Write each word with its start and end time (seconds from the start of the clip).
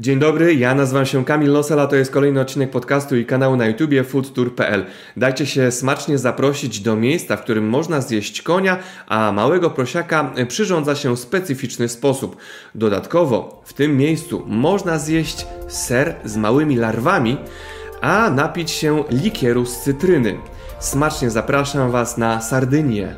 Dzień 0.00 0.18
dobry, 0.18 0.54
ja 0.54 0.74
nazywam 0.74 1.06
się 1.06 1.24
Kamil 1.24 1.52
Nosel, 1.52 1.80
a 1.80 1.86
to 1.86 1.96
jest 1.96 2.10
kolejny 2.10 2.40
odcinek 2.40 2.70
podcastu 2.70 3.16
i 3.16 3.26
kanału 3.26 3.56
na 3.56 3.66
YouTubie 3.66 4.04
foodtour.pl. 4.04 4.86
Dajcie 5.16 5.46
się 5.46 5.70
smacznie 5.70 6.18
zaprosić 6.18 6.80
do 6.80 6.96
miejsca, 6.96 7.36
w 7.36 7.42
którym 7.42 7.68
można 7.68 8.00
zjeść 8.00 8.42
konia, 8.42 8.78
a 9.06 9.32
małego 9.32 9.70
prosiaka 9.70 10.32
przyrządza 10.48 10.94
się 10.94 11.16
w 11.16 11.18
specyficzny 11.18 11.88
sposób. 11.88 12.36
Dodatkowo 12.74 13.62
w 13.64 13.72
tym 13.72 13.96
miejscu 13.96 14.42
można 14.46 14.98
zjeść 14.98 15.46
ser 15.68 16.14
z 16.24 16.36
małymi 16.36 16.76
larwami, 16.76 17.36
a 18.00 18.30
napić 18.30 18.70
się 18.70 19.04
likieru 19.10 19.66
z 19.66 19.80
cytryny. 19.80 20.38
Smacznie 20.80 21.30
zapraszam 21.30 21.90
Was 21.90 22.18
na 22.18 22.40
Sardynię. 22.40 23.14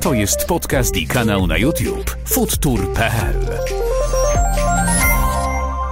To 0.00 0.14
jest 0.14 0.46
podcast 0.46 0.96
i 0.96 1.06
kanał 1.06 1.46
na 1.46 1.58
YouTube 1.58 2.16
foodtour.pl. 2.24 3.75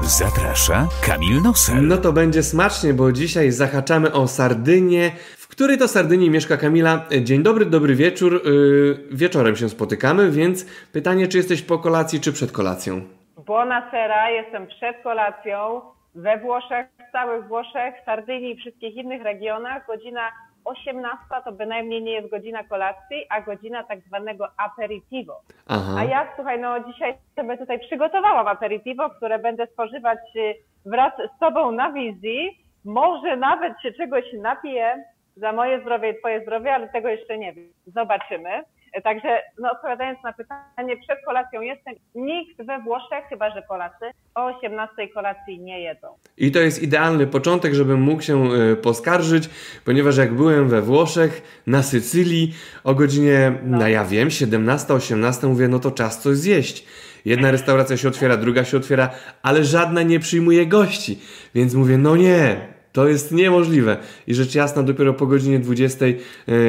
Zaprasza 0.05 0.89
Kamil 1.07 1.43
Nosel. 1.43 1.87
No 1.87 1.97
to 1.97 2.13
będzie 2.13 2.43
smacznie, 2.43 2.95
bo 2.95 3.13
dzisiaj 3.13 3.51
zahaczamy 3.51 4.13
o 4.13 4.29
Sardynię. 4.29 5.11
W 5.37 5.49
której 5.49 5.79
to 5.79 5.89
Sardynii 5.89 6.31
mieszka 6.31 6.57
Kamila? 6.57 7.05
Dzień 7.23 7.43
dobry, 7.43 7.67
dobry 7.67 7.95
wieczór. 7.95 8.43
Yy, 8.45 8.99
wieczorem 9.11 9.57
się 9.57 9.69
spotykamy, 9.69 10.31
więc 10.31 10.67
pytanie, 10.93 11.29
czy 11.29 11.37
jesteś 11.37 11.63
po 11.63 11.79
kolacji, 11.79 12.21
czy 12.21 12.33
przed 12.33 12.53
kolacją? 12.53 13.01
Buonasera, 13.47 14.31
jestem 14.31 14.67
przed 14.67 15.03
kolacją 15.03 15.81
we 16.15 16.39
Włoszech, 16.39 16.87
w 17.09 17.13
całych 17.13 17.49
Włoszech, 17.49 17.95
Sardynii 18.05 18.53
i 18.53 18.57
wszystkich 18.57 18.97
innych 18.97 19.23
regionach. 19.23 19.87
Godzina 19.87 20.33
18 20.65 21.19
to 21.45 21.53
bynajmniej 21.53 22.03
nie 22.03 22.13
jest 22.13 22.31
godzina 22.31 22.65
kolacji, 22.65 23.27
a 23.29 23.41
godzina 23.41 23.85
tak 23.85 24.01
zwanego 24.01 24.49
aperitivo. 24.57 25.41
Aha. 25.69 25.95
A 25.99 26.05
ja, 26.05 26.33
słuchaj, 26.37 26.61
no 26.61 26.81
dzisiaj 26.81 27.15
sobie 27.37 27.59
tutaj 27.59 27.81
przygotowałam 27.81 28.49
aperitivo, 28.49 29.11
które 29.11 29.39
będę 29.39 29.67
spożywać 29.67 30.19
y, 30.37 30.55
wraz 30.87 31.13
z 31.37 31.39
Tobą 31.41 31.73
na 31.73 31.93
wizji. 31.93 32.59
Może 32.85 33.37
nawet 33.37 33.81
się 33.83 33.93
czegoś 33.93 34.25
napiję 34.33 35.05
za 35.37 35.53
moje 35.53 35.81
zdrowie 35.81 36.11
i 36.11 36.19
Twoje 36.19 36.43
zdrowie, 36.43 36.75
ale 36.75 36.89
tego 36.89 37.09
jeszcze 37.09 37.39
nie 37.39 37.53
wiem. 37.53 37.65
Zobaczymy. 37.87 38.63
Także 39.03 39.43
no, 39.59 39.73
odpowiadając 39.73 40.19
na 40.25 40.33
pytanie, 40.33 40.97
przed 40.97 41.25
kolacją 41.25 41.61
jestem. 41.61 41.95
Nikt 42.15 42.63
we 42.63 42.79
Włoszech, 42.79 43.25
chyba 43.29 43.51
że 43.51 43.63
Polacy, 43.63 44.05
o 44.35 44.45
18 44.45 45.09
kolacji 45.15 45.61
nie 45.61 45.81
jedzą. 45.81 46.09
I 46.37 46.53
to 46.53 46.59
jest 46.59 46.83
idealny 46.83 47.27
początek, 47.27 47.75
żebym 47.75 48.01
mógł 48.01 48.23
się 48.23 48.53
y, 48.53 48.77
poskarżyć, 48.77 49.49
ponieważ 49.85 50.17
jak 50.17 50.35
byłem 50.35 50.69
we 50.69 50.83
Włoszech, 50.83 51.63
na 51.67 51.83
Sycylii, 51.83 52.55
o 52.85 52.95
godzinie, 52.95 53.53
no, 53.63 53.79
no 53.79 53.89
ja 53.89 54.05
wiem, 54.05 54.29
17-18, 54.29 55.49
mówię, 55.49 55.69
no 55.69 55.79
to 55.79 55.91
czas 55.91 56.23
coś 56.23 56.37
zjeść. 56.37 56.87
Jedna 57.25 57.51
restauracja 57.51 57.97
się 57.97 58.09
otwiera, 58.09 58.37
druga 58.37 58.65
się 58.65 58.77
otwiera, 58.77 59.11
ale 59.43 59.65
żadna 59.65 60.03
nie 60.03 60.21
przyjmuje 60.21 60.67
gości. 60.67 61.21
Więc 61.55 61.75
mówię, 61.75 61.99
no 61.99 62.17
nie, 62.17 62.74
to 62.95 63.09
jest 63.09 63.33
niemożliwe. 63.33 63.97
I 64.27 64.35
rzecz 64.35 64.55
jasna, 64.55 64.83
dopiero 64.83 65.15
po 65.15 65.27
godzinie 65.27 65.59
20 65.59 66.05
e, 66.07 66.13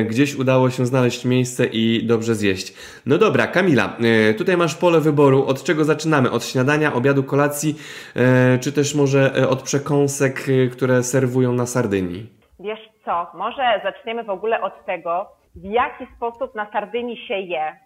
gdzieś 0.04 0.36
udało 0.36 0.70
się 0.70 0.86
znaleźć 0.86 1.26
miejsce 1.26 1.66
i 1.66 2.06
dobrze 2.08 2.36
zjeść. 2.36 2.74
No 3.06 3.18
dobra, 3.18 3.48
Kamila, 3.48 3.86
e, 4.30 4.34
tutaj 4.34 4.58
masz 4.58 4.76
pole 4.76 5.00
wyboru. 5.00 5.46
Od 5.48 5.64
czego 5.64 5.84
zaczynamy? 5.84 6.32
Od 6.32 6.46
śniadania, 6.46 6.94
obiadu, 6.94 7.24
kolacji, 7.24 7.76
e, 8.16 8.60
czy 8.60 8.72
też 8.72 8.96
może 8.96 9.48
od 9.50 9.62
przekąsek, 9.62 10.46
które 10.72 11.04
serwują 11.04 11.54
na 11.54 11.66
Sardynii? 11.66 12.30
Wiesz 12.60 12.90
co, 13.06 13.28
może 13.34 13.82
zaczniemy 13.84 14.24
w 14.24 14.30
ogóle 14.30 14.62
od 14.62 14.86
tego, 14.86 15.30
w 15.56 15.64
jaki 15.64 16.08
sposób 16.18 16.56
na 16.56 16.72
Sardynii 16.72 17.28
się 17.28 17.40
je. 17.40 17.80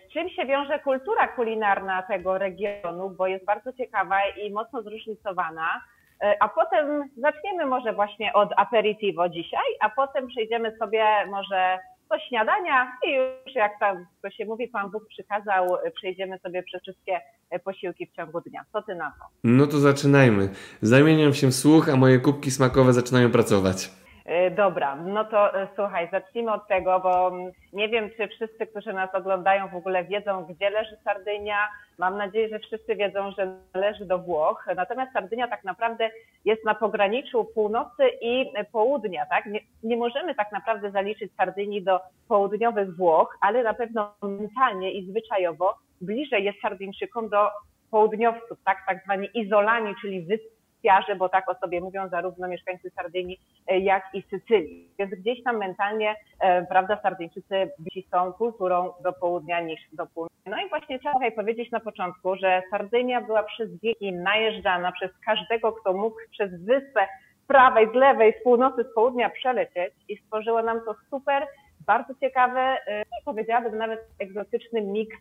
Z 0.00 0.12
czym 0.12 0.28
się 0.28 0.46
wiąże 0.46 0.78
kultura 0.78 1.28
kulinarna 1.28 2.02
tego 2.02 2.38
regionu, 2.38 3.10
bo 3.10 3.26
jest 3.26 3.44
bardzo 3.44 3.72
ciekawa 3.72 4.16
i 4.42 4.52
mocno 4.52 4.82
zróżnicowana. 4.82 5.80
E, 6.22 6.36
a 6.42 6.48
potem 6.48 7.04
zaczniemy 7.16 7.66
może 7.66 7.92
właśnie 7.92 8.32
od 8.32 8.48
aperitivo 8.56 9.28
dzisiaj, 9.28 9.68
a 9.80 9.90
potem 9.90 10.28
przejdziemy 10.28 10.76
sobie 10.78 11.04
może 11.30 11.78
do 12.10 12.18
śniadania 12.18 12.92
i 13.06 13.14
już 13.14 13.54
jak 13.54 13.78
tam 13.80 14.06
to 14.22 14.30
się 14.30 14.44
mówi, 14.44 14.68
Pan 14.68 14.90
Bóg 14.90 15.08
przykazał, 15.08 15.68
przejdziemy 15.94 16.38
sobie 16.38 16.62
przez 16.62 16.82
wszystkie 16.82 17.20
posiłki 17.64 18.06
w 18.06 18.16
ciągu 18.16 18.40
dnia. 18.40 18.64
Co 18.72 18.82
Ty 18.82 18.94
na 18.94 19.10
to? 19.10 19.24
No 19.44 19.66
to 19.66 19.78
zaczynajmy. 19.78 20.48
Zamieniam 20.82 21.34
się 21.34 21.46
w 21.46 21.54
słuch, 21.54 21.88
a 21.88 21.96
moje 21.96 22.18
kubki 22.18 22.50
smakowe 22.50 22.92
zaczynają 22.92 23.30
pracować. 23.30 24.01
E, 24.24 24.50
dobra, 24.50 24.96
no 24.96 25.24
to 25.24 25.62
e, 25.62 25.68
słuchaj, 25.74 26.08
zacznijmy 26.12 26.52
od 26.52 26.68
tego, 26.68 27.00
bo 27.00 27.28
mm, 27.28 27.52
nie 27.72 27.88
wiem, 27.88 28.10
czy 28.16 28.28
wszyscy, 28.28 28.66
którzy 28.66 28.92
nas 28.92 29.14
oglądają 29.14 29.68
w 29.68 29.74
ogóle 29.74 30.04
wiedzą, 30.04 30.44
gdzie 30.44 30.70
leży 30.70 30.96
Sardynia. 31.04 31.68
Mam 31.98 32.16
nadzieję, 32.16 32.48
że 32.48 32.58
wszyscy 32.58 32.96
wiedzą, 32.96 33.30
że 33.30 33.56
należy 33.74 34.06
do 34.06 34.18
Włoch. 34.18 34.66
Natomiast 34.76 35.12
Sardynia 35.12 35.48
tak 35.48 35.64
naprawdę 35.64 36.10
jest 36.44 36.64
na 36.64 36.74
pograniczu 36.74 37.44
północy 37.44 38.02
i 38.20 38.52
południa, 38.72 39.26
tak? 39.26 39.46
Nie, 39.46 39.60
nie 39.82 39.96
możemy 39.96 40.34
tak 40.34 40.52
naprawdę 40.52 40.90
zaliczyć 40.90 41.32
Sardynii 41.36 41.82
do 41.82 42.00
południowych 42.28 42.96
Włoch, 42.96 43.38
ale 43.40 43.62
na 43.62 43.74
pewno 43.74 44.14
mentalnie 44.22 44.92
i 44.92 45.10
zwyczajowo 45.10 45.74
bliżej 46.00 46.44
jest 46.44 46.60
Sardyńczykom 46.60 47.28
do 47.28 47.48
południowców, 47.90 48.58
tak? 48.64 48.78
Tak 48.86 49.02
zwani 49.04 49.28
izolani, 49.34 49.94
czyli 50.02 50.22
wysp 50.22 50.61
wyspiarze, 50.82 51.16
bo 51.16 51.28
tak 51.28 51.48
o 51.48 51.54
sobie 51.54 51.80
mówią 51.80 52.08
zarówno 52.08 52.48
mieszkańcy 52.48 52.90
Sardynii, 52.90 53.40
e, 53.66 53.78
jak 53.78 54.04
i 54.14 54.22
Sycylii. 54.22 54.88
Więc 54.98 55.14
gdzieś 55.14 55.42
tam 55.42 55.56
mentalnie, 55.56 56.16
e, 56.40 56.66
prawda, 56.66 56.98
Sardyńczycy 57.02 57.70
bliżsi 57.78 58.08
są 58.10 58.32
kulturą 58.32 58.92
do 59.02 59.12
południa 59.12 59.60
niż 59.60 59.80
do 59.92 60.06
północy. 60.06 60.34
No 60.46 60.56
i 60.66 60.68
właśnie 60.68 60.98
trzeba 60.98 61.14
tutaj 61.14 61.32
powiedzieć 61.32 61.70
na 61.70 61.80
początku, 61.80 62.36
że 62.36 62.62
Sardynia 62.70 63.20
była 63.20 63.42
przez 63.42 63.80
wieki 63.80 64.12
najeżdżana 64.12 64.92
przez 64.92 65.10
każdego, 65.26 65.72
kto 65.72 65.92
mógł 65.92 66.16
przez 66.30 66.64
wyspę 66.64 67.06
z 67.44 67.46
prawej, 67.46 67.88
z 67.92 67.94
lewej, 67.94 68.34
z 68.40 68.42
północy, 68.42 68.84
z 68.84 68.94
południa 68.94 69.30
przelecieć 69.30 69.94
i 70.08 70.16
stworzyło 70.16 70.62
nam 70.62 70.80
to 70.84 70.94
super, 71.10 71.46
bardzo 71.86 72.14
ciekawy 72.20 72.60
e, 72.60 73.02
i 73.02 73.24
powiedziałabym 73.24 73.78
nawet 73.78 74.00
egzotyczny 74.18 74.80
miks 74.80 75.16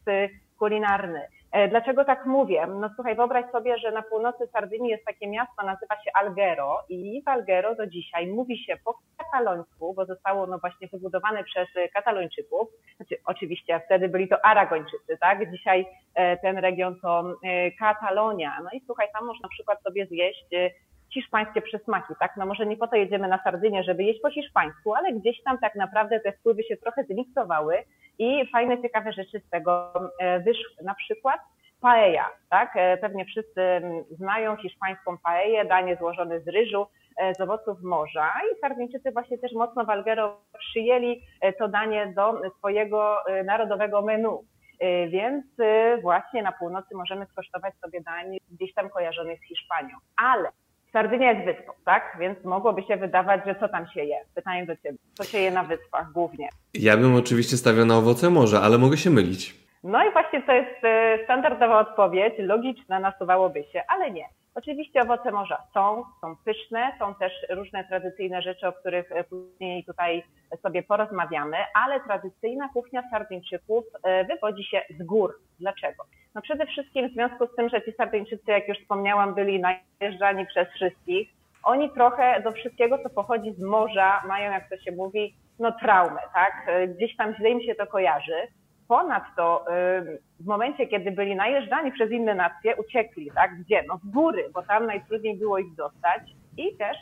kulinarny. 0.61 1.21
E, 1.51 1.67
dlaczego 1.67 2.05
tak 2.05 2.25
mówię? 2.25 2.67
No 2.67 2.89
słuchaj, 2.95 3.15
wyobraź 3.15 3.51
sobie, 3.51 3.77
że 3.77 3.91
na 3.91 4.01
północy 4.01 4.47
Sardynii 4.53 4.91
jest 4.91 5.05
takie 5.05 5.27
miasto, 5.27 5.65
nazywa 5.65 5.95
się 5.95 6.11
Alghero 6.13 6.79
i 6.89 7.21
w 7.25 7.27
Alghero 7.27 7.75
do 7.75 7.87
dzisiaj 7.87 8.27
mówi 8.27 8.57
się 8.65 8.75
po 8.85 8.99
katalońsku, 9.17 9.93
bo 9.93 10.05
zostało 10.05 10.47
no 10.47 10.59
właśnie 10.59 10.87
wybudowane 10.87 11.43
przez 11.43 11.67
katalończyków. 11.93 12.67
Znaczy, 12.95 13.15
oczywiście 13.25 13.81
wtedy 13.85 14.09
byli 14.09 14.27
to 14.27 14.45
Aragończycy, 14.45 15.17
tak? 15.21 15.51
Dzisiaj 15.51 15.85
e, 16.15 16.37
ten 16.37 16.57
region 16.57 16.95
to 17.01 17.33
e, 17.43 17.71
Katalonia. 17.71 18.57
No 18.63 18.69
i 18.73 18.81
słuchaj, 18.85 19.07
tam 19.13 19.25
można 19.25 19.43
na 19.43 19.49
przykład 19.49 19.83
sobie 19.83 20.05
zjeść 20.05 20.45
hiszpańskie 21.13 21.61
przysmaki, 21.61 22.13
tak? 22.19 22.31
No 22.37 22.45
może 22.45 22.65
nie 22.65 22.77
po 22.77 22.87
to 22.87 22.95
jedziemy 22.95 23.27
na 23.27 23.43
Sardynię, 23.43 23.83
żeby 23.83 24.03
jeść 24.03 24.21
po 24.21 24.31
hiszpańsku, 24.31 24.95
ale 24.95 25.13
gdzieś 25.13 25.43
tam 25.43 25.57
tak 25.57 25.75
naprawdę 25.75 26.19
te 26.19 26.31
wpływy 26.31 26.63
się 26.63 26.77
trochę 26.77 27.03
zmiksowały 27.03 27.75
i 28.21 28.47
fajne, 28.51 28.81
ciekawe 28.81 29.13
rzeczy 29.13 29.39
z 29.39 29.49
tego 29.49 29.93
e, 30.19 30.39
wyszły. 30.39 30.83
Na 30.83 30.95
przykład 30.95 31.39
paella, 31.81 32.29
tak? 32.49 32.71
E, 32.75 32.97
pewnie 32.97 33.25
wszyscy 33.25 33.81
znają 34.11 34.55
hiszpańską 34.55 35.17
paellę, 35.17 35.65
danie 35.65 35.95
złożone 35.95 36.39
z 36.39 36.47
ryżu, 36.47 36.87
e, 37.17 37.35
z 37.35 37.41
owoców 37.41 37.81
morza 37.83 38.33
i 38.51 38.59
Sardyńczycy 38.59 39.11
właśnie 39.11 39.37
też 39.37 39.51
mocno 39.53 39.85
w 39.85 39.89
Algero 39.89 40.37
przyjęli 40.59 41.21
to 41.59 41.67
danie 41.67 42.13
do 42.15 42.41
swojego 42.57 43.17
narodowego 43.45 44.01
menu. 44.01 44.39
Więc 45.07 45.45
właśnie 46.01 46.43
na 46.43 46.51
północy 46.51 46.95
możemy 46.95 47.25
skosztować 47.25 47.73
sobie 47.75 48.01
dań 48.01 48.37
gdzieś 48.51 48.73
tam 48.73 48.89
kojarzonych 48.89 49.39
z 49.39 49.47
Hiszpanią. 49.47 49.97
Ale 50.17 50.49
Sardynia 50.93 51.31
jest 51.31 51.45
wyspą, 51.45 51.73
tak? 51.85 52.17
Więc 52.19 52.43
mogłoby 52.45 52.83
się 52.83 52.97
wydawać, 52.97 53.41
że 53.45 53.55
co 53.59 53.69
tam 53.69 53.87
się 53.87 54.03
je? 54.03 54.15
Pytanie 54.35 54.65
do 54.65 54.75
Ciebie. 54.75 54.97
Co 55.13 55.23
się 55.23 55.37
je 55.37 55.51
na 55.51 55.63
wyspach 55.63 56.11
głównie? 56.11 56.49
Ja 56.73 56.97
bym 56.97 57.15
oczywiście 57.15 57.57
stawiał 57.57 57.85
na 57.85 57.97
owoce 57.97 58.29
morza, 58.29 58.61
ale 58.61 58.77
mogę 58.77 58.97
się 58.97 59.09
mylić. 59.09 59.60
No 59.83 60.03
i 60.05 60.11
właśnie 60.11 60.41
to 60.41 60.53
jest 60.53 60.83
e, 60.83 61.23
standardowa 61.23 61.79
odpowiedź, 61.79 62.33
logiczna 62.37 62.99
nasuwałoby 62.99 63.63
się, 63.63 63.83
ale 63.87 64.11
nie. 64.11 64.25
Oczywiście 64.55 65.01
owoce 65.01 65.31
morza 65.31 65.57
są, 65.73 66.03
są 66.21 66.35
pyszne, 66.45 66.91
są 66.99 67.15
też 67.15 67.33
różne 67.49 67.83
tradycyjne 67.83 68.41
rzeczy, 68.41 68.67
o 68.67 68.73
których 68.73 69.11
e, 69.11 69.23
później 69.23 69.85
tutaj 69.85 70.23
sobie 70.61 70.83
porozmawiamy, 70.83 71.57
ale 71.73 71.99
tradycyjna 71.99 72.69
kuchnia 72.73 73.03
Sardyńczyków 73.11 73.85
e, 74.03 74.25
wywodzi 74.25 74.63
się 74.63 74.81
z 74.99 75.03
gór. 75.03 75.33
Dlaczego? 75.59 76.03
No 76.35 76.41
przede 76.41 76.65
wszystkim 76.65 77.09
w 77.09 77.13
związku 77.13 77.47
z 77.47 77.55
tym, 77.55 77.69
że 77.69 77.81
ci 77.81 77.91
Sardyńczycy, 77.91 78.51
jak 78.51 78.67
już 78.67 78.77
wspomniałam, 78.77 79.33
byli 79.33 79.61
najeżdżani 79.61 80.45
przez 80.45 80.69
wszystkich, 80.69 81.29
oni 81.63 81.89
trochę 81.89 82.41
do 82.41 82.51
wszystkiego, 82.51 82.97
co 83.03 83.09
pochodzi 83.09 83.53
z 83.53 83.61
morza, 83.61 84.21
mają, 84.27 84.51
jak 84.51 84.69
to 84.69 84.77
się 84.77 84.91
mówi, 84.91 85.35
no 85.59 85.71
traumę, 85.71 86.19
tak? 86.33 86.67
Gdzieś 86.95 87.15
tam 87.15 87.35
źle 87.35 87.49
im 87.49 87.61
się 87.61 87.75
to 87.75 87.87
kojarzy. 87.87 88.47
Ponadto 88.91 89.65
w 90.39 90.45
momencie, 90.45 90.87
kiedy 90.87 91.11
byli 91.11 91.35
najeżdżani 91.35 91.91
przez 91.91 92.11
inne 92.11 92.35
nacje, 92.35 92.75
uciekli, 92.75 93.31
tak? 93.35 93.59
Gdzie? 93.59 93.83
No 93.87 93.97
w 93.97 94.11
góry, 94.11 94.49
bo 94.53 94.61
tam 94.61 94.85
najtrudniej 94.85 95.37
było 95.37 95.57
ich 95.57 95.75
dostać 95.75 96.21
i 96.57 96.77
też 96.77 96.97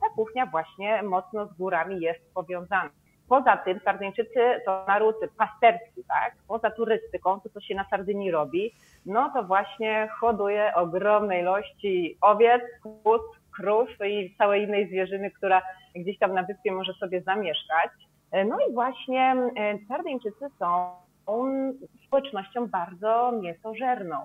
ta 0.00 0.08
kuchnia 0.16 0.46
właśnie 0.46 1.02
mocno 1.02 1.46
z 1.46 1.52
górami 1.52 2.00
jest 2.00 2.34
powiązana. 2.34 2.90
poza 3.28 3.56
tym 3.56 3.80
Sardyńczycy 3.84 4.40
to 4.66 4.84
naród 4.88 5.16
pasterski, 5.38 6.04
tak? 6.08 6.34
Poza 6.48 6.70
turystyką, 6.70 7.40
to 7.40 7.48
co 7.48 7.60
się 7.60 7.74
na 7.74 7.84
Sardynii 7.90 8.30
robi, 8.30 8.72
no 9.06 9.30
to 9.34 9.44
właśnie 9.44 10.08
hoduje 10.20 10.74
ogromnej 10.74 11.40
ilości 11.40 12.18
owiec, 12.20 12.62
kóz, 12.82 13.20
krów 13.56 13.88
i 14.06 14.34
całej 14.38 14.62
innej 14.62 14.88
zwierzyny, 14.88 15.30
która 15.30 15.62
gdzieś 15.96 16.18
tam 16.18 16.34
na 16.34 16.42
wyspie 16.42 16.72
może 16.72 16.92
sobie 16.92 17.22
zamieszkać. 17.22 17.90
No 18.46 18.58
i 18.70 18.72
właśnie 18.72 19.36
Sardyńczycy 19.88 20.46
są 20.58 20.96
społecznością 22.06 22.66
bardzo 22.66 23.32
mięsożerną. 23.32 24.16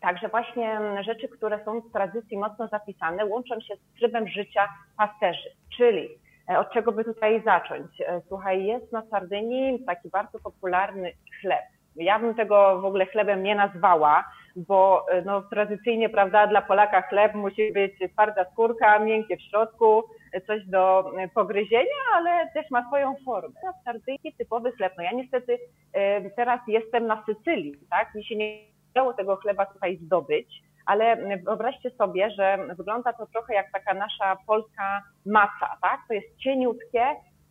Także 0.00 0.28
właśnie 0.28 0.80
rzeczy, 1.04 1.28
które 1.28 1.64
są 1.64 1.80
w 1.80 1.92
tradycji 1.92 2.38
mocno 2.38 2.68
zapisane, 2.68 3.24
łączą 3.24 3.60
się 3.60 3.74
z 3.76 3.98
trybem 3.98 4.28
życia 4.28 4.68
pasterzy. 4.96 5.48
Czyli 5.76 6.08
e, 6.50 6.58
od 6.58 6.72
czego 6.72 6.92
by 6.92 7.04
tutaj 7.04 7.42
zacząć? 7.44 8.00
E, 8.00 8.20
słuchaj, 8.28 8.64
jest 8.64 8.92
na 8.92 9.02
Sardynii 9.10 9.84
taki 9.84 10.08
bardzo 10.08 10.38
popularny 10.38 11.12
chleb. 11.40 11.64
Ja 11.96 12.18
bym 12.18 12.34
tego 12.34 12.80
w 12.80 12.84
ogóle 12.84 13.06
chlebem 13.06 13.42
nie 13.42 13.54
nazwała, 13.54 14.24
bo 14.56 15.06
e, 15.10 15.22
no, 15.22 15.42
tradycyjnie, 15.42 16.08
prawda, 16.08 16.46
dla 16.46 16.62
Polaka 16.62 17.02
chleb 17.02 17.34
musi 17.34 17.72
być 17.72 17.92
twarda 18.12 18.44
skórka, 18.52 18.98
miękkie 18.98 19.36
w 19.36 19.42
środku, 19.42 20.04
coś 20.46 20.66
do 20.66 21.12
pogryzienia, 21.34 22.02
ale 22.14 22.50
też 22.54 22.70
ma 22.70 22.86
swoją 22.86 23.14
formę. 23.24 23.54
Na 23.64 23.72
Sardynii 23.84 24.34
typowy 24.38 24.72
chleb. 24.72 24.92
No 24.96 25.02
ja 25.02 25.12
niestety 25.12 25.58
teraz 26.36 26.60
jestem 26.66 27.06
na 27.06 27.24
Sycylii, 27.26 27.74
tak? 27.90 28.14
Mi 28.14 28.24
się 28.24 28.36
nie 28.36 28.58
udało 28.90 29.14
tego 29.14 29.36
chleba 29.36 29.66
tutaj 29.66 29.96
zdobyć, 29.96 30.62
ale 30.86 31.16
wyobraźcie 31.44 31.90
sobie, 31.90 32.30
że 32.30 32.58
wygląda 32.76 33.12
to 33.12 33.26
trochę 33.26 33.54
jak 33.54 33.72
taka 33.72 33.94
nasza 33.94 34.36
polska 34.46 35.02
masa, 35.26 35.76
tak? 35.82 36.00
To 36.08 36.14
jest 36.14 36.36
cieniutkie, 36.36 37.06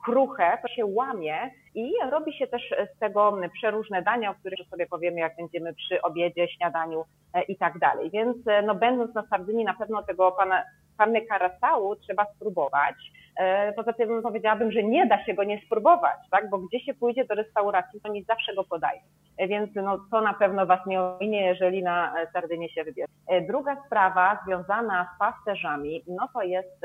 kruche, 0.06 0.58
to 0.62 0.68
się 0.68 0.86
łamie 0.86 1.52
i 1.78 1.94
robi 2.12 2.34
się 2.34 2.48
też 2.48 2.74
z 2.96 3.00
tego 3.00 3.38
przeróżne 3.54 4.02
dania, 4.02 4.32
o 4.32 4.36
których 4.36 4.68
sobie 4.70 4.88
powiemy, 4.88 5.20
jak 5.20 5.36
będziemy 5.36 5.74
przy 5.74 6.02
obiedzie, 6.02 6.48
śniadaniu 6.48 7.06
e, 7.34 7.44
i 7.44 7.58
tak 7.58 7.80
dalej. 7.80 8.10
Więc 8.10 8.38
e, 8.48 8.62
no, 8.62 8.76
będąc 8.76 9.16
na 9.16 9.28
Sardynii, 9.28 9.66
na 9.66 9.74
pewno 9.74 10.04
tego 10.04 10.32
pana, 10.32 10.64
panny 10.98 11.22
karasału 11.22 11.96
trzeba 11.96 12.26
spróbować. 12.36 12.96
E, 13.40 13.74
poza 13.74 13.94
tym 13.94 14.22
powiedziałabym, 14.24 14.72
że 14.72 14.84
nie 14.84 15.08
da 15.08 15.26
się 15.26 15.34
go 15.34 15.44
nie 15.44 15.62
spróbować, 15.66 16.18
tak? 16.32 16.50
bo 16.50 16.58
gdzie 16.58 16.80
się 16.80 16.94
pójdzie 16.94 17.26
do 17.26 17.36
restauracji, 17.36 18.02
to 18.02 18.10
oni 18.10 18.24
zawsze 18.24 18.56
go 18.56 18.64
podają. 18.64 19.02
Więc 19.48 19.70
no, 19.76 19.98
to 20.12 20.22
na 20.22 20.34
pewno 20.34 20.66
Was 20.66 20.86
nie 20.86 21.02
ominie, 21.02 21.46
jeżeli 21.46 21.84
na 21.84 22.14
Sardynię 22.34 22.70
się 22.70 22.84
wybierze. 22.84 23.14
Druga 23.48 23.78
sprawa 23.86 24.40
związana 24.46 25.10
z 25.16 25.20
pasterzami, 25.20 26.04
no 26.08 26.28
to 26.34 26.42
jest 26.42 26.82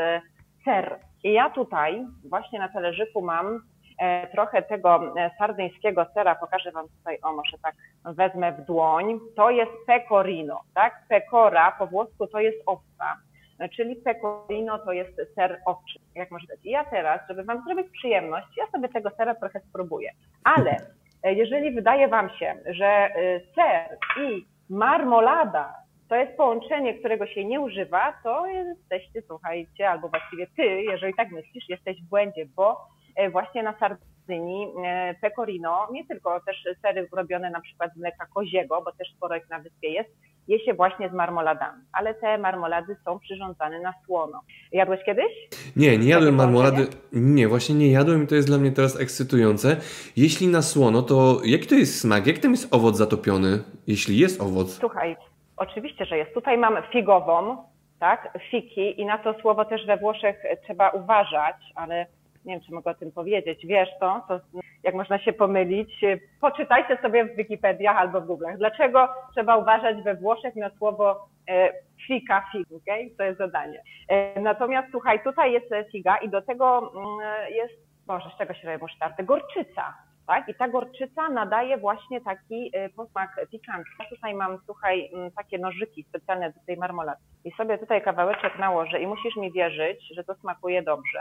ser. 0.65 0.99
I 1.25 1.33
ja 1.33 1.51
tutaj 1.51 2.07
właśnie 2.25 2.59
na 2.59 2.69
talerzyku 2.69 3.23
mam 3.23 3.63
trochę 4.33 4.63
tego 4.63 5.15
e, 5.17 5.31
sardyńskiego 5.39 6.07
sera, 6.15 6.35
pokażę 6.35 6.73
Wam 6.73 6.89
tutaj, 6.89 7.19
o 7.23 7.33
może 7.33 7.59
tak 7.63 7.75
wezmę 8.05 8.53
w 8.53 8.61
dłoń. 8.67 9.19
To 9.37 9.51
jest 9.51 9.73
pecorino, 9.87 10.61
tak? 10.75 11.03
Pecora 11.09 11.73
po 11.79 11.87
włosku 11.87 12.27
to 12.27 12.41
jest 12.41 12.59
owca, 12.67 13.17
e, 13.59 13.69
czyli 13.69 13.97
pecorino 13.97 14.79
to 14.79 14.93
jest 14.93 15.35
ser 15.35 15.61
owczy, 15.67 15.99
jak 16.15 16.31
możecie. 16.31 16.55
I 16.65 16.71
ja 16.71 16.85
teraz, 16.85 17.21
żeby 17.29 17.45
Wam 17.45 17.65
zrobić 17.65 17.87
przyjemność, 17.93 18.47
ja 18.57 18.67
sobie 18.67 18.89
tego 18.89 19.11
sera 19.11 19.35
trochę 19.35 19.61
spróbuję. 19.61 20.11
Ale 20.45 20.77
jeżeli 21.25 21.71
wydaje 21.71 22.09
Wam 22.09 22.31
się, 22.31 22.55
że 22.67 23.09
ser 23.55 23.99
i 24.21 24.47
marmolada 24.71 25.83
to 26.13 26.17
jest 26.17 26.37
połączenie, 26.37 26.95
którego 26.95 27.27
się 27.27 27.45
nie 27.45 27.61
używa, 27.61 28.15
to 28.23 28.47
jesteście, 28.47 29.23
słuchajcie, 29.27 29.91
albo 29.91 30.09
właściwie 30.09 30.47
ty, 30.57 30.63
jeżeli 30.63 31.15
tak 31.15 31.31
myślisz, 31.31 31.69
jesteś 31.69 32.03
w 32.03 32.09
błędzie, 32.09 32.47
bo 32.57 32.73
e, 32.73 32.77
właśnie 33.33 33.63
na 33.63 33.75
Sardynii 33.79 34.67
e, 34.85 35.15
pecorino, 35.21 35.89
nie 35.93 36.07
tylko 36.07 36.41
też 36.41 36.65
sery 36.83 37.09
robione 37.13 37.51
na 37.51 37.61
przykład 37.61 37.95
z 37.95 37.97
mleka 37.97 38.27
koziego, 38.35 38.83
bo 38.85 38.93
też 38.93 39.09
sporo 39.17 39.37
ich 39.37 39.51
na 39.51 39.59
wyspie 39.59 39.89
jest, 39.89 40.11
je 40.49 40.65
się 40.65 40.75
właśnie 40.75 41.09
z 41.09 41.13
marmoladami, 41.13 41.83
ale 41.93 42.15
te 42.15 42.39
marmolady 42.39 42.97
są 43.05 43.19
przyrządzane 43.19 43.81
na 43.81 43.95
słono. 44.07 44.41
Jadłeś 44.73 45.01
kiedyś? 45.05 45.33
Nie, 45.77 45.99
nie 45.99 46.09
jadłem 46.09 46.35
marmolady. 46.35 46.87
Nie, 47.13 47.49
właśnie 47.49 47.75
nie 47.75 47.91
jadłem 47.91 48.25
i 48.25 48.27
to 48.27 48.35
jest 48.35 48.49
dla 48.49 48.59
mnie 48.59 48.73
teraz 48.73 49.01
ekscytujące. 49.01 49.77
Jeśli 50.17 50.49
na 50.49 50.63
słono, 50.63 51.03
to 51.03 51.41
jaki 51.45 51.67
to 51.67 51.75
jest 51.75 52.01
smak? 52.01 52.27
Jak 52.27 52.39
tam 52.39 52.51
jest 52.51 52.75
owoc 52.75 52.97
zatopiony, 52.97 53.59
jeśli 53.87 54.19
jest 54.19 54.43
owoc? 54.43 54.79
Słuchaj, 54.79 55.17
Oczywiście, 55.63 56.05
że 56.05 56.19
jest. 56.19 56.35
Tutaj 56.35 56.59
mam 56.59 56.77
figową, 56.93 57.57
tak, 58.01 58.39
fiki 58.51 59.01
i 59.01 59.07
na 59.07 59.19
to 59.19 59.35
słowo 59.41 59.65
też 59.65 59.87
we 59.87 59.97
Włoszech 59.97 60.37
trzeba 60.65 60.91
uważać, 60.91 61.57
ale 61.75 62.07
nie 62.45 62.55
wiem, 62.55 62.63
czy 62.67 62.75
mogę 62.75 62.91
o 62.91 62.95
tym 62.95 63.13
powiedzieć. 63.13 63.67
Wiesz 63.67 63.89
to, 64.01 64.25
to 64.29 64.41
jak 64.83 64.95
można 64.95 65.19
się 65.19 65.33
pomylić. 65.33 66.05
Poczytajcie 66.41 66.99
sobie 67.03 67.25
w 67.25 67.37
Wikipediach 67.37 67.97
albo 67.97 68.21
w 68.21 68.27
Google'ach. 68.27 68.57
Dlaczego 68.57 69.09
trzeba 69.33 69.57
uważać 69.57 70.03
we 70.03 70.15
Włoszech 70.15 70.57
na 70.57 70.71
słowo 70.71 71.29
e, 71.49 71.73
fika, 72.07 72.45
fig, 72.53 72.69
okay? 72.83 73.11
to 73.19 73.25
jest 73.25 73.39
zadanie. 73.39 73.83
E, 74.09 74.41
natomiast 74.41 74.89
słuchaj, 74.91 75.23
tutaj 75.23 75.53
jest 75.53 75.67
figa 75.93 76.17
i 76.17 76.29
do 76.29 76.43
tego 76.43 76.93
mm, 76.95 77.53
jest, 77.55 77.75
Boże, 78.07 78.31
z 78.35 78.39
czego 78.39 78.55
się 78.55 78.69
robi 78.69 78.83
musztardy? 78.83 79.25
Gorczyca 79.25 79.95
tak? 80.27 80.49
I 80.49 80.55
ta 80.55 80.69
gorczyca 80.69 81.29
nadaje 81.29 81.79
właśnie 81.79 82.21
taki 82.21 82.77
y, 82.77 82.91
posmak 82.97 83.47
pikantny. 83.51 83.93
Ja 83.99 84.05
tutaj 84.17 84.35
mam, 84.35 84.59
słuchaj, 84.67 85.11
mm, 85.15 85.31
takie 85.31 85.59
nożyki 85.59 86.05
specjalne 86.09 86.53
do 86.53 86.61
tej 86.67 86.77
marmolady. 86.77 87.23
I 87.45 87.51
sobie 87.51 87.79
tutaj 87.79 88.03
kawałeczek 88.03 88.59
nałożę 88.59 89.01
i 89.01 89.07
musisz 89.07 89.37
mi 89.37 89.53
wierzyć, 89.53 90.15
że 90.15 90.25
to 90.25 90.35
smakuje 90.35 90.83
dobrze. 90.83 91.21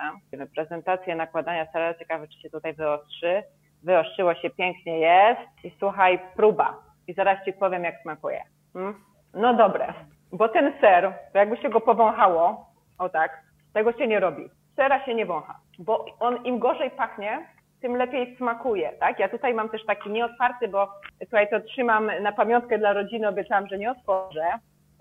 Prezentację 0.55 1.15
nakładania 1.15 1.71
sera, 1.71 1.93
ciekawe 1.93 2.27
czy 2.27 2.41
się 2.41 2.49
tutaj 2.49 2.73
wyostrzy. 2.73 3.43
Wyostrzyło 3.83 4.35
się, 4.35 4.49
pięknie 4.49 4.99
jest. 4.99 5.65
I 5.65 5.71
słuchaj, 5.79 6.19
próba. 6.35 6.77
I 7.07 7.13
zaraz 7.13 7.45
Ci 7.45 7.53
powiem, 7.53 7.83
jak 7.83 8.01
smakuje. 8.01 8.41
Hmm? 8.73 8.95
No 9.33 9.53
dobre, 9.53 9.93
bo 10.31 10.49
ten 10.49 10.73
ser, 10.81 11.13
jakby 11.33 11.57
się 11.57 11.69
go 11.69 11.81
powąchało, 11.81 12.65
o 12.99 13.09
tak, 13.09 13.41
tego 13.73 13.93
się 13.93 14.07
nie 14.07 14.19
robi. 14.19 14.49
Sera 14.75 15.05
się 15.05 15.15
nie 15.15 15.25
wącha, 15.25 15.59
bo 15.79 16.05
on 16.19 16.43
im 16.43 16.59
gorzej 16.59 16.91
pachnie, 16.91 17.47
tym 17.81 17.95
lepiej 17.95 18.35
smakuje, 18.37 18.93
tak? 18.99 19.19
Ja 19.19 19.29
tutaj 19.29 19.53
mam 19.53 19.69
też 19.69 19.85
taki 19.85 20.09
nieotwarty, 20.09 20.67
bo 20.67 20.89
tutaj 21.19 21.49
to 21.49 21.59
trzymam 21.59 22.11
na 22.21 22.31
pamiątkę 22.31 22.77
dla 22.77 22.93
rodziny, 22.93 23.27
obiecałam, 23.27 23.67
że 23.67 23.77
nie 23.77 23.91
otworzę. 23.91 24.45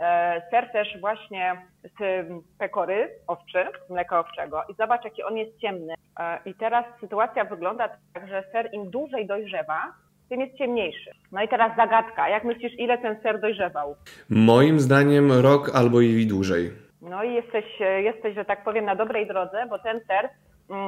E, 0.00 0.42
ser 0.50 0.72
też 0.72 1.00
właśnie 1.00 1.62
z 1.82 2.26
pekory 2.58 3.08
owczy, 3.26 3.64
mleka 3.90 4.20
owczego 4.20 4.62
i 4.68 4.74
zobacz, 4.74 5.04
jaki 5.04 5.22
on 5.22 5.36
jest 5.36 5.58
ciemny. 5.58 5.94
E, 6.20 6.38
I 6.44 6.54
teraz 6.54 6.84
sytuacja 7.00 7.44
wygląda 7.44 7.88
tak, 8.14 8.28
że 8.28 8.44
ser 8.52 8.68
im 8.72 8.90
dłużej 8.90 9.26
dojrzewa, 9.26 9.92
tym 10.28 10.40
jest 10.40 10.58
ciemniejszy. 10.58 11.10
No 11.32 11.42
i 11.42 11.48
teraz 11.48 11.76
zagadka. 11.76 12.28
Jak 12.28 12.44
myślisz, 12.44 12.72
ile 12.78 12.98
ten 12.98 13.20
ser 13.22 13.40
dojrzewał? 13.40 13.96
Moim 14.30 14.80
zdaniem 14.80 15.32
rok 15.32 15.70
albo 15.74 16.00
i 16.00 16.26
dłużej. 16.26 16.70
No 17.02 17.24
i 17.24 17.34
jesteś, 17.34 17.64
jesteś, 17.80 18.34
że 18.34 18.44
tak 18.44 18.64
powiem, 18.64 18.84
na 18.84 18.96
dobrej 18.96 19.26
drodze, 19.26 19.66
bo 19.70 19.78
ten 19.78 20.00
ser 20.00 20.28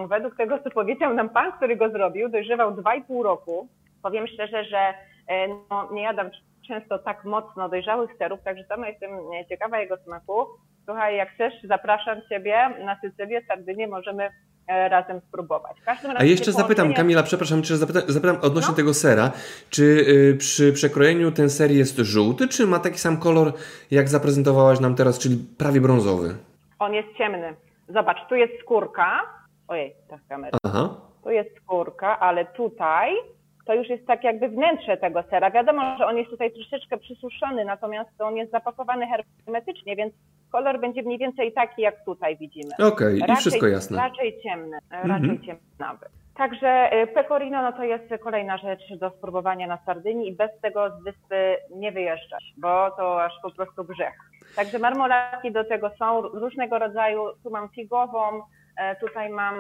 według 0.08 0.36
tego, 0.36 0.58
co 0.58 0.70
powiedział 0.70 1.14
nam 1.14 1.28
pan, 1.28 1.52
który 1.52 1.76
go 1.76 1.90
zrobił, 1.90 2.28
dojrzewał 2.28 2.74
2,5 2.74 3.22
roku. 3.22 3.68
Powiem 4.02 4.26
szczerze, 4.26 4.64
że 4.64 4.94
e, 5.28 5.48
no, 5.70 5.88
nie 5.92 6.02
jadam 6.02 6.30
często 6.68 6.98
tak 6.98 7.24
mocno 7.24 7.68
dojrzałych 7.68 8.10
serów, 8.18 8.40
także 8.44 8.64
sama 8.64 8.88
jestem 8.88 9.10
e, 9.12 9.46
ciekawa 9.48 9.80
jego 9.80 9.96
smaku. 9.96 10.46
Słuchaj, 10.84 11.16
jak 11.16 11.30
chcesz, 11.30 11.54
zapraszam 11.64 12.18
Ciebie 12.28 12.70
na 12.84 13.00
Sycylię, 13.00 13.42
Sardynię, 13.48 13.88
możemy 13.88 14.30
e, 14.66 14.88
razem 14.88 15.20
spróbować. 15.28 15.76
A 16.16 16.24
jeszcze 16.24 16.52
zapytam, 16.52 16.94
Kamila, 16.94 17.22
przepraszam, 17.22 17.62
czy 17.62 17.76
zapytam, 17.76 18.02
zapytam 18.06 18.36
odnośnie 18.42 18.70
no? 18.70 18.76
tego 18.76 18.94
sera, 18.94 19.30
czy 19.70 19.82
y, 19.82 20.36
przy 20.38 20.72
przekrojeniu 20.72 21.32
ten 21.32 21.50
ser 21.50 21.70
jest 21.70 21.96
żółty, 21.96 22.48
czy 22.48 22.66
ma 22.66 22.78
taki 22.78 22.98
sam 22.98 23.16
kolor, 23.16 23.52
jak 23.90 24.08
zaprezentowałaś 24.08 24.80
nam 24.80 24.94
teraz, 24.94 25.18
czyli 25.18 25.36
prawie 25.58 25.80
brązowy? 25.80 26.36
On 26.78 26.94
jest 26.94 27.08
ciemny. 27.18 27.54
Zobacz, 27.88 28.18
tu 28.28 28.34
jest 28.34 28.52
skórka, 28.62 29.20
Ojej, 29.72 29.94
ta 30.08 30.18
kamera. 30.28 30.58
Aha. 30.64 30.88
Tu 31.24 31.30
jest 31.30 31.50
skórka, 31.56 32.18
ale 32.18 32.44
tutaj 32.44 33.14
to 33.66 33.74
już 33.74 33.88
jest 33.88 34.06
tak 34.06 34.24
jakby 34.24 34.48
wnętrze 34.48 34.96
tego 34.96 35.22
sera. 35.30 35.50
Wiadomo, 35.50 35.96
że 35.98 36.06
on 36.06 36.16
jest 36.16 36.30
tutaj 36.30 36.52
troszeczkę 36.52 36.98
przysuszony, 36.98 37.64
natomiast 37.64 38.20
on 38.20 38.36
jest 38.36 38.52
zapakowany 38.52 39.06
hermetycznie, 39.46 39.96
więc 39.96 40.14
kolor 40.52 40.80
będzie 40.80 41.02
mniej 41.02 41.18
więcej 41.18 41.52
taki, 41.52 41.82
jak 41.82 42.04
tutaj 42.04 42.36
widzimy. 42.36 42.70
Okej, 42.74 43.22
okay, 43.22 43.34
i 43.34 43.36
wszystko 43.36 43.66
jasne. 43.66 43.96
Raczej 43.96 44.42
ciemny, 44.42 44.78
raczej 44.90 45.30
mhm. 45.30 45.42
ciemnawy. 45.42 46.06
Także 46.36 46.90
y, 47.02 47.06
pecorino 47.06 47.62
no 47.62 47.72
to 47.72 47.84
jest 47.84 48.04
kolejna 48.22 48.58
rzecz 48.58 48.98
do 48.98 49.10
spróbowania 49.10 49.66
na 49.66 49.78
Sardynii 49.86 50.28
i 50.28 50.36
bez 50.36 50.50
tego 50.62 50.90
z 50.90 51.04
wyspy 51.04 51.56
nie 51.76 51.92
wyjeżdżać, 51.92 52.54
bo 52.56 52.90
to 52.90 53.24
aż 53.24 53.32
po 53.42 53.50
prostu 53.50 53.84
grzech. 53.84 54.14
Także 54.56 54.78
marmolatki 54.78 55.52
do 55.52 55.64
tego 55.64 55.90
są 55.98 56.22
różnego 56.22 56.78
rodzaju. 56.78 57.24
Tu 57.42 57.50
mam 57.50 57.68
figową, 57.68 58.42
E, 58.42 58.62
tutaj 59.00 59.30
mam 59.30 59.54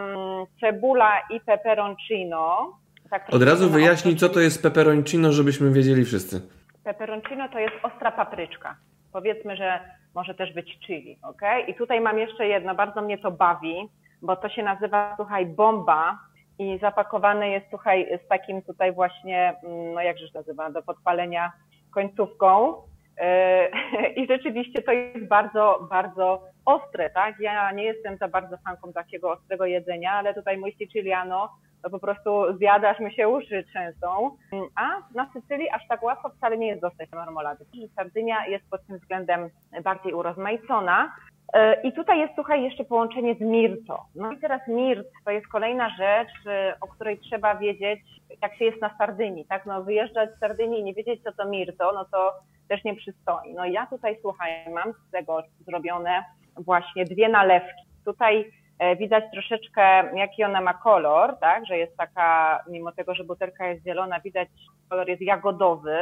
cebula 0.60 1.12
i 1.30 1.40
peperoncino. 1.40 2.72
Tak 3.10 3.34
Od 3.34 3.42
razu 3.42 3.70
wyjaśnij, 3.70 4.16
co 4.16 4.28
to 4.28 4.40
jest 4.40 4.62
peperoncino, 4.62 5.32
żebyśmy 5.32 5.70
wiedzieli 5.70 6.04
wszyscy. 6.04 6.40
Peperoncino 6.84 7.48
to 7.48 7.58
jest 7.58 7.74
ostra 7.82 8.12
papryczka. 8.12 8.76
Powiedzmy, 9.12 9.56
że 9.56 9.80
może 10.14 10.34
też 10.34 10.54
być 10.54 10.78
chili, 10.86 11.18
ok? 11.22 11.42
I 11.68 11.74
tutaj 11.74 12.00
mam 12.00 12.18
jeszcze 12.18 12.46
jedno, 12.46 12.74
bardzo 12.74 13.02
mnie 13.02 13.18
to 13.18 13.30
bawi, 13.30 13.88
bo 14.22 14.36
to 14.36 14.48
się 14.48 14.62
nazywa, 14.62 15.12
słuchaj, 15.16 15.46
bomba 15.46 16.18
i 16.58 16.78
zapakowane 16.78 17.48
jest, 17.48 17.66
słuchaj, 17.70 18.18
z 18.24 18.28
takim 18.28 18.62
tutaj 18.62 18.92
właśnie, 18.92 19.54
mm, 19.64 19.94
no 19.94 20.00
jakże 20.00 20.26
się 20.26 20.32
nazywa, 20.34 20.70
do 20.70 20.82
podpalenia 20.82 21.52
końcówką. 21.94 22.74
I 24.16 24.26
rzeczywiście 24.26 24.82
to 24.82 24.92
jest 24.92 25.28
bardzo, 25.28 25.86
bardzo 25.90 26.42
ostre, 26.64 27.10
tak? 27.10 27.40
Ja 27.40 27.72
nie 27.72 27.84
jestem 27.84 28.16
za 28.16 28.28
bardzo 28.28 28.56
fanką 28.56 28.92
takiego 28.92 29.30
ostrego 29.30 29.66
jedzenia, 29.66 30.12
ale 30.12 30.34
tutaj 30.34 30.58
mój 30.58 30.72
siciliano 30.72 31.48
to 31.82 31.90
po 31.90 31.98
prostu 31.98 32.56
zjadasz 32.58 33.00
mi 33.00 33.14
się 33.14 33.28
uszy 33.28 33.64
często. 33.72 34.36
A 34.74 34.88
na 35.14 35.30
Sycylii 35.32 35.70
aż 35.70 35.88
tak 35.88 36.02
łatwo 36.02 36.28
wcale 36.28 36.58
nie 36.58 36.66
jest 36.66 36.80
dostać 36.80 37.10
marmolady. 37.12 37.64
Sardynia 37.96 38.46
jest 38.46 38.70
pod 38.70 38.86
tym 38.86 38.98
względem 38.98 39.50
bardziej 39.84 40.14
urozmaicona. 40.14 41.12
E, 41.52 41.82
I 41.82 41.92
tutaj 41.92 42.18
jest, 42.18 42.34
słuchaj, 42.34 42.62
jeszcze 42.62 42.84
połączenie 42.84 43.34
z 43.34 43.40
Mirto. 43.40 44.04
No 44.14 44.32
i 44.32 44.38
teraz 44.38 44.68
Mirt 44.68 45.08
to 45.24 45.30
jest 45.30 45.48
kolejna 45.48 45.88
rzecz, 45.88 46.46
e, 46.46 46.74
o 46.80 46.86
której 46.86 47.18
trzeba 47.18 47.54
wiedzieć, 47.54 48.00
jak 48.42 48.56
się 48.56 48.64
jest 48.64 48.80
na 48.80 48.96
Sardynii, 48.98 49.44
tak? 49.44 49.66
No 49.66 49.82
wyjeżdżać 49.82 50.30
z 50.30 50.38
Sardynii 50.38 50.80
i 50.80 50.84
nie 50.84 50.94
wiedzieć, 50.94 51.22
co 51.22 51.32
to 51.32 51.48
Mirto, 51.48 51.92
no 51.92 52.04
to 52.04 52.32
też 52.68 52.84
nie 52.84 52.96
przystoi. 52.96 53.54
No 53.54 53.64
ja 53.64 53.86
tutaj, 53.86 54.18
słuchaj, 54.20 54.50
mam 54.74 54.92
z 54.92 55.10
tego 55.10 55.42
zrobione 55.66 56.24
właśnie 56.56 57.04
dwie 57.04 57.28
nalewki. 57.28 57.82
Tutaj 58.04 58.52
e, 58.78 58.96
widać 58.96 59.24
troszeczkę, 59.32 59.82
jaki 60.16 60.44
ona 60.44 60.60
ma 60.60 60.74
kolor, 60.74 61.38
tak, 61.40 61.66
że 61.66 61.78
jest 61.78 61.96
taka, 61.96 62.60
mimo 62.70 62.92
tego, 62.92 63.14
że 63.14 63.24
butelka 63.24 63.66
jest 63.66 63.84
zielona, 63.84 64.20
widać, 64.20 64.48
kolor 64.90 65.08
jest 65.08 65.22
jagodowy. 65.22 65.98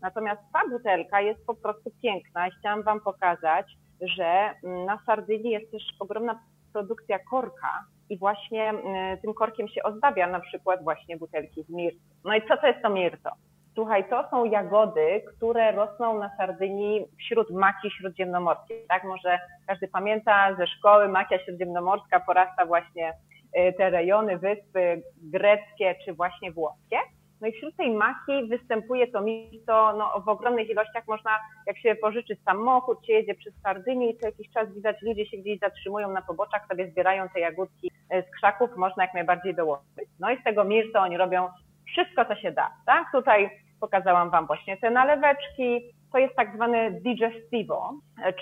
Natomiast 0.00 0.40
ta 0.52 0.60
butelka 0.70 1.20
jest 1.20 1.46
po 1.46 1.54
prostu 1.54 1.90
piękna 2.02 2.48
chciałam 2.58 2.82
Wam 2.82 3.00
pokazać, 3.00 3.66
że 4.02 4.54
na 4.86 4.98
Sardynii 5.06 5.50
jest 5.50 5.70
też 5.70 5.82
ogromna 6.00 6.40
produkcja 6.72 7.18
korka 7.18 7.84
i 8.10 8.18
właśnie 8.18 8.68
mm, 8.68 9.18
tym 9.18 9.34
korkiem 9.34 9.68
się 9.68 9.82
ozdabia 9.82 10.26
na 10.26 10.40
przykład 10.40 10.84
właśnie 10.84 11.16
butelki 11.16 11.62
z 11.62 11.68
mirto. 11.68 12.00
No 12.24 12.34
i 12.34 12.48
co 12.48 12.56
to 12.56 12.66
jest 12.66 12.82
to 12.82 12.90
mirto? 12.90 13.30
Słuchaj, 13.74 14.08
to 14.08 14.30
są 14.30 14.44
jagody, 14.44 15.22
które 15.36 15.72
rosną 15.72 16.18
na 16.18 16.36
Sardynii 16.36 17.06
wśród 17.18 17.50
maki 17.50 17.90
śródziemnomorskiej. 17.90 18.84
Tak, 18.88 19.04
może 19.04 19.38
każdy 19.66 19.88
pamięta 19.88 20.54
ze 20.54 20.66
szkoły 20.66 21.08
makia 21.08 21.38
śródziemnomorska 21.38 22.20
porasta 22.20 22.66
właśnie 22.66 23.12
y, 23.58 23.72
te 23.72 23.90
rejony, 23.90 24.38
wyspy 24.38 25.02
greckie 25.22 25.94
czy 26.04 26.12
właśnie 26.14 26.52
włoskie. 26.52 26.98
No 27.42 27.48
i 27.48 27.52
wśród 27.52 27.76
tej 27.76 27.90
maki 27.90 28.48
występuje 28.48 29.06
to 29.06 29.20
mięso 29.20 29.92
no, 29.98 30.22
w 30.24 30.28
ogromnych 30.28 30.70
ilościach. 30.70 31.06
Można, 31.08 31.30
jak 31.66 31.78
się 31.78 31.94
pożyczy 31.94 32.36
samochód, 32.44 33.06
się 33.06 33.12
jedzie 33.12 33.34
przez 33.34 33.54
Sardynię 33.62 34.10
i 34.10 34.18
co 34.18 34.26
jakiś 34.26 34.50
czas 34.50 34.74
widać, 34.74 35.02
ludzie 35.02 35.26
się 35.26 35.36
gdzieś 35.36 35.58
zatrzymują 35.58 36.10
na 36.10 36.22
poboczach, 36.22 36.66
sobie 36.68 36.90
zbierają 36.90 37.28
te 37.28 37.40
jagódki 37.40 37.90
y, 38.14 38.22
z 38.22 38.34
krzaków, 38.36 38.76
można 38.76 39.04
jak 39.04 39.14
najbardziej 39.14 39.54
dołożyć. 39.54 40.08
No 40.20 40.30
i 40.30 40.40
z 40.40 40.44
tego 40.44 40.64
mięsa 40.64 41.00
oni 41.00 41.16
robią 41.16 41.48
wszystko, 41.86 42.24
co 42.24 42.34
się 42.34 42.52
da. 42.52 42.70
Tak? 42.86 43.12
Tutaj 43.12 43.50
pokazałam 43.80 44.30
Wam 44.30 44.46
właśnie 44.46 44.76
te 44.76 44.90
naleweczki. 44.90 45.80
To 46.12 46.18
jest 46.18 46.34
tak 46.36 46.54
zwane 46.54 46.90
digestivo, 46.90 47.94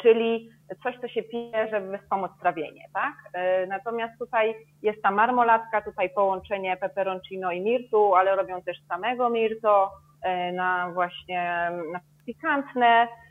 czyli 0.02 0.50
coś, 0.82 0.98
co 1.00 1.08
się 1.08 1.22
pije, 1.22 1.68
żeby 1.70 1.98
wspomóc 1.98 2.30
trawienie, 2.40 2.84
tak? 2.94 3.14
E, 3.32 3.66
natomiast 3.66 4.18
tutaj 4.18 4.54
jest 4.82 5.02
ta 5.02 5.10
marmoladka, 5.10 5.82
tutaj 5.82 6.10
połączenie 6.10 6.76
peperoncino 6.76 7.52
i 7.52 7.60
mirtu, 7.60 8.14
ale 8.14 8.36
robią 8.36 8.62
też 8.62 8.76
samego 8.88 9.30
mirto 9.30 9.90
e, 10.22 10.52
na 10.52 10.90
właśnie 10.90 11.70
na 11.92 12.00
pikantne, 12.26 13.08
E, 13.08 13.29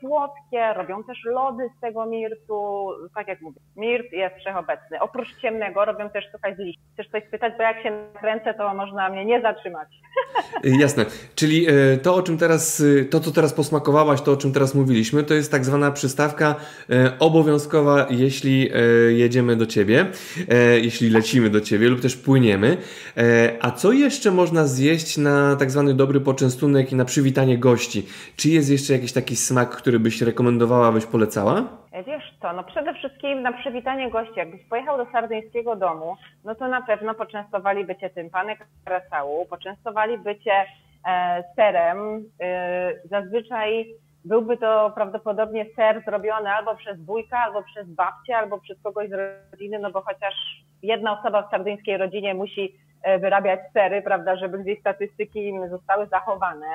słodkie, 0.00 0.74
robią 0.76 1.04
też 1.04 1.18
lody 1.24 1.70
z 1.76 1.80
tego 1.80 2.06
mirtu, 2.06 2.88
tak 3.14 3.28
jak 3.28 3.40
mówię, 3.40 3.60
mirt 3.76 4.12
jest 4.12 4.36
wszechobecny. 4.36 5.00
Oprócz 5.00 5.36
ciemnego 5.42 5.84
robią 5.84 6.10
też 6.10 6.24
słuchaj 6.30 6.56
z 6.56 6.58
liści. 6.58 6.82
Chcesz 6.94 7.08
coś 7.08 7.24
spytać, 7.24 7.52
bo 7.56 7.62
jak 7.62 7.82
się 7.82 7.90
nakręcę, 8.14 8.54
to 8.54 8.74
można 8.74 9.08
mnie 9.08 9.24
nie 9.24 9.40
zatrzymać. 9.40 9.88
Jasne, 10.82 11.06
czyli 11.34 11.66
e, 11.68 11.96
to 11.96 12.14
o 12.14 12.22
czym 12.22 12.38
teraz, 12.38 12.82
e, 13.00 13.04
to 13.04 13.20
co 13.20 13.30
teraz 13.30 13.52
posmakowałaś, 13.52 14.22
to 14.22 14.32
o 14.32 14.36
czym 14.36 14.52
teraz 14.52 14.74
mówiliśmy, 14.74 15.22
to 15.22 15.34
jest 15.34 15.52
tak 15.52 15.64
zwana 15.64 15.90
przystawka 15.90 16.54
obowiązkowa, 17.18 18.06
jeśli 18.10 18.70
jedziemy 19.08 19.56
do 19.56 19.66
Ciebie, 19.66 20.06
jeśli 20.82 21.10
lecimy 21.10 21.50
do 21.50 21.60
Ciebie 21.60 21.88
lub 21.88 22.00
też 22.00 22.16
płyniemy. 22.16 22.76
A 23.60 23.70
co 23.70 23.92
jeszcze 23.92 24.30
można 24.30 24.66
zjeść 24.66 25.18
na 25.18 25.56
tak 25.56 25.70
zwany 25.70 25.94
dobry 25.94 26.20
poczęstunek 26.20 26.92
i 26.92 26.96
na 26.96 27.04
przywitanie 27.04 27.58
gości? 27.58 28.06
Czy 28.36 28.48
jest 28.48 28.70
jeszcze 28.70 28.92
jakiś 28.92 29.12
taki 29.12 29.36
smak, 29.50 29.70
który 29.70 29.98
byś 30.00 30.22
rekomendowała, 30.22 30.92
byś 30.92 31.06
polecała? 31.06 31.64
E, 31.92 32.02
wiesz 32.04 32.34
co, 32.42 32.52
no 32.52 32.64
przede 32.64 32.94
wszystkim 32.94 33.42
na 33.42 33.52
przywitanie 33.52 34.10
gości, 34.10 34.34
jakbyś 34.36 34.64
pojechał 34.64 34.96
do 34.98 35.12
sardyńskiego 35.12 35.76
domu, 35.76 36.16
no 36.44 36.54
to 36.54 36.68
na 36.68 36.82
pewno 36.82 37.14
poczęstowaliby 37.14 37.96
cię 37.96 38.10
tym 38.10 38.30
panek 38.30 38.66
karasału, 38.84 39.46
poczęstowaliby 39.46 40.38
cię 40.38 40.64
e, 41.06 41.44
serem. 41.56 41.98
E, 42.40 42.92
zazwyczaj 43.04 43.86
byłby 44.24 44.56
to 44.56 44.92
prawdopodobnie 44.94 45.66
ser 45.76 46.02
zrobiony 46.04 46.50
albo 46.50 46.76
przez 46.76 47.04
wujka, 47.04 47.38
albo 47.38 47.62
przez 47.62 47.88
babcię, 47.88 48.36
albo 48.36 48.58
przez 48.58 48.82
kogoś 48.82 49.08
z 49.08 49.12
rodziny, 49.52 49.78
no 49.78 49.90
bo 49.90 50.00
chociaż 50.00 50.34
jedna 50.82 51.20
osoba 51.20 51.42
w 51.42 51.50
sardyńskiej 51.50 51.96
rodzinie 51.96 52.34
musi 52.34 52.74
wyrabiać 53.20 53.60
sery, 53.72 54.02
prawda, 54.02 54.36
żeby 54.36 54.58
gdzieś 54.58 54.80
statystyki 54.80 55.52
zostały 55.70 56.06
zachowane. 56.06 56.66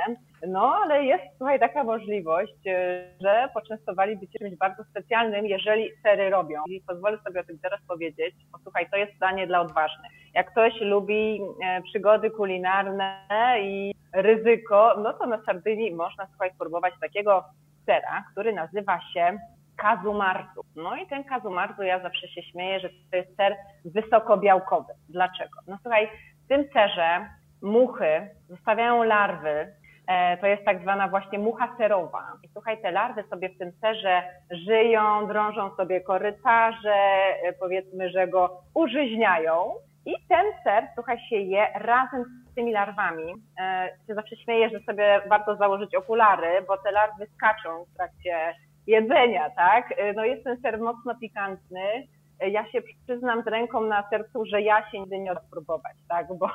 No, 0.47 0.75
ale 0.83 1.03
jest, 1.03 1.23
słuchaj, 1.37 1.59
taka 1.59 1.83
możliwość, 1.83 2.67
e, 2.67 3.03
że 3.21 3.49
poczęstowaliby 3.53 4.27
czymś 4.27 4.55
bardzo 4.55 4.83
specjalnym, 4.83 5.45
jeżeli 5.45 5.89
sery 6.03 6.29
robią. 6.29 6.63
I 6.67 6.81
pozwolę 6.87 7.17
sobie 7.27 7.39
o 7.41 7.43
tym 7.43 7.59
teraz 7.59 7.79
powiedzieć, 7.87 8.35
bo 8.51 8.57
słuchaj, 8.63 8.87
to 8.91 8.97
jest 8.97 9.15
zdanie 9.15 9.47
dla 9.47 9.61
odważnych. 9.61 10.11
Jak 10.33 10.51
ktoś 10.51 10.81
lubi 10.81 11.41
e, 11.65 11.81
przygody 11.81 12.31
kulinarne 12.31 13.17
i 13.61 13.93
ryzyko, 14.13 14.95
no 15.03 15.13
to 15.13 15.25
na 15.25 15.41
Sardynii 15.45 15.95
można, 15.95 16.27
słuchaj, 16.27 16.51
spróbować 16.55 16.93
takiego 17.01 17.43
sera, 17.85 18.23
który 18.31 18.53
nazywa 18.53 18.99
się 19.13 19.37
kazumarzu. 19.77 20.61
No 20.75 20.95
i 20.95 21.07
ten 21.07 21.23
kazumarzu, 21.23 21.83
ja 21.83 21.99
zawsze 21.99 22.27
się 22.27 22.43
śmieję, 22.43 22.79
że 22.79 22.89
to 23.11 23.17
jest 23.17 23.35
ser 23.35 23.55
wysokobiałkowy. 23.85 24.93
Dlaczego? 25.09 25.59
No 25.67 25.77
słuchaj, 25.81 26.09
w 26.45 26.47
tym 26.47 26.63
serze 26.73 27.29
muchy 27.61 28.29
zostawiają 28.49 29.03
larwy, 29.03 29.73
e, 30.07 30.37
to 30.37 30.47
jest 30.47 30.65
tak 30.65 30.81
zwana 30.81 31.07
właśnie 31.07 31.39
mucha 31.39 31.77
serowa. 31.77 32.23
I 32.43 32.47
słuchaj, 32.47 32.81
te 32.81 32.91
larwy 32.91 33.23
sobie 33.23 33.49
w 33.49 33.57
tym 33.57 33.71
serze 33.81 34.23
żyją, 34.51 35.27
drążą 35.27 35.75
sobie 35.75 36.01
korytarze, 36.01 36.95
e, 37.43 37.53
powiedzmy, 37.59 38.09
że 38.09 38.27
go 38.27 38.61
użyźniają. 38.73 39.73
I 40.05 40.13
ten 40.29 40.45
ser, 40.63 40.87
słuchaj, 40.95 41.19
się 41.29 41.35
je 41.35 41.67
razem 41.75 42.23
z 42.51 42.55
tymi 42.55 42.71
larwami. 42.71 43.33
E, 43.59 43.89
się 44.07 44.15
zawsze 44.15 44.35
śmieję, 44.35 44.69
że 44.69 44.79
sobie 44.79 45.21
warto 45.29 45.55
założyć 45.55 45.95
okulary, 45.95 46.61
bo 46.67 46.77
te 46.77 46.91
larwy 46.91 47.27
skaczą 47.35 47.85
w 47.85 47.97
trakcie 47.97 48.55
jedzenia, 48.87 49.49
tak? 49.49 49.91
Y, 49.91 50.13
no 50.15 50.25
jest 50.25 50.43
ten 50.43 50.61
ser 50.61 50.79
mocno 50.79 51.15
pikantny. 51.15 52.07
Y, 52.43 52.49
ja 52.49 52.71
się 52.71 52.81
przyznam 53.03 53.43
z 53.43 53.47
ręką 53.47 53.81
na 53.81 54.09
sercu, 54.09 54.45
że 54.45 54.61
ja 54.61 54.91
się 54.91 54.99
nigdy 54.99 55.19
nie 55.19 55.35
spróbować, 55.47 55.95
tak? 56.09 56.27
Bo 56.39 56.47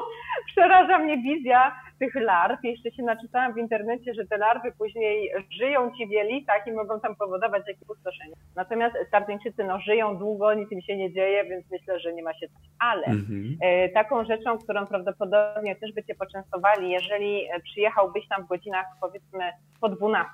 przeraża 0.50 0.98
mnie 0.98 1.18
wizja 1.18 1.80
tych 1.98 2.14
larw. 2.14 2.64
Jeszcze 2.64 2.90
się 2.90 3.02
naczytałam 3.02 3.54
w 3.54 3.58
internecie, 3.58 4.14
że 4.14 4.26
te 4.26 4.36
larwy 4.36 4.72
później 4.78 5.30
żyją 5.58 5.90
ci 5.98 6.06
w 6.06 6.10
jelitach 6.10 6.66
i 6.66 6.72
mogą 6.72 7.00
tam 7.00 7.16
powodować 7.16 7.62
jakieś 7.68 7.86
pustoszenie. 7.86 8.34
Natomiast 8.56 8.96
Sardyńczycy 9.10 9.64
no, 9.64 9.80
żyją 9.80 10.16
długo, 10.16 10.54
nic 10.54 10.72
im 10.72 10.82
się 10.82 10.96
nie 10.96 11.12
dzieje, 11.12 11.44
więc 11.44 11.70
myślę, 11.70 12.00
że 12.00 12.12
nie 12.12 12.22
ma 12.22 12.34
się 12.34 12.48
co. 12.48 12.54
Ale 12.78 13.06
mhm. 13.06 13.56
y, 13.64 13.88
taką 13.94 14.24
rzeczą, 14.24 14.58
którą 14.58 14.86
prawdopodobnie 14.86 15.76
też 15.76 15.92
by 15.92 16.04
cię 16.04 16.14
poczęstowali, 16.14 16.90
jeżeli 16.90 17.48
przyjechałbyś 17.64 18.28
tam 18.28 18.44
w 18.44 18.48
godzinach 18.48 18.86
powiedzmy 19.00 19.44
po 19.80 19.88
12, 19.88 20.28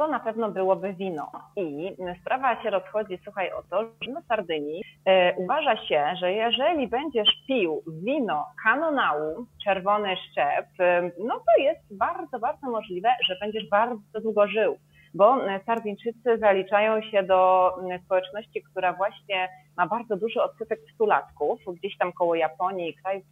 to 0.00 0.08
na 0.08 0.20
pewno 0.20 0.50
byłoby 0.50 0.92
wino. 0.92 1.32
I 1.56 1.96
sprawa 2.20 2.62
się 2.62 2.70
rozchodzi, 2.70 3.18
słuchaj, 3.24 3.50
o 3.52 3.62
to, 3.70 3.82
że 4.02 4.12
na 4.12 4.22
Sardynii 4.22 4.82
e, 5.04 5.34
uważa 5.36 5.76
się, 5.76 6.04
że 6.20 6.32
jeżeli 6.32 6.88
będziesz 6.88 7.28
pił 7.48 7.82
wino 7.86 8.46
kanonału, 8.64 9.46
czerwony 9.64 10.16
szczep, 10.16 10.66
e, 10.80 11.10
no 11.18 11.34
to 11.34 11.62
jest 11.62 11.98
bardzo, 11.98 12.38
bardzo 12.38 12.70
możliwe, 12.70 13.08
że 13.28 13.36
będziesz 13.40 13.68
bardzo 13.68 14.20
długo 14.22 14.48
żył 14.48 14.76
bo 15.14 15.38
Sardyńczycy 15.66 16.38
zaliczają 16.38 17.02
się 17.02 17.22
do 17.22 17.70
społeczności, 18.04 18.62
która 18.62 18.92
właśnie 18.92 19.48
ma 19.76 19.86
bardzo 19.86 20.16
duży 20.16 20.42
odsetek 20.42 20.78
stulatków, 20.94 21.60
gdzieś 21.76 21.98
tam 21.98 22.12
koło 22.12 22.34
Japonii 22.34 22.88
i 22.88 22.94
krajów 22.94 23.24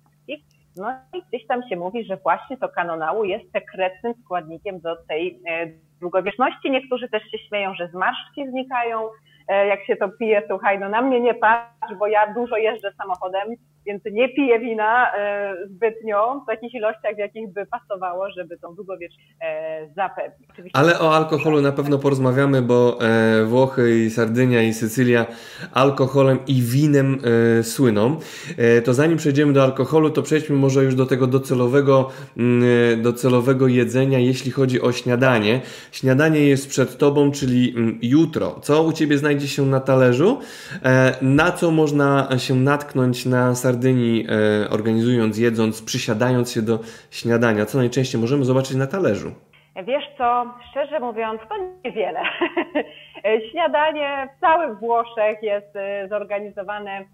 no 0.78 0.90
i 1.14 1.22
gdzieś 1.28 1.46
tam 1.46 1.68
się 1.68 1.76
mówi, 1.76 2.04
że 2.04 2.16
właśnie 2.16 2.56
to 2.56 2.68
kanonału 2.68 3.25
jest 3.25 3.52
sekretnym 3.52 4.14
składnikiem 4.25 4.80
do 4.80 4.96
tej 5.08 5.40
e, 5.48 5.66
długowieczności. 6.00 6.70
Niektórzy 6.70 7.08
też 7.08 7.22
się 7.30 7.38
śmieją, 7.38 7.74
że 7.74 7.88
zmarszczki 7.88 8.50
znikają 8.50 9.08
jak 9.48 9.84
się 9.84 9.96
to 9.96 10.08
pije, 10.08 10.42
słuchaj, 10.48 10.78
no 10.78 10.88
na 10.88 11.02
mnie 11.02 11.20
nie 11.20 11.34
patrz, 11.34 11.94
bo 11.98 12.06
ja 12.06 12.34
dużo 12.34 12.56
jeżdżę 12.56 12.92
samochodem, 12.98 13.48
więc 13.86 14.02
nie 14.12 14.28
piję 14.28 14.60
wina 14.60 15.12
e, 15.14 15.54
zbytnio 15.66 16.40
w 16.44 16.46
takich 16.46 16.74
ilościach, 16.74 17.14
w 17.14 17.18
jakich 17.18 17.52
by 17.52 17.66
pasowało, 17.66 18.30
żeby 18.30 18.58
tą 18.58 18.74
długowieczność 18.74 19.28
zapewnić. 19.96 20.50
Oczywiście 20.50 20.78
Ale 20.78 21.00
o 21.00 21.16
alkoholu 21.16 21.60
na 21.60 21.72
pewno 21.72 21.98
porozmawiamy, 21.98 22.62
bo 22.62 22.98
Włochy 23.46 24.04
i 24.04 24.10
Sardynia 24.10 24.62
i 24.62 24.72
Sycylia 24.72 25.26
alkoholem 25.72 26.38
i 26.46 26.62
winem 26.62 27.18
słyną. 27.62 28.16
To 28.84 28.94
zanim 28.94 29.18
przejdziemy 29.18 29.52
do 29.52 29.62
alkoholu, 29.62 30.10
to 30.10 30.22
przejdźmy 30.22 30.56
może 30.56 30.84
już 30.84 30.94
do 30.94 31.06
tego 31.06 31.26
docelowego, 31.26 32.10
mm, 32.36 33.02
docelowego 33.02 33.68
jedzenia, 33.68 34.18
jeśli 34.18 34.50
chodzi 34.50 34.80
o 34.80 34.92
śniadanie. 34.92 35.60
Śniadanie 35.92 36.40
jest 36.40 36.68
przed 36.68 36.98
Tobą, 36.98 37.30
czyli 37.30 37.74
mm, 37.76 37.98
jutro. 38.02 38.60
Co 38.62 38.82
u 38.82 38.92
Ciebie 38.92 39.18
znajdzie 39.18 39.38
się 39.47 39.62
na 39.62 39.80
talerzu? 39.80 40.40
E, 40.85 41.12
na 41.23 41.52
co 41.52 41.71
można 41.71 42.28
się 42.38 42.54
natknąć 42.54 43.26
na 43.26 43.54
Sardynii, 43.54 44.26
e, 44.64 44.71
organizując, 44.71 45.38
jedząc, 45.38 45.83
przysiadając 45.83 46.52
się 46.52 46.62
do 46.62 46.78
śniadania? 47.11 47.66
Co 47.66 47.78
najczęściej 47.78 48.21
możemy 48.21 48.45
zobaczyć 48.45 48.76
na 48.76 48.87
talerzu? 48.87 49.33
Wiesz 49.85 50.04
co, 50.18 50.54
szczerze 50.71 51.00
mówiąc, 51.00 51.40
to 51.49 51.54
niewiele. 51.85 52.21
Śniadanie 53.50 54.28
w 54.37 54.40
całych 54.40 54.78
Włoszech 54.78 55.42
jest 55.42 55.76
e, 55.76 56.09
zorganizowane 56.09 57.04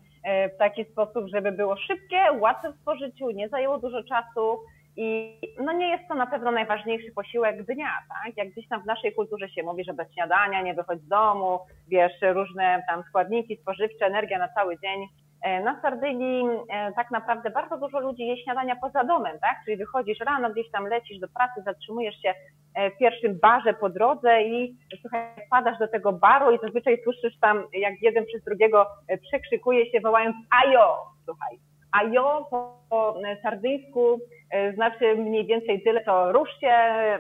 w 0.55 0.59
taki 0.59 0.85
sposób, 0.85 1.27
żeby 1.35 1.53
było 1.53 1.77
szybkie, 1.77 2.17
łatwe 2.41 2.73
w 2.73 2.81
spożyciu, 2.81 3.31
nie 3.31 3.49
zajęło 3.49 3.79
dużo 3.79 4.03
czasu 4.03 4.59
i 4.97 5.39
no 5.61 5.73
nie 5.73 5.89
jest 5.89 6.09
to 6.09 6.15
na 6.15 6.27
pewno 6.27 6.51
najważniejszy 6.51 7.13
posiłek 7.13 7.63
dnia, 7.63 7.99
tak? 8.09 8.37
Jak 8.37 8.51
gdzieś 8.51 8.69
tam 8.69 8.83
w 8.83 8.87
naszej 8.87 9.15
kulturze 9.15 9.49
się 9.49 9.63
mówi, 9.63 9.85
że 9.85 9.93
bez 9.93 10.13
śniadania 10.13 10.63
nie 10.63 10.75
wychodź 10.75 11.01
z 11.01 11.09
domu, 11.09 11.61
wiesz, 11.89 12.13
różne 12.23 12.83
tam 12.89 13.03
składniki 13.09 13.57
spożywcze, 13.57 14.07
energia 14.07 14.39
na 14.39 14.49
cały 14.49 14.79
dzień. 14.79 15.09
E, 15.45 15.61
na 15.61 15.83
Sardynii 15.83 16.45
e, 16.69 16.93
tak 16.93 17.11
naprawdę 17.11 17.51
bardzo 17.51 17.79
dużo 17.79 18.01
ludzi 18.01 18.27
je 18.27 18.43
śniadania 18.43 18.77
poza 18.77 19.05
domem, 19.05 19.39
tak? 19.41 19.57
Czyli 19.65 19.77
wychodzisz 19.77 20.21
rano, 20.21 20.51
gdzieś 20.51 20.71
tam 20.71 20.87
lecisz 20.87 21.19
do 21.19 21.29
pracy, 21.29 21.63
zatrzymujesz 21.65 22.23
się 22.23 22.35
e, 22.75 22.91
w 22.91 22.99
pierwszym 22.99 23.39
barze 23.39 23.75
po 23.75 23.91
drodze 23.91 24.43
i 24.43 24.77
słuchaj, 25.01 25.27
wpadasz 25.47 25.79
do 25.79 25.89
tego 25.89 26.13
baru 26.13 26.55
i 26.55 26.59
zazwyczaj 26.63 27.03
słyszysz 27.05 27.39
tam, 27.41 27.65
jak 27.73 27.95
jeden 28.03 28.27
przez 28.27 28.45
drugiego 28.45 28.87
przekrzykuje 29.29 29.91
się 29.91 30.01
wołając 30.01 30.37
ajo, 30.51 30.97
słuchaj, 31.25 31.59
ajo 31.95 32.47
po 32.91 33.21
sardyńsku 33.43 34.21
E, 34.55 34.73
znaczy 34.73 35.17
mniej 35.17 35.47
więcej 35.47 35.83
tyle, 35.83 36.05
to 36.05 36.33
rusz 36.33 36.61
się, 36.61 36.69
e, 36.69 37.19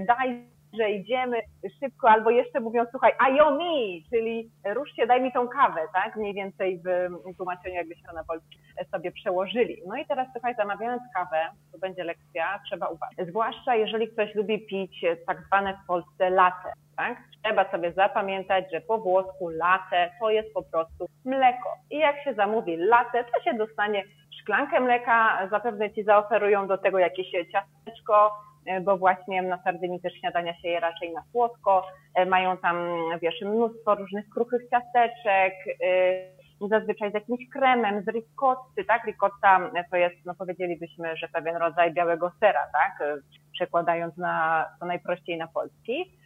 daj, 0.00 0.44
że 0.78 0.90
idziemy 0.90 1.40
szybko, 1.80 2.10
albo 2.10 2.30
jeszcze 2.30 2.60
mówią, 2.60 2.84
słuchaj, 2.90 3.12
ajomi, 3.18 4.04
czyli 4.10 4.50
rusz 4.74 4.92
się, 4.96 5.06
daj 5.06 5.22
mi 5.22 5.32
tą 5.32 5.48
kawę, 5.48 5.80
tak? 5.94 6.16
Mniej 6.16 6.34
więcej 6.34 6.82
w 6.84 7.36
tłumaczeniu, 7.36 7.74
jakbyśmy 7.74 8.08
to 8.08 8.14
na 8.14 8.24
polski 8.24 8.58
sobie 8.90 9.12
przełożyli. 9.12 9.82
No 9.86 9.96
i 9.96 10.06
teraz, 10.06 10.28
słuchaj, 10.32 10.54
zamawiając 10.54 11.02
kawę, 11.14 11.46
to 11.72 11.78
będzie 11.78 12.04
lekcja, 12.04 12.60
trzeba 12.66 12.88
uważać. 12.88 13.28
Zwłaszcza 13.28 13.74
jeżeli 13.74 14.08
ktoś 14.08 14.34
lubi 14.34 14.66
pić 14.66 15.04
tak 15.26 15.42
zwane 15.46 15.78
w 15.84 15.86
Polsce 15.86 16.30
latte, 16.30 16.72
tak? 16.96 17.18
Trzeba 17.44 17.70
sobie 17.70 17.92
zapamiętać, 17.92 18.64
że 18.72 18.80
po 18.80 18.98
włosku 18.98 19.48
latte 19.48 20.10
to 20.20 20.30
jest 20.30 20.54
po 20.54 20.62
prostu 20.62 21.06
mleko. 21.24 21.74
I 21.90 21.98
jak 21.98 22.24
się 22.24 22.34
zamówi 22.34 22.76
latte, 22.76 23.24
to 23.24 23.42
się 23.42 23.54
dostanie 23.54 24.04
szklankę 24.40 24.80
mleka, 24.80 25.48
zapewne 25.50 25.90
Ci 25.90 26.04
zaoferują 26.04 26.66
do 26.66 26.78
tego 26.78 26.98
jakieś 26.98 27.30
ciasteczko, 27.52 28.30
bo 28.82 28.96
właśnie 28.96 29.42
na 29.42 29.62
Sardynii 29.62 30.00
też 30.00 30.12
śniadania 30.20 30.54
się 30.54 30.68
je 30.68 30.80
raczej 30.80 31.12
na 31.12 31.22
słodko, 31.32 31.86
e, 32.14 32.26
mają 32.26 32.56
tam, 32.56 32.76
wiesz, 33.22 33.40
mnóstwo 33.42 33.94
różnych 33.94 34.28
kruchych 34.28 34.62
ciasteczek, 34.70 35.54
e, 35.84 36.68
zazwyczaj 36.68 37.10
z 37.10 37.14
jakimś 37.14 37.48
kremem, 37.52 38.02
z 38.02 38.08
ricotty, 38.08 38.84
tak? 38.84 39.04
Ricotta 39.04 39.70
to 39.90 39.96
jest, 39.96 40.16
no 40.24 40.34
powiedzielibyśmy, 40.34 41.16
że 41.16 41.28
pewien 41.28 41.56
rodzaj 41.56 41.92
białego 41.92 42.32
sera, 42.40 42.66
tak? 42.72 43.18
Przekładając 43.52 44.16
na, 44.16 44.66
to 44.80 44.86
najprościej 44.86 45.38
na 45.38 45.46
polski. 45.48 46.16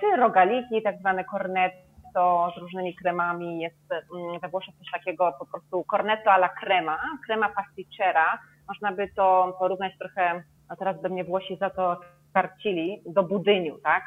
Czy 0.00 0.16
rogaliki, 0.16 0.82
tak 0.82 0.98
zwane 0.98 1.24
cornetto 1.24 2.52
z 2.56 2.60
różnymi 2.60 2.94
kremami, 2.94 3.60
jest 3.60 3.92
mm, 3.92 4.40
we 4.40 4.48
Włoszech 4.48 4.74
coś 4.78 4.90
takiego 4.92 5.32
po 5.38 5.46
prostu 5.46 5.84
cornetto 5.84 6.32
alla 6.32 6.48
crema, 6.48 6.98
crema 7.26 7.48
pasticcera. 7.48 8.38
Można 8.68 8.92
by 8.92 9.08
to 9.16 9.56
porównać 9.58 9.92
trochę, 9.98 10.42
a 10.72 10.76
teraz 10.76 11.00
by 11.02 11.08
mnie 11.08 11.24
Włosi 11.24 11.56
za 11.56 11.70
to 11.70 12.00
karcili, 12.34 13.02
do 13.06 13.22
budyniu, 13.22 13.78
tak? 13.78 14.02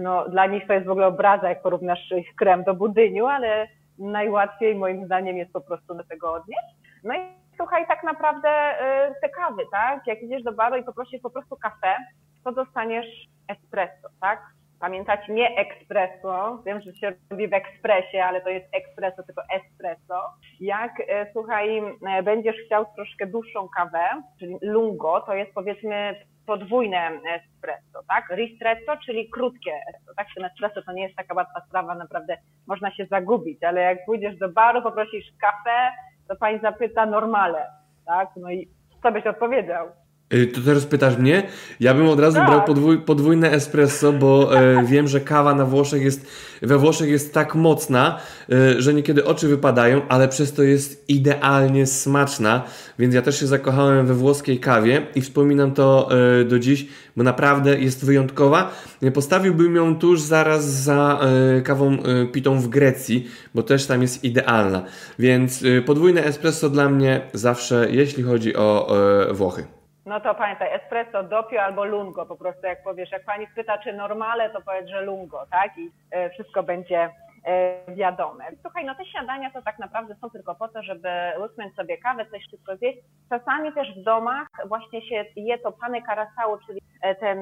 No, 0.00 0.28
dla 0.28 0.46
nich 0.46 0.66
to 0.66 0.72
jest 0.72 0.86
w 0.86 0.90
ogóle 0.90 1.06
obraza, 1.06 1.48
jak 1.48 1.62
porównasz 1.62 2.12
ich 2.12 2.34
krem 2.34 2.64
do 2.64 2.74
budyniu, 2.74 3.26
ale 3.26 3.68
najłatwiej 3.98 4.74
moim 4.74 5.04
zdaniem 5.04 5.36
jest 5.36 5.52
po 5.52 5.60
prostu 5.60 5.94
do 5.94 6.04
tego 6.04 6.32
odnieść. 6.32 6.76
No 7.04 7.14
i 7.14 7.18
słuchaj, 7.56 7.86
tak 7.86 8.02
naprawdę 8.02 8.48
y, 8.48 9.14
te 9.22 9.28
kawy, 9.28 9.62
tak? 9.70 10.06
Jak 10.06 10.22
idziesz 10.22 10.42
do 10.42 10.52
baru 10.52 10.76
i 10.76 10.84
poprosisz 10.84 11.20
po 11.20 11.30
prostu 11.30 11.56
kawę, 11.56 11.96
to 12.44 12.52
dostaniesz 12.52 13.06
espresso, 13.48 14.08
tak? 14.20 14.42
Pamiętać 14.80 15.20
nie 15.28 15.56
espresso, 15.58 16.62
wiem, 16.66 16.80
że 16.80 16.94
się 16.94 17.12
robi 17.30 17.48
w 17.48 17.52
ekspresie, 17.52 18.24
ale 18.24 18.40
to 18.40 18.48
jest 18.48 18.66
espresso, 18.72 19.22
tylko 19.22 19.42
espresso. 19.42 20.22
Jak, 20.60 20.92
e, 21.08 21.32
słuchaj, 21.32 21.78
e, 22.08 22.22
będziesz 22.22 22.56
chciał 22.66 22.86
troszkę 22.94 23.26
dłuższą 23.26 23.68
kawę, 23.76 24.22
czyli 24.38 24.56
lungo, 24.62 25.20
to 25.20 25.34
jest 25.34 25.54
powiedzmy 25.54 26.14
podwójne 26.46 27.10
espresso, 27.10 28.02
tak? 28.08 28.30
Ristretto, 28.30 28.96
czyli 29.06 29.30
krótkie 29.30 29.72
espresso, 29.72 30.14
tak? 30.16 30.26
Ten 30.36 30.44
espresso 30.44 30.82
to 30.82 30.92
nie 30.92 31.02
jest 31.02 31.16
taka 31.16 31.34
łatwa 31.34 31.60
sprawa, 31.68 31.94
naprawdę 31.94 32.36
można 32.66 32.94
się 32.94 33.06
zagubić, 33.06 33.64
ale 33.64 33.80
jak 33.80 34.04
pójdziesz 34.06 34.36
do 34.36 34.48
baru, 34.48 34.82
poprosisz 34.82 35.26
kawę, 35.40 35.90
to 36.28 36.36
pani 36.36 36.60
zapyta 36.60 37.06
normale, 37.06 37.66
tak? 38.06 38.28
No 38.36 38.50
i 38.50 38.68
co 39.02 39.12
byś 39.12 39.26
odpowiedział? 39.26 39.88
Y, 40.34 40.46
to 40.46 40.60
teraz 40.60 40.86
pytasz 40.86 41.16
mnie? 41.16 41.42
Ja 41.80 41.94
bym 41.94 42.08
od 42.08 42.20
razu 42.20 42.36
tak. 42.36 42.46
brał 42.46 42.64
podwój, 42.64 42.98
podwójne 42.98 43.50
espresso, 43.50 44.12
bo 44.12 44.60
e, 44.60 44.84
wiem, 44.90 45.08
że 45.08 45.20
kawa 45.20 45.54
na 45.54 45.64
Włoszech 45.64 46.02
jest, 46.02 46.26
we 46.62 46.78
Włoszech 46.78 47.08
jest 47.08 47.34
tak 47.34 47.54
mocna, 47.54 48.18
e, 48.52 48.82
że 48.82 48.94
niekiedy 48.94 49.24
oczy 49.24 49.48
wypadają, 49.48 50.00
ale 50.08 50.28
przez 50.28 50.52
to 50.52 50.62
jest 50.62 51.04
idealnie 51.08 51.86
smaczna, 51.86 52.62
więc 52.98 53.14
ja 53.14 53.22
też 53.22 53.40
się 53.40 53.46
zakochałem 53.46 54.06
we 54.06 54.14
włoskiej 54.14 54.60
kawie 54.60 55.06
i 55.14 55.20
wspominam 55.20 55.72
to 55.72 56.08
e, 56.40 56.44
do 56.44 56.58
dziś, 56.58 56.86
bo 57.16 57.22
naprawdę 57.22 57.80
jest 57.80 58.04
wyjątkowa. 58.04 58.70
Postawiłbym 59.14 59.76
ją 59.76 59.98
tuż 59.98 60.20
zaraz 60.20 60.64
za 60.64 61.20
e, 61.58 61.60
kawą 61.60 61.92
e, 61.92 62.26
pitą 62.26 62.60
w 62.60 62.68
Grecji, 62.68 63.28
bo 63.54 63.62
też 63.62 63.86
tam 63.86 64.02
jest 64.02 64.24
idealna. 64.24 64.84
Więc 65.18 65.64
e, 65.64 65.82
podwójne 65.82 66.24
espresso 66.24 66.68
dla 66.68 66.88
mnie 66.88 67.20
zawsze, 67.32 67.88
jeśli 67.90 68.22
chodzi 68.22 68.56
o 68.56 68.96
e, 69.30 69.34
Włochy. 69.34 69.79
No 70.10 70.20
to 70.20 70.34
pamiętaj, 70.34 70.72
espresso, 70.72 71.22
doppio 71.22 71.62
albo 71.62 71.84
lungo, 71.84 72.26
po 72.26 72.36
prostu 72.36 72.66
jak 72.66 72.82
powiesz, 72.82 73.10
jak 73.10 73.24
pani 73.24 73.46
spyta, 73.46 73.78
czy 73.78 73.92
normale, 73.92 74.50
to 74.50 74.60
powiedz, 74.60 74.88
że 74.88 75.00
lungo, 75.00 75.46
tak? 75.50 75.78
I 75.78 75.90
e, 76.10 76.30
wszystko 76.30 76.62
będzie 76.62 77.10
e, 77.44 77.94
wiadome. 77.94 78.44
Słuchaj, 78.62 78.84
no 78.84 78.94
te 78.94 79.04
śniadania 79.04 79.50
to 79.50 79.62
tak 79.62 79.78
naprawdę 79.78 80.14
są 80.14 80.30
tylko 80.30 80.54
po 80.54 80.68
to, 80.68 80.82
żeby 80.82 81.08
łyknąć 81.40 81.74
sobie 81.74 81.98
kawę, 81.98 82.26
coś 82.26 82.42
szybko 82.50 82.76
zjeść. 82.76 82.98
Czasami 83.28 83.72
też 83.72 84.00
w 84.00 84.04
domach 84.04 84.48
właśnie 84.68 85.02
się 85.02 85.24
je 85.36 85.58
to 85.58 85.72
pane 85.72 86.02
karasału, 86.02 86.58
czyli 86.66 86.80
e, 87.02 87.14
ten 87.14 87.38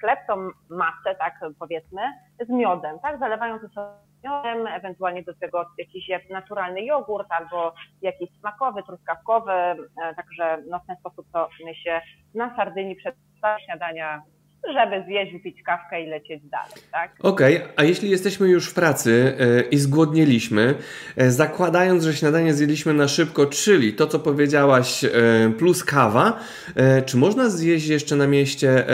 chleb, 0.00 0.18
tą 0.26 0.48
masę, 0.68 1.14
tak 1.18 1.40
powiedzmy, 1.58 2.02
z 2.40 2.48
miodem, 2.48 2.98
tak? 2.98 3.18
Zalewają 3.18 3.58
to 3.58 3.68
sobie 3.68 3.86
miodem, 4.26 4.66
ewentualnie 4.66 5.22
do 5.22 5.34
tego 5.34 5.66
jakiś 5.78 6.08
naturalny 6.30 6.84
jogurt 6.84 7.28
albo 7.30 7.74
jakiś 8.02 8.30
smakowy, 8.40 8.82
truskawkowy, 8.82 9.52
e, 9.52 10.14
także 10.16 10.62
no, 10.68 10.78
w 10.78 10.86
ten 10.86 10.96
sposób 10.96 11.26
to 11.32 11.48
się 11.74 12.00
na 12.34 12.56
Sardynii 12.56 12.96
przed 12.96 13.14
śniadania 13.64 14.22
żeby 14.72 15.04
zjeść, 15.06 15.32
wypić 15.32 15.62
kawkę 15.62 16.02
i 16.02 16.06
lecieć 16.06 16.42
dalej, 16.42 16.82
tak? 16.92 17.10
Okej, 17.22 17.56
okay. 17.56 17.68
a 17.76 17.84
jeśli 17.84 18.10
jesteśmy 18.10 18.48
już 18.48 18.70
w 18.70 18.74
pracy 18.74 19.36
yy, 19.38 19.62
i 19.70 19.76
zgłodnieliśmy, 19.76 20.74
yy, 21.16 21.30
zakładając, 21.30 22.04
że 22.04 22.12
śniadanie 22.12 22.54
zjedliśmy 22.54 22.94
na 22.94 23.08
szybko, 23.08 23.46
czyli 23.46 23.92
to, 23.92 24.06
co 24.06 24.18
powiedziałaś, 24.18 25.02
yy, 25.02 25.10
plus 25.58 25.84
kawa, 25.84 26.38
czy 27.06 27.16
można 27.16 27.48
zjeść 27.48 27.88
jeszcze 27.88 28.16
na 28.16 28.26
mieście 28.26 28.84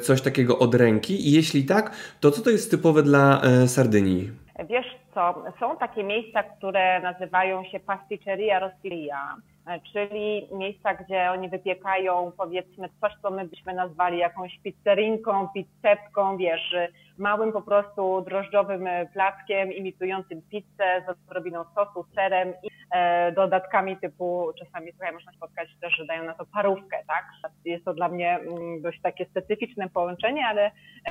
coś 0.00 0.22
takiego 0.22 0.58
od 0.58 0.74
ręki? 0.74 1.28
I 1.28 1.32
jeśli 1.32 1.64
tak, 1.64 1.96
to 2.20 2.30
co 2.30 2.42
to 2.42 2.50
jest 2.50 2.70
typowe 2.70 3.02
dla 3.02 3.42
Sardynii? 3.66 4.30
Wiesz 4.70 4.86
co, 5.14 5.44
są 5.60 5.76
takie 5.76 6.04
miejsca, 6.04 6.42
które 6.42 7.00
nazywają 7.00 7.64
się 7.64 7.80
pasticceria 7.80 8.58
rostilia 8.58 9.36
E, 9.36 9.51
czyli 9.92 10.48
miejsca, 10.52 10.94
gdzie 10.94 11.30
oni 11.30 11.48
wypiekają 11.48 12.32
powiedzmy 12.36 12.88
coś, 13.00 13.12
co 13.22 13.30
my 13.30 13.48
byśmy 13.48 13.74
nazwali 13.74 14.18
jakąś 14.18 14.58
pizzerinką, 14.58 15.48
pizzetką, 15.54 16.36
wiesz, 16.36 16.74
małym 17.18 17.52
po 17.52 17.62
prostu 17.62 18.20
drożdżowym 18.20 18.86
e, 18.86 19.06
plackiem 19.06 19.72
imitującym 19.72 20.42
pizzę 20.42 21.04
z 21.06 21.08
odrobiną 21.08 21.64
sosu, 21.74 22.04
serem 22.14 22.48
i 22.62 22.70
e, 22.90 23.32
dodatkami 23.32 23.96
typu, 23.96 24.52
czasami 24.58 24.92
słuchaj, 24.92 25.12
można 25.12 25.32
spotkać 25.32 25.68
też, 25.80 25.96
że 25.96 26.06
dają 26.06 26.24
na 26.24 26.34
to 26.34 26.44
parówkę, 26.54 26.96
tak? 27.08 27.24
Jest 27.64 27.84
to 27.84 27.94
dla 27.94 28.08
mnie 28.08 28.38
mm, 28.38 28.82
dość 28.82 29.00
takie 29.00 29.26
specyficzne 29.26 29.88
połączenie, 29.88 30.46
ale 30.46 30.70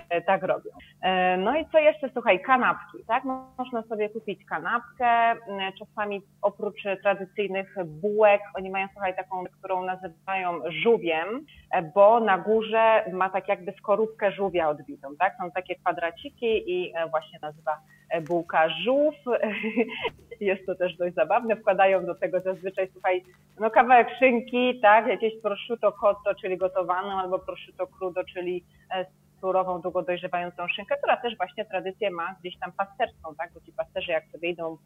e, 0.09 0.21
tak 0.21 0.43
robią. 0.43 0.71
No 1.37 1.57
i 1.57 1.65
co 1.71 1.79
jeszcze, 1.79 2.09
słuchaj, 2.13 2.41
kanapki, 2.41 2.97
tak? 3.07 3.23
Można 3.57 3.81
sobie 3.81 4.09
kupić 4.09 4.45
kanapkę, 4.45 5.07
mm, 5.07 5.73
czasami 5.79 6.21
oprócz 6.41 6.83
tradycyjnych 7.01 7.75
bułek, 7.85 8.41
oni 8.53 8.69
mają, 8.69 8.87
słuchaj, 8.91 9.15
taką, 9.15 9.43
którą 9.59 9.83
nazywają 9.83 10.59
żółwiem, 10.83 11.45
e, 11.71 11.81
bo 11.81 12.19
na 12.19 12.37
górze 12.37 13.05
ma 13.13 13.29
tak 13.29 13.47
jakby 13.47 13.71
skorupkę 13.71 14.31
żółwia 14.31 14.69
odbitą, 14.69 15.15
tak? 15.19 15.33
Są 15.37 15.51
takie 15.51 15.75
kwadraciki 15.91 16.71
i 16.71 16.93
e, 16.95 17.09
właśnie 17.09 17.39
nazywa 17.41 17.77
e, 18.09 18.21
bułka 18.21 18.69
żółw. 18.69 19.15
Jest 20.39 20.65
to 20.65 20.75
też 20.75 20.97
dość 20.97 21.15
zabawne. 21.15 21.55
Wkładają 21.55 22.05
do 22.05 22.15
tego 22.15 22.39
zazwyczaj, 22.39 22.89
słuchaj, 22.93 23.23
no 23.59 23.69
kawałek 23.69 24.07
szynki, 24.19 24.79
tak, 24.79 25.07
jakieś 25.07 25.41
prosciutto 25.41 25.91
cotto, 25.91 26.35
czyli 26.35 26.57
gotowaną, 26.57 27.19
albo 27.19 27.39
prosciutto 27.39 27.87
crudo, 27.87 28.23
czyli 28.23 28.63
e, 28.95 29.05
surową, 29.41 29.81
długo 29.81 30.01
dojrzewającą 30.01 30.67
szynkę, 30.67 30.97
która 30.97 31.17
też 31.17 31.37
właśnie 31.37 31.65
tradycję 31.65 32.11
ma 32.11 32.35
gdzieś 32.39 32.59
tam 32.59 32.71
pasterską, 32.71 33.35
tak, 33.35 33.53
bo 33.53 33.59
ci 33.59 33.71
pasterze 33.71 34.11
jak 34.11 34.27
sobie 34.31 34.49
idą 34.49 34.77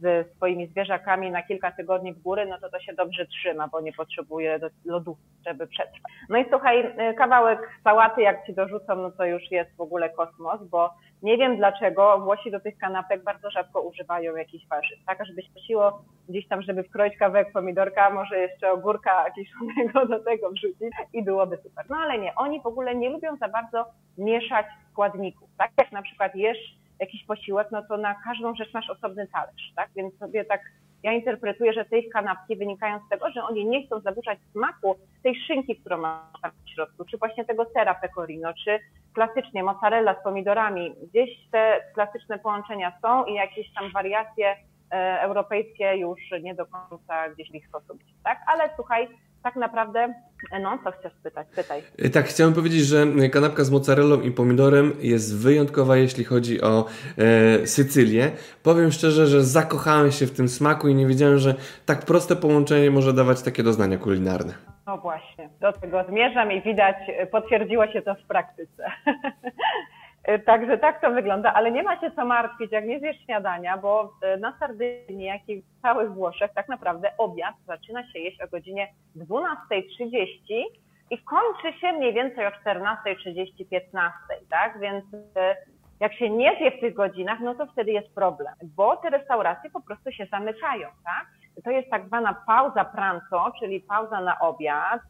ze 0.00 0.24
swoimi 0.24 0.66
zwierzakami 0.66 1.30
na 1.30 1.42
kilka 1.42 1.72
tygodni 1.72 2.12
w 2.12 2.22
góry, 2.22 2.46
no 2.46 2.58
to 2.58 2.70
to 2.70 2.80
się 2.80 2.92
dobrze 2.92 3.26
trzyma, 3.26 3.68
bo 3.68 3.80
nie 3.80 3.92
potrzebuje 3.92 4.60
lodów, 4.84 5.18
żeby 5.46 5.66
przetrwać. 5.66 6.12
No 6.28 6.38
i 6.38 6.44
słuchaj, 6.50 6.94
kawałek 7.18 7.80
sałaty 7.84 8.22
jak 8.22 8.46
ci 8.46 8.54
dorzucą, 8.54 8.96
no 8.96 9.10
to 9.10 9.24
już 9.24 9.50
jest 9.50 9.76
w 9.76 9.80
ogóle 9.80 10.10
kosmos, 10.10 10.60
bo 10.70 10.90
nie 11.22 11.36
wiem 11.36 11.56
dlaczego 11.56 12.18
Włosi 12.18 12.50
do 12.50 12.60
tych 12.60 12.78
kanapek 12.78 13.22
bardzo 13.22 13.50
rzadko 13.50 13.80
używają 13.80 14.36
jakichś 14.36 14.66
warzyw, 14.68 14.98
tak, 15.06 15.26
żeby 15.26 15.42
siło 15.66 16.02
gdzieś 16.28 16.48
tam, 16.48 16.62
żeby 16.62 16.82
wkroić 16.82 17.16
kawałek 17.16 17.52
pomidorka, 17.52 18.10
może 18.10 18.38
jeszcze 18.38 18.72
ogórka 18.72 19.30
kiszonego 19.30 20.06
do 20.06 20.24
tego 20.24 20.50
wrzucić 20.50 20.92
i 21.12 21.22
byłoby 21.22 21.56
super. 21.56 21.84
No 21.90 21.96
ale 21.96 22.18
nie, 22.18 22.34
oni 22.34 22.60
w 22.60 22.66
ogóle 22.66 22.94
nie 22.94 23.10
lubią 23.10 23.36
za 23.36 23.48
bardzo 23.48 23.84
mieszać 24.18 24.66
składników, 24.92 25.48
tak, 25.58 25.70
jak 25.78 25.92
na 25.92 26.02
przykład 26.02 26.34
jesz 26.34 26.78
jakiś 27.00 27.24
posiłek, 27.24 27.68
no 27.72 27.82
to 27.82 27.96
na 27.96 28.14
każdą 28.24 28.54
rzecz 28.54 28.74
masz 28.74 28.90
osobny 28.90 29.26
talerz, 29.26 29.72
tak? 29.76 29.90
Więc 29.96 30.18
sobie 30.18 30.44
tak 30.44 30.60
ja 31.02 31.12
interpretuję, 31.12 31.72
że 31.72 31.84
te 31.84 31.98
ich 31.98 32.12
kanapki 32.12 32.56
wynikają 32.56 33.00
z 33.06 33.08
tego, 33.08 33.30
że 33.30 33.42
oni 33.42 33.66
nie 33.66 33.86
chcą 33.86 34.00
zaburzać 34.00 34.38
smaku 34.52 34.96
tej 35.22 35.34
szynki, 35.46 35.76
którą 35.76 35.98
ma 35.98 36.32
tam 36.42 36.50
w 36.66 36.70
środku, 36.70 37.04
czy 37.04 37.18
właśnie 37.18 37.44
tego 37.44 37.64
sera 37.64 37.94
pecorino, 37.94 38.52
czy 38.64 38.78
klasycznie 39.14 39.62
mozzarella 39.62 40.20
z 40.20 40.22
pomidorami. 40.22 40.94
Gdzieś 41.10 41.30
te 41.50 41.80
klasyczne 41.94 42.38
połączenia 42.38 42.92
są 43.02 43.24
i 43.24 43.34
jakieś 43.34 43.74
tam 43.74 43.92
wariacje 43.92 44.56
e, 44.92 45.20
europejskie 45.20 45.96
już 45.96 46.20
nie 46.42 46.54
do 46.54 46.66
końca 46.66 47.28
gdzieś 47.28 47.50
w 47.50 47.54
ich 47.54 47.68
sposób, 47.68 47.98
tak? 48.24 48.38
Ale 48.46 48.70
słuchaj, 48.76 49.08
tak 49.42 49.56
naprawdę, 49.56 50.14
no 50.60 50.78
co 50.84 50.90
chcesz 50.90 51.12
pytać? 51.22 51.46
Pytaj. 51.56 51.82
Y, 52.04 52.10
tak, 52.10 52.26
chciałem 52.26 52.54
powiedzieć, 52.54 52.80
że 52.80 53.06
kanapka 53.32 53.64
z 53.64 53.70
mozzarellą 53.70 54.20
i 54.20 54.30
pomidorem 54.30 54.92
jest 55.00 55.42
wyjątkowa, 55.42 55.96
jeśli 55.96 56.24
chodzi 56.24 56.62
o 56.62 56.84
e, 57.18 57.66
Sycylię. 57.66 58.30
Powiem 58.62 58.92
szczerze, 58.92 59.26
że 59.26 59.44
zakochałem 59.44 60.12
się 60.12 60.26
w 60.26 60.36
tym 60.36 60.48
smaku 60.48 60.88
i 60.88 60.94
nie 60.94 61.06
wiedziałem, 61.06 61.38
że 61.38 61.54
tak 61.86 62.04
proste 62.04 62.36
połączenie 62.36 62.90
może 62.90 63.12
dawać 63.12 63.42
takie 63.42 63.62
doznania 63.62 63.98
kulinarne. 63.98 64.54
No 64.86 64.98
właśnie, 64.98 65.48
do 65.60 65.72
tego 65.72 66.04
zmierzam 66.08 66.52
i 66.52 66.62
widać, 66.62 66.96
potwierdziło 67.30 67.86
się 67.86 68.02
to 68.02 68.14
w 68.14 68.22
praktyce. 68.22 68.84
E, 70.28 70.38
także 70.38 70.78
tak 70.78 71.00
to 71.00 71.10
wygląda, 71.10 71.54
ale 71.54 71.72
nie 71.72 71.82
ma 71.82 72.00
się 72.00 72.10
co 72.10 72.24
martwić, 72.24 72.72
jak 72.72 72.86
nie 72.86 73.00
zjesz 73.00 73.24
śniadania, 73.24 73.78
bo 73.78 74.12
e, 74.22 74.36
na 74.36 74.58
Sardynii, 74.58 75.26
jak 75.26 75.48
i 75.48 75.62
w 75.62 75.82
całych 75.82 76.12
Włoszech, 76.12 76.50
tak 76.54 76.68
naprawdę 76.68 77.10
obiad 77.18 77.54
zaczyna 77.66 78.12
się 78.12 78.18
jeść 78.18 78.42
o 78.42 78.48
godzinie 78.48 78.88
12.30 79.16 80.64
i 81.10 81.18
kończy 81.18 81.78
się 81.80 81.92
mniej 81.92 82.14
więcej 82.14 82.46
o 82.46 82.50
14.30, 82.50 83.68
15, 83.70 84.18
tak? 84.50 84.80
Więc 84.80 85.04
e, 85.36 85.56
jak 86.00 86.14
się 86.14 86.30
nie 86.30 86.56
zje 86.56 86.70
w 86.70 86.80
tych 86.80 86.94
godzinach, 86.94 87.40
no 87.40 87.54
to 87.54 87.66
wtedy 87.66 87.90
jest 87.90 88.14
problem, 88.14 88.54
bo 88.62 88.96
te 88.96 89.10
restauracje 89.10 89.70
po 89.70 89.80
prostu 89.80 90.12
się 90.12 90.26
zamykają, 90.30 90.88
tak? 91.04 91.26
To 91.64 91.70
jest 91.70 91.90
tak 91.90 92.06
zwana 92.06 92.34
pauza 92.46 92.84
pranzo, 92.84 93.52
czyli 93.60 93.80
pauza 93.80 94.20
na 94.20 94.38
obiad. 94.38 95.00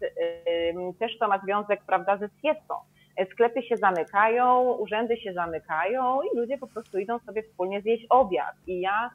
Też 0.99 1.19
to 1.19 1.29
ma 1.29 1.39
związek, 1.39 1.81
prawda, 1.87 2.17
ze 2.17 2.29
siestą 2.43 2.75
sklepy 3.27 3.63
się 3.63 3.77
zamykają, 3.77 4.73
urzędy 4.73 5.17
się 5.17 5.33
zamykają 5.33 6.21
i 6.23 6.37
ludzie 6.37 6.59
po 6.59 6.67
prostu 6.67 6.99
idą 6.99 7.19
sobie 7.19 7.43
wspólnie 7.43 7.81
zjeść 7.81 8.07
obiad. 8.11 8.55
I 8.67 8.81
ja 8.81 9.11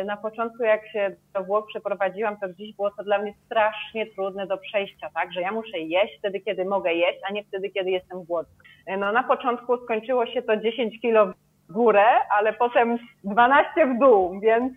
y, 0.00 0.04
na 0.04 0.16
początku, 0.16 0.62
jak 0.62 0.88
się 0.88 1.16
do 1.34 1.44
Włoch 1.44 1.66
przeprowadziłam, 1.66 2.36
to 2.36 2.48
gdzieś 2.48 2.76
było 2.76 2.90
to 2.90 3.04
dla 3.04 3.18
mnie 3.18 3.34
strasznie 3.46 4.06
trudne 4.06 4.46
do 4.46 4.58
przejścia, 4.58 5.10
tak, 5.14 5.32
że 5.32 5.40
ja 5.40 5.52
muszę 5.52 5.78
jeść 5.78 6.18
wtedy, 6.18 6.40
kiedy 6.40 6.64
mogę 6.64 6.94
jeść, 6.94 7.18
a 7.28 7.32
nie 7.32 7.44
wtedy, 7.44 7.70
kiedy 7.70 7.90
jestem 7.90 8.24
głodny. 8.24 8.54
Y, 8.90 8.96
no 8.96 9.12
na 9.12 9.22
początku 9.22 9.84
skończyło 9.84 10.26
się 10.26 10.42
to 10.42 10.56
10 10.56 11.00
kilo 11.00 11.32
górę, 11.70 12.04
ale 12.30 12.52
potem 12.52 12.98
12 13.24 13.86
w 13.86 13.98
dół, 13.98 14.40
więc 14.40 14.72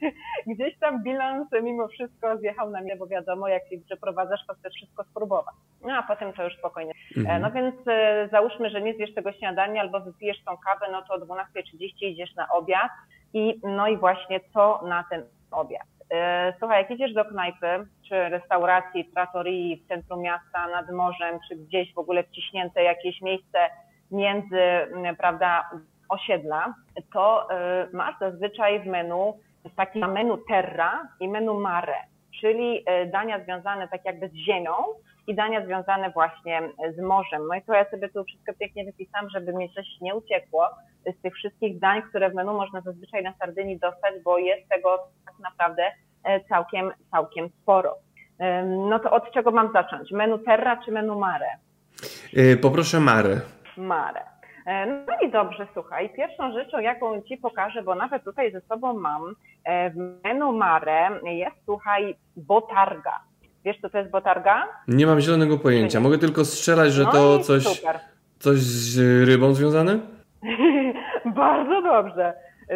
gdzieś 0.52 0.78
tam 0.78 1.02
bilans 1.02 1.48
mimo 1.62 1.88
wszystko 1.88 2.36
zjechał 2.36 2.70
na 2.70 2.80
mnie, 2.80 2.96
bo 2.96 3.06
wiadomo, 3.06 3.48
jak 3.48 3.68
się 3.68 3.78
przeprowadzasz, 3.86 4.46
to 4.46 4.54
chcesz 4.54 4.72
wszystko 4.72 5.04
spróbować. 5.04 5.54
No 5.86 5.92
a 5.92 6.02
potem 6.02 6.32
to 6.32 6.44
już 6.44 6.56
spokojnie. 6.58 6.92
E, 7.16 7.20
mhm. 7.20 7.42
No 7.42 7.50
więc 7.50 7.74
e, 7.86 8.28
załóżmy, 8.32 8.70
że 8.70 8.82
nie 8.82 8.94
zjesz 8.94 9.14
tego 9.14 9.32
śniadania 9.32 9.80
albo 9.80 10.00
wypijesz 10.00 10.44
tą 10.44 10.56
kawę, 10.56 10.86
no 10.92 11.02
to 11.02 11.14
o 11.14 11.18
12.30 11.18 11.92
idziesz 12.00 12.34
na 12.34 12.48
obiad 12.48 12.90
i 13.34 13.60
no 13.62 13.88
i 13.88 13.96
właśnie 13.96 14.40
co 14.54 14.80
na 14.88 15.04
ten 15.10 15.22
obiad. 15.50 15.86
E, 16.10 16.54
słuchaj, 16.58 16.82
jak 16.82 16.90
idziesz 16.90 17.14
do 17.14 17.24
knajpy, 17.24 17.86
czy 18.08 18.28
restauracji, 18.28 19.04
tratorii 19.04 19.82
w 19.84 19.88
centrum 19.88 20.20
miasta, 20.20 20.68
nad 20.68 20.90
morzem, 20.90 21.38
czy 21.48 21.56
gdzieś 21.56 21.94
w 21.94 21.98
ogóle 21.98 22.22
wciśnięte 22.22 22.82
jakieś 22.82 23.20
miejsce 23.20 23.58
między, 24.10 24.62
prawda, 25.18 25.70
osiedla, 26.08 26.74
to 27.12 27.48
y, 27.90 27.96
masz 27.96 28.18
zazwyczaj 28.20 28.80
w 28.80 28.86
menu 28.86 29.34
taki 29.76 29.98
menu 29.98 30.38
terra 30.48 31.08
i 31.20 31.28
menu 31.28 31.54
mare, 31.54 31.96
czyli 32.40 32.78
y, 32.78 33.06
dania 33.06 33.44
związane 33.44 33.88
tak 33.88 34.04
jakby 34.04 34.28
z 34.28 34.34
ziemią 34.34 34.72
i 35.26 35.34
dania 35.34 35.66
związane 35.66 36.10
właśnie 36.10 36.62
z 36.96 37.00
morzem. 37.00 37.46
No 37.48 37.54
i 37.54 37.62
to 37.62 37.72
ja 37.72 37.90
sobie 37.90 38.08
tu 38.08 38.24
wszystko 38.24 38.52
pięknie 38.60 38.84
wypisałam, 38.84 39.30
żeby 39.30 39.52
mi 39.52 39.74
coś 39.74 39.86
nie 40.00 40.14
uciekło 40.14 40.68
z 41.18 41.22
tych 41.22 41.34
wszystkich 41.34 41.78
dań, 41.78 42.02
które 42.02 42.30
w 42.30 42.34
menu 42.34 42.52
można 42.52 42.80
zazwyczaj 42.80 43.22
na 43.22 43.34
Sardynii 43.38 43.78
dostać, 43.78 44.14
bo 44.24 44.38
jest 44.38 44.68
tego 44.68 44.98
tak 45.26 45.34
naprawdę 45.38 45.82
e, 46.24 46.40
całkiem, 46.40 46.92
całkiem 47.10 47.48
sporo. 47.62 47.94
No 48.66 48.98
to 48.98 49.10
od 49.10 49.32
czego 49.32 49.50
mam 49.50 49.72
zacząć? 49.72 50.10
Menu 50.10 50.38
terra 50.38 50.76
czy 50.84 50.92
menu 50.92 51.18
mare? 51.18 51.48
Poproszę 52.62 53.00
mare. 53.00 53.40
Mare. 53.76 54.37
E, 54.68 54.86
no 54.86 55.12
i 55.28 55.30
dobrze, 55.30 55.66
słuchaj, 55.74 56.10
pierwszą 56.16 56.52
rzeczą, 56.52 56.78
jaką 56.78 57.22
Ci 57.22 57.36
pokażę, 57.36 57.82
bo 57.82 57.94
nawet 57.94 58.24
tutaj 58.24 58.52
ze 58.52 58.60
sobą 58.60 58.98
mam, 58.98 59.34
e, 59.64 59.90
w 59.90 59.96
menu 60.24 60.52
Mare 60.52 61.20
jest, 61.24 61.56
słuchaj, 61.64 62.16
botarga. 62.36 63.12
Wiesz, 63.64 63.76
co 63.82 63.90
to 63.90 63.98
jest 63.98 64.10
botarga? 64.10 64.68
Nie 64.88 65.06
mam 65.06 65.20
zielonego 65.20 65.58
pojęcia. 65.58 66.00
Mogę 66.00 66.18
tylko 66.18 66.44
strzelać, 66.44 66.92
że 66.92 67.04
no 67.04 67.12
to 67.12 67.38
coś, 67.38 67.82
coś 68.38 68.58
z 68.58 69.28
rybą 69.28 69.54
związane? 69.54 69.98
Bardzo 71.44 71.82
dobrze. 71.82 72.34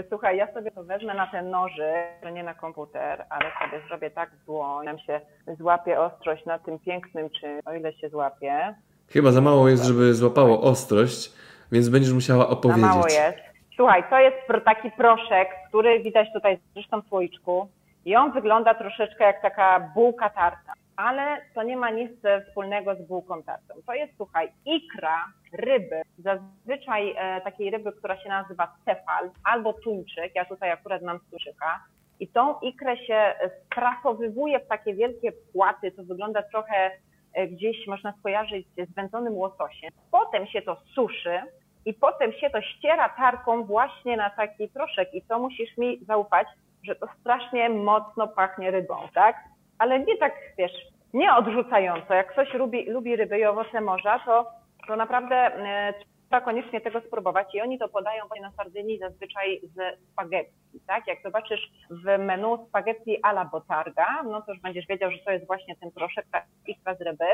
Słuchaj, 0.09 0.37
ja 0.37 0.52
sobie 0.52 0.70
to 0.70 0.85
wezmę 0.85 1.14
na 1.14 1.26
ten 1.26 1.50
nożyk, 1.50 2.33
nie 2.33 2.42
na 2.42 2.55
komputer, 2.55 3.24
ale 3.31 3.44
sobie 3.44 3.83
zrobię 3.88 4.11
tak 4.11 4.31
w 4.42 4.46
dłoń, 4.46 4.85
nam 4.85 4.98
się 4.98 5.20
złapie 5.59 6.00
ostrość 6.00 6.46
na 6.46 6.59
tym 6.59 6.78
pięknym 6.78 7.31
czym, 7.31 7.61
o 7.64 7.74
ile 7.74 7.92
się 7.92 8.09
złapie. 8.09 8.74
Chyba 9.09 9.33
za 9.33 9.40
mało 9.40 9.68
jest, 9.68 9.85
żeby 9.85 10.14
złapało 10.14 10.61
ostrość 10.62 11.42
więc 11.72 11.88
będziesz 11.88 12.12
musiała 12.12 12.48
opowiedzieć. 12.48 12.82
Za 12.82 12.88
mało 12.88 13.06
jest. 13.06 13.38
Słuchaj, 13.76 14.04
to 14.11 14.20
jest 14.20 14.37
taki 14.64 14.90
proszek, 14.90 15.48
który 15.68 16.00
widać 16.00 16.32
tutaj 16.32 16.58
zresztą 16.74 17.00
w 17.00 17.08
słoiczku 17.08 17.68
i 18.04 18.16
on 18.16 18.32
wygląda 18.32 18.74
troszeczkę 18.74 19.24
jak 19.24 19.42
taka 19.42 19.90
bułka 19.94 20.30
tarta, 20.30 20.72
ale 20.96 21.37
to 21.54 21.62
nie 21.62 21.76
ma 21.76 21.90
nic 21.90 22.12
wspólnego 22.48 22.94
z 22.94 23.02
bułką 23.02 23.42
tartą. 23.42 23.74
To 23.87 23.94
jest, 23.94 24.12
słuchaj, 24.16 24.52
ikra 24.64 25.24
ryby, 25.52 26.02
zazwyczaj 26.18 27.14
e, 27.16 27.40
takiej 27.40 27.70
ryby, 27.70 27.92
która 27.92 28.22
się 28.22 28.28
nazywa 28.28 28.74
cefal 28.85 29.30
albo 29.44 29.72
tuńczyk, 29.72 30.35
ja 30.35 30.44
tutaj 30.44 30.70
akurat 30.70 31.02
mam 31.02 31.20
tuńczyka, 31.30 31.80
i 32.20 32.28
tą 32.28 32.61
ikrę 32.61 32.96
się 32.96 33.35
sprasowywuje 33.66 34.61
w 34.61 34.68
takie 34.68 34.94
wielkie 34.94 35.32
płaty, 35.52 35.92
to 35.92 36.04
wygląda 36.04 36.42
trochę 36.42 36.90
e, 37.32 37.48
gdzieś 37.48 37.87
można 37.87 38.14
skojarzyć 38.18 38.66
z 38.90 38.94
wędzonym 38.94 39.35
łososiem. 39.35 39.90
Potem 40.11 40.46
się 40.46 40.62
to 40.62 40.76
suszy, 40.94 41.40
i 41.84 41.94
potem 41.94 42.32
się 42.32 42.50
to 42.50 42.62
ściera 42.62 43.08
tarką 43.08 43.64
właśnie 43.64 44.16
na 44.16 44.30
taki 44.30 44.68
proszek 44.68 45.14
i 45.14 45.22
to 45.22 45.38
musisz 45.38 45.76
mi 45.76 46.04
zaufać, 46.04 46.46
że 46.84 46.94
to 46.94 47.06
strasznie 47.20 47.68
mocno 47.68 48.28
pachnie 48.28 48.70
rybą, 48.70 48.96
tak? 49.14 49.36
Ale 49.78 50.00
nie 50.00 50.16
tak, 50.16 50.34
wiesz, 50.58 50.72
nie 51.14 51.34
odrzucająco. 51.34 52.14
Jak 52.14 52.32
ktoś 52.32 52.54
lubi, 52.54 52.90
lubi 52.90 53.16
ryby 53.16 53.38
i 53.38 53.44
owoce 53.44 53.80
morza, 53.80 54.18
to, 54.18 54.50
to 54.86 54.96
naprawdę 54.96 55.36
e, 55.36 55.94
trzeba 56.32 56.44
koniecznie 56.44 56.80
tego 56.80 57.00
spróbować 57.00 57.54
i 57.54 57.60
oni 57.60 57.78
to 57.78 57.88
podają 57.88 58.24
na 58.42 58.52
Sardynii 58.52 58.98
zazwyczaj 58.98 59.60
ze 59.76 59.96
spaghetti, 60.12 60.80
tak? 60.86 61.06
Jak 61.06 61.22
zobaczysz 61.22 61.70
w 61.90 62.18
menu 62.18 62.66
spaghetti 62.68 63.22
alla 63.22 63.44
botarga, 63.44 64.22
no 64.22 64.42
to 64.42 64.52
już 64.52 64.60
będziesz 64.60 64.86
wiedział, 64.86 65.10
że 65.10 65.18
to 65.18 65.30
jest 65.30 65.46
właśnie 65.46 65.76
ten 65.76 65.90
proszek 65.90 66.26
ikra 66.66 66.94
z 66.94 67.00
ryby 67.00 67.24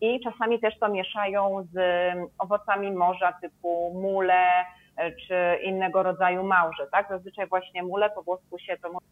i 0.00 0.20
czasami 0.20 0.60
też 0.60 0.78
to 0.78 0.88
mieszają 0.88 1.66
z 1.72 1.78
owocami 2.38 2.92
morza 2.92 3.32
typu 3.32 4.00
mule, 4.02 4.64
e, 4.96 5.12
czy 5.12 5.62
innego 5.62 6.02
rodzaju 6.02 6.42
małże, 6.42 6.86
tak? 6.92 7.08
Zazwyczaj 7.08 7.46
właśnie 7.46 7.82
mule 7.82 8.10
po 8.10 8.22
włosku 8.22 8.58
się 8.58 8.76
to 8.82 8.92
mówi 8.92 9.06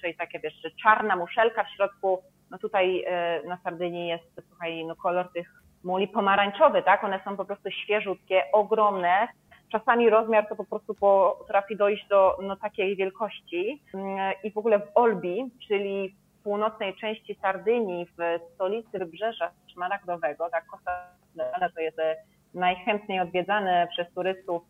czyli 0.00 0.14
takie 0.14 0.40
wiesz, 0.40 0.62
czarna 0.82 1.16
muszelka 1.16 1.64
w 1.64 1.70
środku, 1.70 2.22
no 2.50 2.58
tutaj 2.58 3.04
e, 3.06 3.42
na 3.46 3.58
Sardynii 3.64 4.08
jest, 4.08 4.40
słuchaj, 4.48 4.84
no 4.86 4.96
kolor 4.96 5.32
tych 5.32 5.57
muli 5.84 6.08
pomarańczowy, 6.08 6.82
tak? 6.82 7.04
One 7.04 7.20
są 7.24 7.36
po 7.36 7.44
prostu 7.44 7.70
świeżutkie, 7.70 8.42
ogromne. 8.52 9.28
Czasami 9.72 10.10
rozmiar 10.10 10.48
to 10.48 10.56
po 10.56 10.64
prostu 10.64 10.94
potrafi 10.94 11.76
dojść 11.76 12.08
do 12.08 12.38
no, 12.42 12.56
takiej 12.56 12.96
wielkości. 12.96 13.82
Mm, 13.94 14.34
I 14.44 14.50
w 14.50 14.58
ogóle 14.58 14.78
w 14.78 14.90
Olbi, 14.94 15.44
czyli 15.68 16.16
w 16.40 16.42
północnej 16.42 16.94
części 16.94 17.38
Sardynii, 17.42 18.06
w 18.06 18.40
stolicy 18.54 18.98
wybrzeża 18.98 19.50
Szmaragdowego, 19.72 20.50
tak, 20.50 20.66
Costa 20.66 21.18
to 21.74 21.80
jest 21.80 21.98
najchętniej 22.58 23.20
odwiedzane 23.20 23.88
przez 23.90 24.14
turystów 24.14 24.62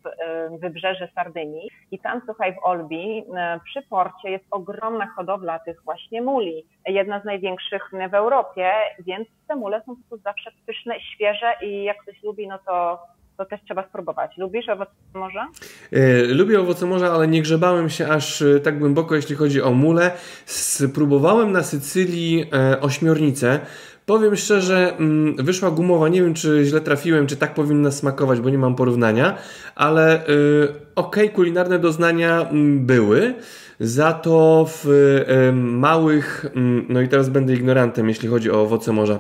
wybrzeże 0.60 1.08
Sardynii. 1.14 1.70
I 1.90 1.98
tam, 1.98 2.20
słuchaj, 2.24 2.54
w 2.54 2.64
Olbi 2.66 3.24
przy 3.64 3.82
porcie 3.82 4.30
jest 4.30 4.44
ogromna 4.50 5.06
hodowla 5.06 5.58
tych 5.58 5.82
właśnie 5.84 6.22
muli. 6.22 6.64
Jedna 6.86 7.20
z 7.20 7.24
największych 7.24 7.90
w 8.10 8.14
Europie, 8.14 8.72
więc 8.98 9.28
te 9.48 9.56
mule 9.56 9.82
są 9.86 9.96
po 9.96 9.96
prostu 9.96 10.16
zawsze 10.24 10.50
pyszne, 10.66 11.00
świeże 11.00 11.52
i 11.62 11.84
jak 11.84 12.02
ktoś 12.02 12.22
lubi, 12.22 12.48
no 12.48 12.58
to 12.66 12.98
to 13.38 13.44
też 13.44 13.60
trzeba 13.64 13.88
spróbować. 13.88 14.36
Lubisz 14.36 14.68
owoce 14.68 14.90
morza? 15.14 15.46
E, 15.92 16.24
lubię 16.24 16.60
owoce 16.60 16.86
morza, 16.86 17.12
ale 17.12 17.28
nie 17.28 17.42
grzebałem 17.42 17.90
się 17.90 18.08
aż 18.08 18.42
e, 18.42 18.60
tak 18.60 18.78
głęboko, 18.78 19.14
jeśli 19.14 19.36
chodzi 19.36 19.62
o 19.62 19.70
mule. 19.70 20.10
Spróbowałem 20.46 21.52
na 21.52 21.62
Sycylii 21.62 22.44
e, 22.52 22.80
ośmiornicę. 22.80 23.60
Powiem 24.08 24.36
szczerze, 24.36 24.96
mm, 24.96 25.36
wyszła 25.36 25.70
gumowa. 25.70 26.08
Nie 26.08 26.22
wiem, 26.22 26.34
czy 26.34 26.64
źle 26.64 26.80
trafiłem, 26.80 27.26
czy 27.26 27.36
tak 27.36 27.54
powinna 27.54 27.90
smakować, 27.90 28.40
bo 28.40 28.50
nie 28.50 28.58
mam 28.58 28.74
porównania, 28.74 29.38
ale 29.74 30.24
yy, 30.28 30.74
ok, 30.94 31.16
kulinarne 31.34 31.78
doznania 31.78 32.40
mm, 32.40 32.86
były. 32.86 33.34
Za 33.80 34.12
to 34.12 34.66
w 34.68 34.86
y, 34.88 35.52
małych, 35.52 36.44
y, 36.44 36.50
no 36.88 37.00
i 37.00 37.08
teraz 37.08 37.28
będę 37.28 37.54
ignorantem, 37.54 38.08
jeśli 38.08 38.28
chodzi 38.28 38.50
o 38.50 38.62
owoce 38.62 38.92
morza. 38.92 39.18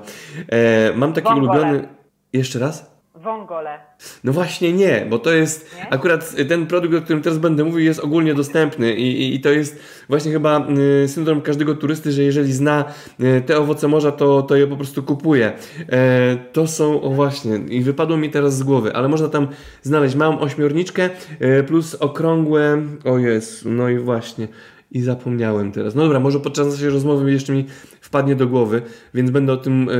E, 0.48 0.92
mam 0.96 1.12
taki 1.12 1.34
ulubiony. 1.34 1.88
Jeszcze 2.32 2.58
raz? 2.58 2.97
Wągole. 3.28 3.78
No 4.24 4.32
właśnie 4.32 4.72
nie, 4.72 5.06
bo 5.10 5.18
to 5.18 5.32
jest 5.32 5.76
nie? 5.76 5.92
akurat 5.92 6.34
ten 6.48 6.66
produkt, 6.66 6.94
o 6.94 7.02
którym 7.02 7.22
teraz 7.22 7.38
będę 7.38 7.64
mówił, 7.64 7.78
jest 7.78 8.00
ogólnie 8.00 8.34
dostępny 8.34 8.94
i, 8.94 9.22
i, 9.22 9.34
i 9.34 9.40
to 9.40 9.50
jest 9.50 9.80
właśnie 10.08 10.32
chyba 10.32 10.66
y, 11.04 11.08
syndrom 11.08 11.40
każdego 11.40 11.74
turysty, 11.74 12.12
że 12.12 12.22
jeżeli 12.22 12.52
zna 12.52 12.84
y, 13.20 13.42
te 13.46 13.58
owoce 13.58 13.88
morza, 13.88 14.12
to, 14.12 14.42
to 14.42 14.56
je 14.56 14.66
po 14.66 14.76
prostu 14.76 15.02
kupuje. 15.02 15.52
E, 15.88 16.36
to 16.52 16.66
są, 16.66 17.02
o 17.02 17.10
właśnie, 17.10 17.56
i 17.56 17.80
wypadło 17.80 18.16
mi 18.16 18.30
teraz 18.30 18.56
z 18.56 18.62
głowy, 18.62 18.94
ale 18.94 19.08
można 19.08 19.28
tam 19.28 19.48
znaleźć 19.82 20.14
małą 20.14 20.40
ośmiorniczkę 20.40 21.10
e, 21.40 21.62
plus 21.62 21.94
okrągłe, 21.94 22.82
o 23.04 23.18
jest, 23.18 23.64
no 23.64 23.88
i 23.88 23.98
właśnie. 23.98 24.48
I 24.90 25.00
zapomniałem 25.00 25.72
teraz. 25.72 25.94
No 25.94 26.02
dobra, 26.02 26.20
może 26.20 26.40
podczas 26.40 26.66
naszej 26.66 26.90
rozmowy 26.90 27.32
jeszcze 27.32 27.52
mi 27.52 27.66
wpadnie 28.00 28.36
do 28.36 28.46
głowy, 28.46 28.82
więc 29.14 29.30
będę 29.30 29.52
o 29.52 29.56
tym 29.56 29.90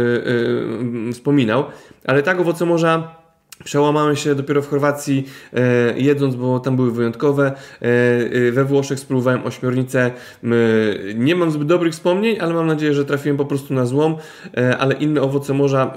wspominał. 1.13 1.65
Ale 2.05 2.23
tak, 2.23 2.41
owoce 2.41 2.67
morza 2.67 3.18
Przełamałem 3.65 4.17
się 4.17 4.35
dopiero 4.35 4.63
w 4.63 4.69
Chorwacji 4.69 5.29
e, 5.53 5.99
jedząc, 5.99 6.35
bo 6.35 6.61
tam 6.61 6.77
były 6.77 6.93
wyjątkowe. 6.93 7.47
E, 7.47 7.85
e, 8.49 8.53
we 8.53 8.65
Włoszech 8.65 9.01
spróbowałem 9.01 9.47
ośmiornicę. 9.47 10.01
E, 10.07 10.49
nie 11.15 11.37
mam 11.37 11.51
zbyt 11.51 11.69
dobrych 11.69 11.93
wspomnień, 11.93 12.37
ale 12.41 12.55
mam 12.55 12.67
nadzieję, 12.67 12.95
że 12.95 13.05
trafiłem 13.05 13.37
po 13.37 13.45
prostu 13.45 13.75
na 13.75 13.87
złom. 13.87 14.17
E, 14.57 14.79
ale 14.79 14.95
inne 14.95 15.23
owoce 15.23 15.55
morza, 15.55 15.95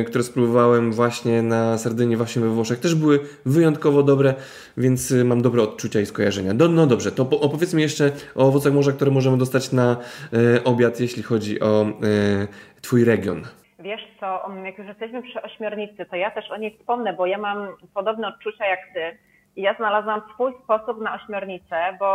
e, 0.00 0.04
które 0.04 0.24
spróbowałem 0.24 0.92
właśnie 0.92 1.42
na 1.42 1.78
Sardynii, 1.78 2.16
właśnie 2.16 2.42
we 2.42 2.48
Włoszech, 2.48 2.78
też 2.78 2.94
były 2.94 3.20
wyjątkowo 3.46 4.02
dobre, 4.02 4.34
więc 4.76 5.14
mam 5.24 5.42
dobre 5.42 5.62
odczucia 5.62 6.00
i 6.00 6.06
skojarzenia. 6.06 6.54
Do, 6.54 6.68
no 6.68 6.86
dobrze, 6.86 7.12
to 7.12 7.30
opowiedzmy 7.30 7.80
jeszcze 7.80 8.12
o 8.34 8.48
owocach 8.48 8.72
morza, 8.72 8.92
które 8.92 9.10
możemy 9.10 9.38
dostać 9.38 9.72
na 9.72 9.96
obiad, 10.64 11.00
jeśli 11.00 11.22
chodzi 11.22 11.60
o 11.60 11.86
Twój 12.82 13.04
region. 13.04 13.42
Wiesz 13.84 14.02
co, 14.20 14.50
jak 14.64 14.78
już 14.78 14.86
jesteśmy 14.86 15.22
przy 15.22 15.42
ośmiornicy, 15.42 16.06
to 16.06 16.16
ja 16.16 16.30
też 16.30 16.50
o 16.50 16.56
niej 16.56 16.78
wspomnę, 16.78 17.12
bo 17.12 17.26
ja 17.26 17.38
mam 17.38 17.68
podobne 17.94 18.28
odczucia 18.28 18.66
jak 18.66 18.80
ty. 18.94 19.18
I 19.56 19.62
ja 19.62 19.74
znalazłam 19.74 20.22
swój 20.34 20.52
sposób 20.64 21.00
na 21.00 21.14
ośmiornicę, 21.14 21.96
bo 21.98 22.06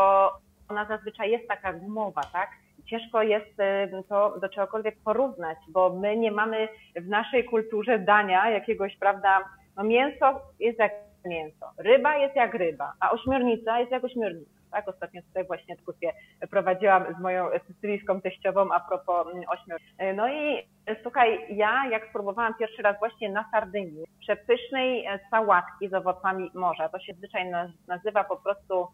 ona 0.69 0.85
zazwyczaj 0.85 1.31
jest 1.31 1.47
taka 1.47 1.73
gumowa, 1.73 2.21
tak? 2.33 2.49
Ciężko 2.85 3.23
jest 3.23 3.59
y, 3.59 4.03
to 4.09 4.39
do 4.39 4.49
czegokolwiek 4.49 4.95
porównać, 5.05 5.57
bo 5.67 5.89
my 5.89 6.17
nie 6.17 6.31
mamy 6.31 6.67
w 6.95 7.07
naszej 7.07 7.45
kulturze 7.45 7.99
dania 7.99 8.49
jakiegoś, 8.49 8.97
prawda, 8.97 9.39
no 9.77 9.83
mięso 9.83 10.41
jest 10.59 10.79
jak 10.79 10.91
mięso, 11.25 11.65
ryba 11.77 12.17
jest 12.17 12.35
jak 12.35 12.53
ryba, 12.53 12.93
a 12.99 13.11
ośmiornica 13.11 13.79
jest 13.79 13.91
jak 13.91 14.03
ośmiornica. 14.03 14.58
Tak? 14.71 14.87
Ostatnio 14.87 15.21
tutaj 15.21 15.45
właśnie 15.45 15.75
dyskusję 15.75 16.13
prowadziłam 16.49 17.15
z 17.19 17.21
moją 17.21 17.49
sycylijską 17.67 18.21
teściową 18.21 18.71
a 18.71 18.79
propos 18.79 19.27
mm, 19.27 19.43
ośmior. 19.49 19.79
No 20.15 20.29
i 20.29 20.57
e, 20.85 20.95
słuchaj, 21.03 21.55
ja 21.55 21.83
jak 21.91 22.09
spróbowałam 22.09 22.53
pierwszy 22.59 22.81
raz 22.81 22.99
właśnie 22.99 23.29
na 23.29 23.45
Sardynii 23.51 24.05
przepysznej 24.19 25.05
e, 25.05 25.19
sałatki 25.31 25.89
z 25.89 25.93
owocami 25.93 26.51
morza, 26.53 26.89
to 26.89 26.99
się 26.99 27.13
zwyczaj 27.13 27.51
nazywa 27.87 28.23
po 28.23 28.37
prostu 28.37 28.87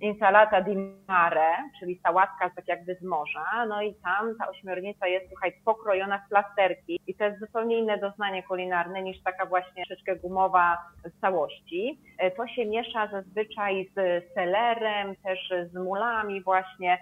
insalata 0.00 0.60
di 0.60 0.76
mare, 1.08 1.50
czyli 1.80 2.00
sałatka 2.02 2.50
tak 2.56 2.68
jakby 2.68 2.94
z 2.94 3.02
morza, 3.02 3.66
no 3.68 3.82
i 3.82 3.94
tam 3.94 4.38
ta 4.38 4.48
ośmiornica 4.50 5.06
jest, 5.06 5.28
słuchaj, 5.28 5.52
pokrojona 5.64 6.18
w 6.18 6.28
plasterki 6.28 7.00
i 7.06 7.14
to 7.14 7.24
jest 7.24 7.40
zupełnie 7.40 7.78
inne 7.78 7.98
doznanie 7.98 8.42
kulinarne 8.42 9.02
niż 9.02 9.22
taka 9.22 9.46
właśnie 9.46 9.84
troszeczkę 9.86 10.16
gumowa 10.16 10.78
z 11.04 11.20
całości. 11.20 11.98
E, 12.18 12.30
to 12.30 12.46
się 12.46 12.66
miesza 12.66 13.06
zazwyczaj 13.06 13.90
z 13.96 14.24
selerem, 14.34 15.16
też 15.16 15.52
z 15.72 15.74
mulami 15.74 16.42
właśnie, 16.42 16.98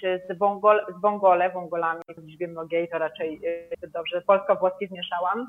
czy 0.00 0.22
z, 0.30 0.38
bongol, 0.38 0.80
z 0.98 1.00
bongole, 1.00 1.50
bongolami, 1.50 2.02
w 2.16 2.26
liczbie 2.26 2.48
mnogiej 2.48 2.88
to 2.88 2.98
raczej 2.98 3.40
e, 3.82 3.88
dobrze 3.88 4.22
polsko-włoski 4.22 4.86
zmieszałam. 4.86 5.46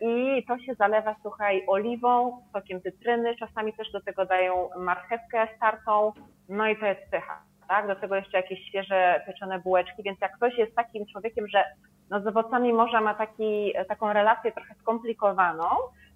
I 0.00 0.44
to 0.48 0.58
się 0.58 0.74
zalewa, 0.74 1.16
słuchaj, 1.22 1.64
oliwą, 1.66 2.42
sokiem 2.52 2.82
cytryny, 2.82 3.36
czasami 3.36 3.72
też 3.72 3.92
do 3.92 4.00
tego 4.00 4.26
dają 4.26 4.68
marchewkę 4.78 5.48
startą, 5.56 6.12
no 6.48 6.68
i 6.68 6.76
to 6.76 6.86
jest 6.86 7.10
pycha. 7.10 7.42
Tak? 7.68 7.86
Do 7.86 7.96
tego 7.96 8.16
jeszcze 8.16 8.36
jakieś 8.36 8.68
świeże 8.68 9.22
pieczone 9.26 9.58
bułeczki, 9.58 10.02
więc 10.02 10.20
jak 10.20 10.36
ktoś 10.36 10.58
jest 10.58 10.76
takim 10.76 11.06
człowiekiem, 11.06 11.48
że 11.48 11.64
no 12.10 12.20
z 12.20 12.26
owocami 12.26 12.72
morza 12.72 13.00
ma 13.00 13.14
taki, 13.14 13.72
taką 13.88 14.12
relację 14.12 14.52
trochę 14.52 14.74
skomplikowaną, 14.74 15.68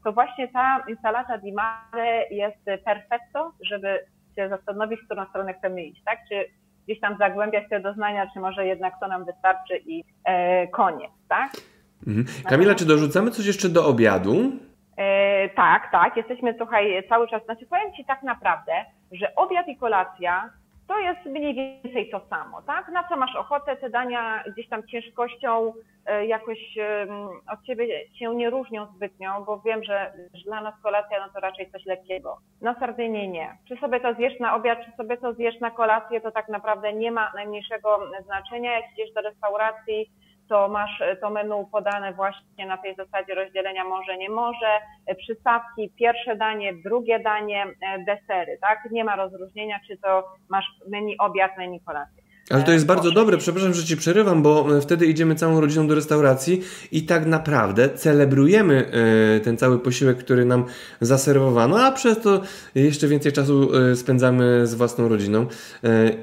to 0.05 0.13
właśnie 0.13 0.49
ta 0.49 0.85
instalata 0.89 1.39
di 1.39 1.53
mare 1.53 2.27
jest 2.31 2.65
perfetto, 2.85 3.53
żeby 3.61 4.07
się 4.37 4.49
zastanowić, 4.49 5.01
w 5.01 5.05
którą 5.05 5.27
stronę 5.27 5.55
chcemy 5.55 5.83
iść, 5.83 6.03
tak? 6.05 6.19
Czy 6.29 6.45
gdzieś 6.85 7.01
tam 7.01 7.17
zagłębiać 7.19 7.65
te 7.71 7.81
doznania, 7.81 8.31
czy 8.35 8.41
może 8.41 8.67
jednak 8.67 8.95
to 9.01 9.09
nam 9.09 9.25
wystarczy 9.25 9.81
i 9.87 10.05
e, 10.25 10.69
koniec, 10.69 11.11
tak? 11.29 11.51
Mhm. 12.07 12.27
Kamila, 12.49 12.75
czy 12.75 12.87
dorzucamy 12.87 13.31
coś 13.31 13.47
jeszcze 13.47 13.69
do 13.69 13.87
obiadu? 13.87 14.53
E, 14.97 15.49
tak, 15.49 15.93
tak. 15.93 16.17
Jesteśmy, 16.17 16.55
słuchaj, 16.59 17.03
cały 17.09 17.29
czas, 17.29 17.45
znaczy 17.45 17.67
powiem 17.67 17.93
Ci 17.93 18.05
tak 18.05 18.23
naprawdę, 18.23 18.73
że 19.13 19.35
obiad 19.35 19.69
i 19.69 19.77
kolacja 19.77 20.51
to 20.91 20.99
jest 20.99 21.25
mniej 21.25 21.55
więcej 21.55 22.11
to 22.11 22.21
samo, 22.31 22.63
tak? 22.63 22.89
Na 22.89 23.09
co 23.09 23.17
masz 23.17 23.37
ochotę, 23.37 23.77
te 23.77 23.91
dania 23.91 24.45
gdzieś 24.53 24.69
tam 24.69 24.87
ciężkością 24.87 25.73
e, 26.07 26.27
jakoś 26.27 26.59
od 27.53 27.63
ciebie 27.63 28.09
się 28.19 28.35
nie 28.35 28.51
różnią 28.51 28.87
zbytnio, 28.87 29.43
bo 29.47 29.61
wiem, 29.61 29.85
że 29.85 30.13
dla 30.45 30.61
nas 30.61 30.75
kolacja 30.83 31.27
no 31.27 31.33
to 31.33 31.41
raczej 31.41 31.71
coś 31.71 31.87
lekkiego. 31.87 32.39
Na 32.61 32.75
Sardynie 32.75 33.29
nie. 33.29 33.57
Czy 33.69 33.77
sobie 33.77 34.01
to 34.01 34.15
zjesz 34.15 34.41
na 34.41 34.55
obiad, 34.55 34.79
czy 34.85 34.97
sobie 34.97 35.17
to 35.17 35.33
zjesz 35.35 35.61
na 35.61 35.71
kolację, 35.71 36.21
to 36.21 36.31
tak 36.31 36.49
naprawdę 36.49 36.93
nie 36.93 37.11
ma 37.11 37.33
najmniejszego 37.35 37.99
znaczenia. 38.25 38.73
Jak 38.73 38.93
idziesz 38.93 39.13
do 39.13 39.21
restauracji, 39.21 40.11
to 40.51 40.69
masz 40.69 41.03
to 41.21 41.31
menu 41.31 41.67
podane 41.73 42.13
właśnie 42.13 42.67
na 42.67 42.77
tej 42.77 42.95
zasadzie 42.95 43.35
rozdzielenia 43.35 43.85
może, 43.85 44.17
nie 44.17 44.31
może, 44.31 44.71
przystawki, 45.19 45.91
pierwsze 45.99 46.37
danie, 46.37 46.75
drugie 46.75 47.21
danie, 47.21 47.67
desery, 48.07 48.59
tak? 48.61 48.91
Nie 48.91 49.05
ma 49.05 49.17
rozróżnienia, 49.17 49.81
czy 49.87 49.97
to 49.97 50.25
masz 50.49 50.67
menu 50.89 51.17
obiad, 51.19 51.59
menu 51.59 51.81
kolację. 51.81 52.23
Ale 52.51 52.63
to 52.63 52.73
jest 52.73 52.87
bardzo 52.87 53.11
dobre, 53.11 53.39
przepraszam, 53.39 53.75
że 53.75 53.85
Ci 53.85 53.97
przerywam, 53.97 54.43
bo 54.43 54.77
e, 54.77 54.81
wtedy 54.81 55.07
idziemy 55.07 55.35
całą 55.35 55.61
rodziną 55.61 55.87
do 55.87 55.95
restauracji 55.95 56.63
i 56.93 57.03
tak 57.03 57.27
naprawdę 57.27 57.89
celebrujemy 57.89 58.91
e, 59.37 59.41
ten 59.41 59.57
cały 59.57 59.79
posiłek, 59.79 60.19
który 60.19 60.45
nam 60.45 60.65
zaserwowano, 61.01 61.81
a 61.81 61.93
przez 61.93 62.21
to 62.21 62.41
jeszcze 62.75 63.09
więcej 63.09 63.33
czasu 63.33 63.71
e, 63.75 63.97
spędzamy 63.97 64.67
z 64.67 64.75
własną 64.75 65.09
rodziną 65.09 65.47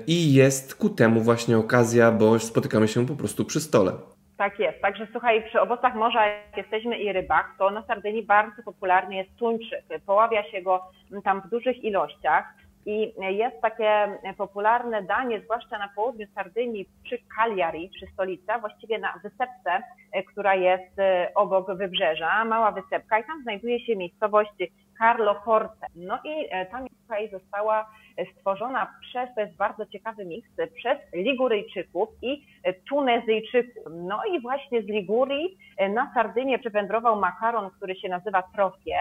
i 0.08 0.34
jest 0.34 0.76
ku 0.76 0.90
temu 0.90 1.22
właśnie 1.22 1.58
okazja, 1.58 2.12
bo 2.12 2.40
spotykamy 2.40 2.88
się 2.88 3.06
po 3.06 3.16
prostu 3.16 3.46
przy 3.46 3.60
stole. 3.60 4.17
Tak 4.38 4.60
jest. 4.60 4.82
Także 4.82 5.08
słuchaj, 5.12 5.44
przy 5.44 5.62
owocach 5.62 5.96
morza, 5.96 6.26
jak 6.26 6.58
jesteśmy 6.58 6.98
i 6.98 7.14
rybach, 7.14 7.56
to 7.60 7.70
na 7.70 7.84
Sardynii 7.84 8.24
bardzo 8.24 8.64
popularny 8.66 9.16
jest 9.16 9.36
tuńczyk. 9.36 9.84
Poławia 10.06 10.44
się 10.44 10.62
go 10.62 10.84
tam 11.24 11.42
w 11.42 11.50
dużych 11.50 11.84
ilościach. 11.84 12.54
I 12.86 13.14
jest 13.20 13.62
takie 13.62 14.18
popularne 14.38 15.04
danie, 15.04 15.42
zwłaszcza 15.42 15.78
na 15.78 15.90
południu 15.96 16.28
Sardynii, 16.36 16.90
przy 17.04 17.18
Cagliari, 17.38 17.90
przy 17.96 18.08
stolicy, 18.14 18.46
właściwie 18.60 19.00
na 19.00 19.14
wysepce, 19.24 19.84
która 20.28 20.56
jest 20.56 20.96
obok 21.36 21.78
wybrzeża, 21.78 22.46
mała 22.46 22.72
wysepka 22.72 23.20
i 23.20 23.24
tam 23.24 23.44
znajduje 23.44 23.80
się 23.80 23.96
miejscowość 23.96 24.52
Carlo 25.00 25.42
Forte. 25.46 25.88
No 25.96 26.20
i 26.24 26.50
ta 26.72 26.80
miejscowość 26.80 27.32
została 27.32 27.90
stworzona 28.38 28.88
przez, 29.02 29.36
to 29.36 29.42
jest 29.42 29.56
bardzo 29.56 29.86
ciekawy 29.86 30.26
miks, 30.26 30.50
przez 30.76 30.98
Liguryjczyków 31.14 32.10
i 32.22 32.46
Tunezyjczyków. 32.90 33.84
No 33.92 34.20
i 34.32 34.42
właśnie 34.42 34.82
z 34.82 34.86
Ligurii 34.86 35.58
na 35.90 36.12
Sardynię 36.14 36.60
przywędrował 36.60 37.20
makaron, 37.20 37.70
który 37.70 37.96
się 37.96 38.10
nazywa 38.10 38.44
trofie, 38.56 38.98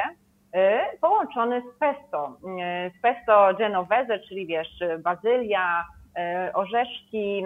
połączony 1.01 1.63
z 1.63 1.79
pesto. 1.79 2.37
Z 2.99 3.03
pesto 3.03 3.49
genovese, 3.59 4.19
czyli 4.29 4.47
wiesz, 4.47 4.79
bazylia, 4.99 5.85
orzeszki, 6.55 7.45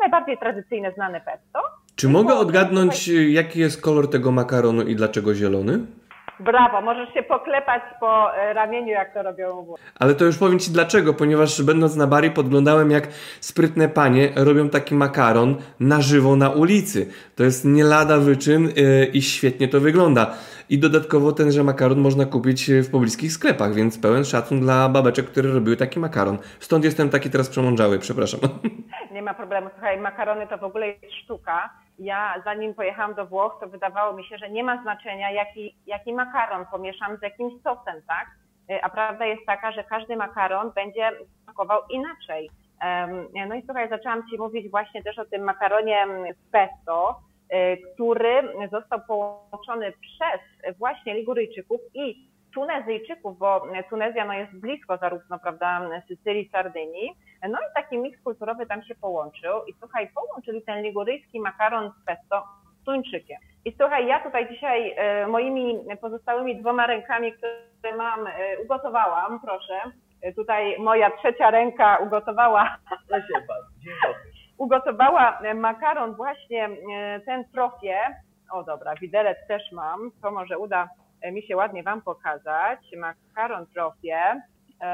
najbardziej 0.00 0.38
tradycyjne 0.38 0.92
znane 0.92 1.20
pesto. 1.20 1.60
Czy 1.96 2.08
mogę 2.08 2.34
odgadnąć, 2.34 3.08
jaki 3.28 3.60
jest 3.60 3.82
kolor 3.82 4.10
tego 4.10 4.32
makaronu 4.32 4.82
i 4.82 4.96
dlaczego 4.96 5.34
zielony? 5.34 5.78
Brawo, 6.40 6.80
możesz 6.80 7.14
się 7.14 7.22
poklepać 7.22 7.82
po 8.00 8.36
e, 8.36 8.52
ramieniu, 8.52 8.88
jak 8.88 9.14
to 9.14 9.22
robią 9.22 9.62
Włochy. 9.62 9.82
Ale 10.00 10.14
to 10.14 10.24
już 10.24 10.38
powiem 10.38 10.58
Ci 10.58 10.70
dlaczego, 10.70 11.14
ponieważ 11.14 11.62
będąc 11.62 11.96
na 11.96 12.06
Bari 12.06 12.30
podglądałem 12.30 12.90
jak 12.90 13.08
sprytne 13.40 13.88
panie 13.88 14.28
robią 14.36 14.68
taki 14.68 14.94
makaron 14.94 15.56
na 15.80 16.00
żywo 16.00 16.36
na 16.36 16.50
ulicy. 16.50 17.10
To 17.36 17.44
jest 17.44 17.64
nie 17.64 17.84
lada 17.84 18.18
wyczyn 18.18 18.68
yy, 18.76 19.06
i 19.06 19.22
świetnie 19.22 19.68
to 19.68 19.80
wygląda. 19.80 20.34
I 20.70 20.78
dodatkowo 20.78 21.32
tenże 21.32 21.64
makaron 21.64 21.98
można 21.98 22.24
kupić 22.24 22.70
w 22.70 22.90
pobliskich 22.90 23.32
sklepach, 23.32 23.74
więc 23.74 23.98
pełen 23.98 24.24
szacun 24.24 24.60
dla 24.60 24.88
babeczek, 24.88 25.26
które 25.26 25.52
robiły 25.52 25.76
taki 25.76 26.00
makaron. 26.00 26.38
Stąd 26.60 26.84
jestem 26.84 27.10
taki 27.10 27.30
teraz 27.30 27.48
przemądrzały, 27.48 27.98
przepraszam. 27.98 28.40
Nie 29.14 29.22
ma 29.22 29.34
problemu. 29.34 29.68
Słuchaj, 29.72 29.98
makarony 29.98 30.46
to 30.46 30.58
w 30.58 30.64
ogóle 30.64 30.86
jest 30.86 31.14
sztuka 31.24 31.70
ja 31.98 32.42
zanim 32.44 32.74
pojechałam 32.74 33.14
do 33.14 33.26
Włoch, 33.26 33.56
to 33.60 33.68
wydawało 33.68 34.16
mi 34.16 34.24
się, 34.24 34.38
że 34.38 34.50
nie 34.50 34.64
ma 34.64 34.82
znaczenia, 34.82 35.30
jaki, 35.30 35.76
jaki 35.86 36.12
makaron 36.12 36.66
pomieszam 36.66 37.16
z 37.16 37.22
jakimś 37.22 37.52
sosem, 37.62 38.02
tak? 38.08 38.26
Y, 38.70 38.82
a 38.82 38.88
prawda 38.88 39.26
jest 39.26 39.46
taka, 39.46 39.72
że 39.72 39.84
każdy 39.84 40.16
makaron 40.16 40.72
będzie 40.74 41.10
smakował 41.44 41.80
inaczej. 41.90 42.50
No 43.48 43.54
i 43.54 43.62
słuchaj, 43.62 43.88
zaczęłam 43.88 44.22
Ci 44.30 44.38
mówić 44.38 44.70
właśnie 44.70 45.02
też 45.02 45.18
o 45.18 45.24
tym 45.24 45.42
makaronie 45.42 46.06
z 46.32 46.50
pesto, 46.50 47.20
y, 47.52 47.76
który 47.94 48.42
został 48.72 49.00
połączony 49.08 49.92
przez 49.92 50.76
właśnie 50.78 51.14
Liguryjczyków 51.14 51.80
i 51.94 52.27
Tunezyjczyków, 52.58 53.38
bo 53.38 53.66
Tunezja 53.90 54.24
no, 54.24 54.32
jest 54.32 54.52
blisko 54.52 54.96
zarówno 54.96 55.38
prawda, 55.38 55.80
Sycylii, 56.08 56.48
Sardynii. 56.52 57.12
No 57.48 57.58
i 57.58 57.74
taki 57.74 57.98
miks 57.98 58.22
kulturowy 58.22 58.66
tam 58.66 58.82
się 58.82 58.94
połączył. 58.94 59.64
I 59.66 59.72
słuchaj, 59.80 60.10
połączyli 60.14 60.62
ten 60.62 60.82
liguryjski 60.82 61.40
makaron 61.40 61.92
z 62.02 62.04
pesto 62.04 62.44
z 62.80 62.84
tuńczykiem. 62.84 63.38
I 63.64 63.72
słuchaj, 63.76 64.06
ja 64.06 64.20
tutaj 64.20 64.48
dzisiaj 64.48 64.94
e, 64.96 65.26
moimi 65.26 65.78
pozostałymi 66.00 66.60
dwoma 66.60 66.86
rękami, 66.86 67.32
które 67.32 67.96
mam, 67.96 68.26
e, 68.26 68.30
ugotowałam, 68.64 69.40
proszę. 69.40 69.80
E, 70.22 70.32
tutaj 70.32 70.78
moja 70.78 71.10
trzecia 71.10 71.50
ręka 71.50 71.96
ugotowała. 71.96 72.76
ugotowała 74.58 75.40
makaron 75.54 76.14
właśnie 76.14 76.68
ten 77.26 77.44
trofie. 77.44 77.98
O 78.52 78.62
dobra, 78.62 78.94
widelec 78.94 79.38
też 79.48 79.72
mam, 79.72 80.10
to 80.22 80.30
może 80.30 80.58
uda 80.58 80.88
mi 81.32 81.42
się 81.42 81.56
ładnie 81.56 81.82
Wam 81.82 82.02
pokazać. 82.02 82.78
Makaron 82.96 83.66
trofie. 83.66 84.42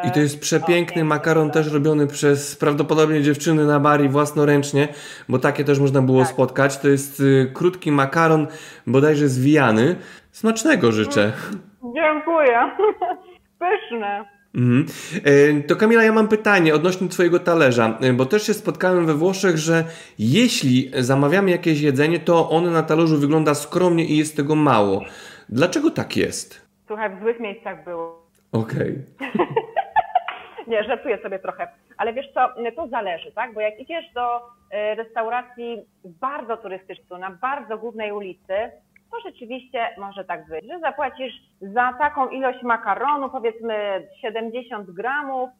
I 0.04 0.10
to 0.10 0.20
jest 0.20 0.40
przepiękny 0.40 0.94
okay. 0.94 1.04
makaron 1.04 1.50
też 1.50 1.72
robiony 1.72 2.06
przez 2.06 2.56
prawdopodobnie 2.56 3.22
dziewczyny 3.22 3.66
na 3.66 3.80
bari 3.80 4.08
własnoręcznie, 4.08 4.88
bo 5.28 5.38
takie 5.38 5.64
też 5.64 5.78
można 5.78 6.02
było 6.02 6.22
tak. 6.22 6.30
spotkać. 6.30 6.78
To 6.78 6.88
jest 6.88 7.20
y, 7.20 7.50
krótki 7.54 7.92
makaron, 7.92 8.46
bodajże 8.86 9.28
zwijany. 9.28 9.96
Smacznego 10.30 10.92
życzę. 10.92 11.22
Mm, 11.22 11.94
dziękuję. 11.94 12.70
Pyszne. 13.60 14.24
Mhm. 14.54 14.86
E, 15.24 15.62
to 15.62 15.76
Kamila, 15.76 16.02
ja 16.02 16.12
mam 16.12 16.28
pytanie 16.28 16.74
odnośnie 16.74 17.08
Twojego 17.08 17.38
talerza, 17.38 17.98
e, 18.00 18.12
bo 18.12 18.26
też 18.26 18.46
się 18.46 18.54
spotkałem 18.54 19.06
we 19.06 19.14
Włoszech, 19.14 19.56
że 19.56 19.84
jeśli 20.18 20.90
zamawiamy 20.98 21.50
jakieś 21.50 21.80
jedzenie, 21.80 22.18
to 22.18 22.50
ono 22.50 22.70
na 22.70 22.82
talerzu 22.82 23.18
wygląda 23.18 23.54
skromnie 23.54 24.04
i 24.04 24.16
jest 24.16 24.36
tego 24.36 24.54
mało. 24.54 25.04
Dlaczego 25.48 25.90
tak 25.90 26.16
jest? 26.16 26.68
Słuchaj, 26.86 27.16
w 27.16 27.20
złych 27.20 27.40
miejscach 27.40 27.84
było. 27.84 28.26
Okej. 28.52 28.98
Okay. 29.16 29.46
Nie, 30.66 30.84
żartuję 30.84 31.18
sobie 31.22 31.38
trochę. 31.38 31.68
Ale 31.96 32.12
wiesz 32.12 32.32
co, 32.34 32.48
to 32.76 32.88
zależy, 32.88 33.32
tak? 33.32 33.54
Bo 33.54 33.60
jak 33.60 33.80
idziesz 33.80 34.12
do 34.14 34.40
e, 34.70 34.94
restauracji 34.94 35.86
bardzo 36.04 36.56
turystycznej, 36.56 37.20
na 37.20 37.30
bardzo 37.30 37.78
głównej 37.78 38.12
ulicy, 38.12 38.54
to 39.10 39.30
rzeczywiście 39.30 39.88
może 39.98 40.24
tak 40.24 40.48
być, 40.48 40.66
że 40.66 40.78
zapłacisz 40.78 41.32
za 41.60 41.92
taką 41.98 42.28
ilość 42.28 42.62
makaronu, 42.62 43.30
powiedzmy 43.30 44.08
70 44.20 44.90
gramów, 44.90 45.50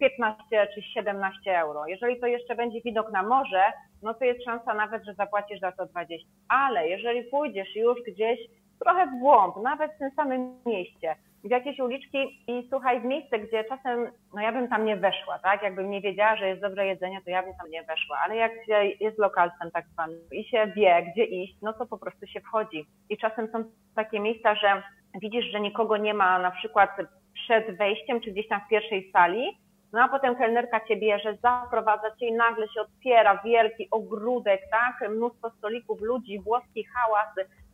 15 0.00 0.68
czy 0.74 0.82
17 0.82 1.58
euro. 1.58 1.86
Jeżeli 1.86 2.20
to 2.20 2.26
jeszcze 2.26 2.54
będzie 2.54 2.80
widok 2.80 3.12
na 3.12 3.22
morze, 3.22 3.62
no 4.02 4.14
to 4.14 4.24
jest 4.24 4.44
szansa 4.44 4.74
nawet, 4.74 5.04
że 5.04 5.14
zapłacisz 5.14 5.60
za 5.60 5.72
to 5.72 5.86
20. 5.86 6.28
Ale 6.48 6.88
jeżeli 6.88 7.22
pójdziesz 7.22 7.76
już 7.76 7.98
gdzieś 8.08 8.40
trochę 8.84 9.06
w 9.06 9.20
głąb, 9.20 9.56
nawet 9.62 9.92
w 9.92 9.98
tym 9.98 10.10
samym 10.10 10.54
mieście, 10.66 11.16
w 11.44 11.50
jakieś 11.50 11.78
uliczki 11.78 12.44
i 12.46 12.68
słuchaj, 12.68 13.00
w 13.00 13.04
miejsce, 13.04 13.38
gdzie 13.38 13.64
czasem, 13.64 14.10
no 14.34 14.40
ja 14.40 14.52
bym 14.52 14.68
tam 14.68 14.84
nie 14.84 14.96
weszła, 14.96 15.38
tak? 15.38 15.62
Jakbym 15.62 15.90
nie 15.90 16.00
wiedziała, 16.00 16.36
że 16.36 16.48
jest 16.48 16.60
dobre 16.60 16.86
jedzenie, 16.86 17.20
to 17.24 17.30
ja 17.30 17.42
bym 17.42 17.52
tam 17.60 17.70
nie 17.70 17.82
weszła, 17.82 18.18
ale 18.24 18.36
jak 18.36 18.52
się 18.66 18.84
jest 19.00 19.18
lokalsem 19.18 19.70
tak 19.70 19.86
zwanym 19.92 20.18
i 20.32 20.44
się 20.44 20.66
wie, 20.76 21.12
gdzie 21.12 21.24
iść, 21.24 21.56
no 21.62 21.72
to 21.72 21.86
po 21.86 21.98
prostu 21.98 22.26
się 22.26 22.40
wchodzi. 22.40 22.86
I 23.08 23.18
czasem 23.18 23.48
są 23.52 23.64
takie 23.96 24.20
miejsca, 24.20 24.54
że 24.54 24.82
widzisz, 25.20 25.44
że 25.44 25.60
nikogo 25.60 25.96
nie 25.96 26.14
ma 26.14 26.38
na 26.38 26.50
przykład 26.50 26.90
przed 27.34 27.76
wejściem, 27.76 28.20
czy 28.20 28.30
gdzieś 28.30 28.48
tam 28.48 28.60
w 28.60 28.68
pierwszej 28.68 29.10
sali, 29.12 29.58
no 29.92 30.02
a 30.02 30.08
potem 30.08 30.36
kelnerka 30.36 30.80
cię 30.80 30.96
bierze, 30.96 31.36
zaprowadza 31.42 32.16
cię 32.16 32.26
i 32.26 32.32
nagle 32.32 32.68
się 32.68 32.80
otwiera 32.80 33.42
wielki 33.44 33.88
ogródek, 33.90 34.60
tak? 34.70 35.10
Mnóstwo 35.10 35.50
stolików, 35.50 36.00
ludzi, 36.00 36.40
włoski 36.40 36.84
hałas, 36.84 37.28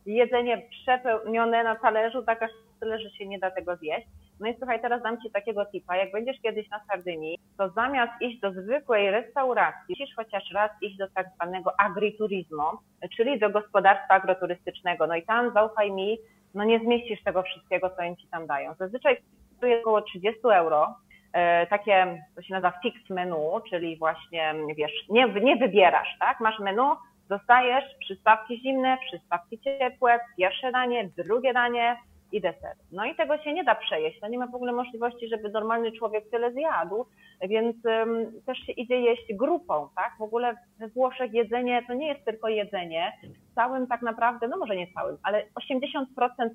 jedzenie 0.07 0.61
przepełnione 0.69 1.63
na 1.63 1.75
talerzu, 1.75 2.23
tak 2.23 2.43
aż 2.43 2.51
tyle, 2.79 2.99
że 2.99 3.09
się 3.09 3.27
nie 3.27 3.39
da 3.39 3.51
tego 3.51 3.75
zjeść. 3.75 4.07
No 4.39 4.47
i 4.47 4.55
słuchaj, 4.57 4.81
teraz 4.81 5.03
dam 5.03 5.21
Ci 5.21 5.31
takiego 5.31 5.65
tipa. 5.65 5.95
Jak 5.95 6.11
będziesz 6.11 6.41
kiedyś 6.41 6.69
na 6.69 6.79
Sardynii, 6.87 7.39
to 7.57 7.69
zamiast 7.69 8.21
iść 8.21 8.39
do 8.39 8.51
zwykłej 8.51 9.11
restauracji, 9.11 9.95
musisz 9.99 10.15
chociaż 10.15 10.43
raz 10.53 10.71
iść 10.81 10.97
do 10.97 11.07
tak 11.09 11.27
zwanego 11.35 11.79
agriturismo, 11.79 12.81
czyli 13.17 13.39
do 13.39 13.49
gospodarstwa 13.49 14.13
agroturystycznego. 14.13 15.07
No 15.07 15.15
i 15.15 15.23
tam, 15.23 15.53
zaufaj 15.53 15.91
mi, 15.91 16.17
no 16.53 16.63
nie 16.63 16.79
zmieścisz 16.79 17.23
tego 17.23 17.43
wszystkiego, 17.43 17.89
co 17.89 18.03
im 18.03 18.15
Ci 18.15 18.27
tam 18.27 18.47
dają. 18.47 18.73
Zazwyczaj 18.73 19.17
jest 19.61 19.81
około 19.81 20.01
30 20.01 20.41
euro. 20.43 20.95
E, 21.33 21.67
takie, 21.67 22.23
to 22.35 22.41
się 22.41 22.53
nazywa 22.53 22.73
fix 22.81 23.09
menu, 23.09 23.61
czyli 23.69 23.97
właśnie, 23.97 24.55
wiesz, 24.77 24.91
nie, 25.09 25.27
nie 25.27 25.55
wybierasz, 25.55 26.15
tak? 26.19 26.39
Masz 26.39 26.59
menu, 26.59 26.95
Dostajesz 27.29 27.83
przystawki 27.99 28.61
zimne, 28.61 28.97
przystawki 29.07 29.59
ciepłe, 29.59 30.19
pierwsze 30.37 30.71
danie, 30.71 31.09
drugie 31.17 31.53
danie 31.53 31.97
i 32.31 32.41
deser. 32.41 32.75
No 32.91 33.05
i 33.05 33.15
tego 33.15 33.37
się 33.37 33.53
nie 33.53 33.63
da 33.63 33.75
przejeść. 33.75 34.19
To 34.19 34.27
nie 34.27 34.37
ma 34.37 34.47
w 34.47 34.55
ogóle 34.55 34.71
możliwości, 34.71 35.27
żeby 35.29 35.49
normalny 35.49 35.91
człowiek 35.91 36.29
tyle 36.29 36.53
zjadł, 36.53 37.05
więc 37.41 37.75
um, 37.85 38.41
też 38.45 38.57
się 38.57 38.71
idzie 38.71 39.01
jeść 39.01 39.33
grupą, 39.33 39.89
tak? 39.95 40.11
W 40.19 40.21
ogóle 40.21 40.55
we 40.79 40.87
Włoszech 40.87 41.33
jedzenie 41.33 41.83
to 41.87 41.93
nie 41.93 42.07
jest 42.07 42.25
tylko 42.25 42.47
jedzenie. 42.47 43.13
Całym 43.55 43.87
tak 43.87 44.01
naprawdę, 44.01 44.47
no 44.47 44.57
może 44.57 44.75
nie 44.75 44.93
całym, 44.93 45.17
ale 45.23 45.43
80% 45.79 46.05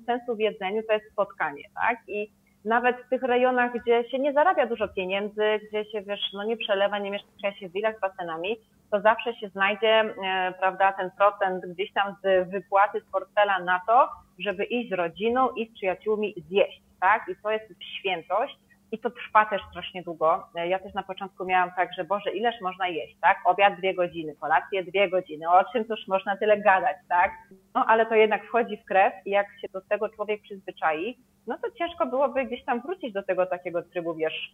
sensu 0.05 0.35
w 0.35 0.39
jedzeniu 0.39 0.81
to 0.87 0.93
jest 0.93 1.11
spotkanie, 1.11 1.63
tak? 1.75 1.97
I 2.07 2.31
nawet 2.65 2.97
w 2.97 3.09
tych 3.09 3.23
rejonach, 3.23 3.71
gdzie 3.73 4.09
się 4.09 4.19
nie 4.19 4.33
zarabia 4.33 4.65
dużo 4.65 4.87
pieniędzy, 4.87 5.59
gdzie 5.67 5.85
się, 5.85 6.01
wiesz, 6.01 6.33
no 6.33 6.43
nie 6.43 6.57
przelewa, 6.57 6.99
nie 6.99 7.11
mieszka 7.11 7.53
się 7.59 7.69
w 7.69 7.71
willach 7.71 7.97
z 7.97 8.01
basenami, 8.01 8.57
to 8.91 9.01
zawsze 9.01 9.33
się 9.35 9.49
znajdzie, 9.49 9.87
e, 9.87 10.53
prawda, 10.59 10.93
ten 10.93 11.11
procent 11.11 11.65
gdzieś 11.65 11.93
tam 11.93 12.15
z 12.23 12.49
wypłaty 12.49 13.01
z 13.01 13.11
portfela 13.11 13.59
na 13.59 13.81
to, 13.87 14.09
żeby 14.39 14.63
iść 14.63 14.89
z 14.89 14.93
rodziną 14.93 15.49
i 15.49 15.69
z 15.69 15.73
przyjaciółmi 15.73 16.33
zjeść, 16.49 16.81
tak? 17.01 17.25
I 17.29 17.35
to 17.43 17.51
jest 17.51 17.65
świętość 17.99 18.57
i 18.93 18.99
to 18.99 19.09
trwa 19.09 19.45
też 19.45 19.61
strasznie 19.69 20.03
długo. 20.03 20.47
E, 20.55 20.67
ja 20.67 20.79
też 20.79 20.93
na 20.93 21.03
początku 21.03 21.45
miałam 21.45 21.71
tak, 21.75 21.93
że 21.93 22.03
Boże, 22.03 22.31
ileż 22.31 22.55
można 22.61 22.87
jeść, 22.87 23.17
tak? 23.21 23.37
Obiad 23.45 23.75
dwie 23.77 23.93
godziny, 23.93 24.35
kolację 24.35 24.83
dwie 24.83 25.09
godziny, 25.09 25.49
o 25.49 25.63
czym 25.71 25.85
też 25.85 26.07
można 26.07 26.37
tyle 26.37 26.57
gadać, 26.57 26.97
tak? 27.09 27.31
No 27.75 27.85
ale 27.85 28.05
to 28.05 28.15
jednak 28.15 28.45
wchodzi 28.45 28.77
w 28.77 28.85
krew 28.85 29.13
i 29.25 29.29
jak 29.29 29.47
się 29.61 29.67
do 29.73 29.81
tego 29.81 30.09
człowiek 30.09 30.41
przyzwyczai, 30.41 31.17
no 31.47 31.57
to 31.57 31.71
ciężko 31.71 32.05
byłoby 32.05 32.45
gdzieś 32.45 32.65
tam 32.65 32.81
wrócić 32.81 33.13
do 33.13 33.23
tego 33.23 33.45
takiego 33.45 33.83
trybu, 33.83 34.15
wiesz, 34.15 34.51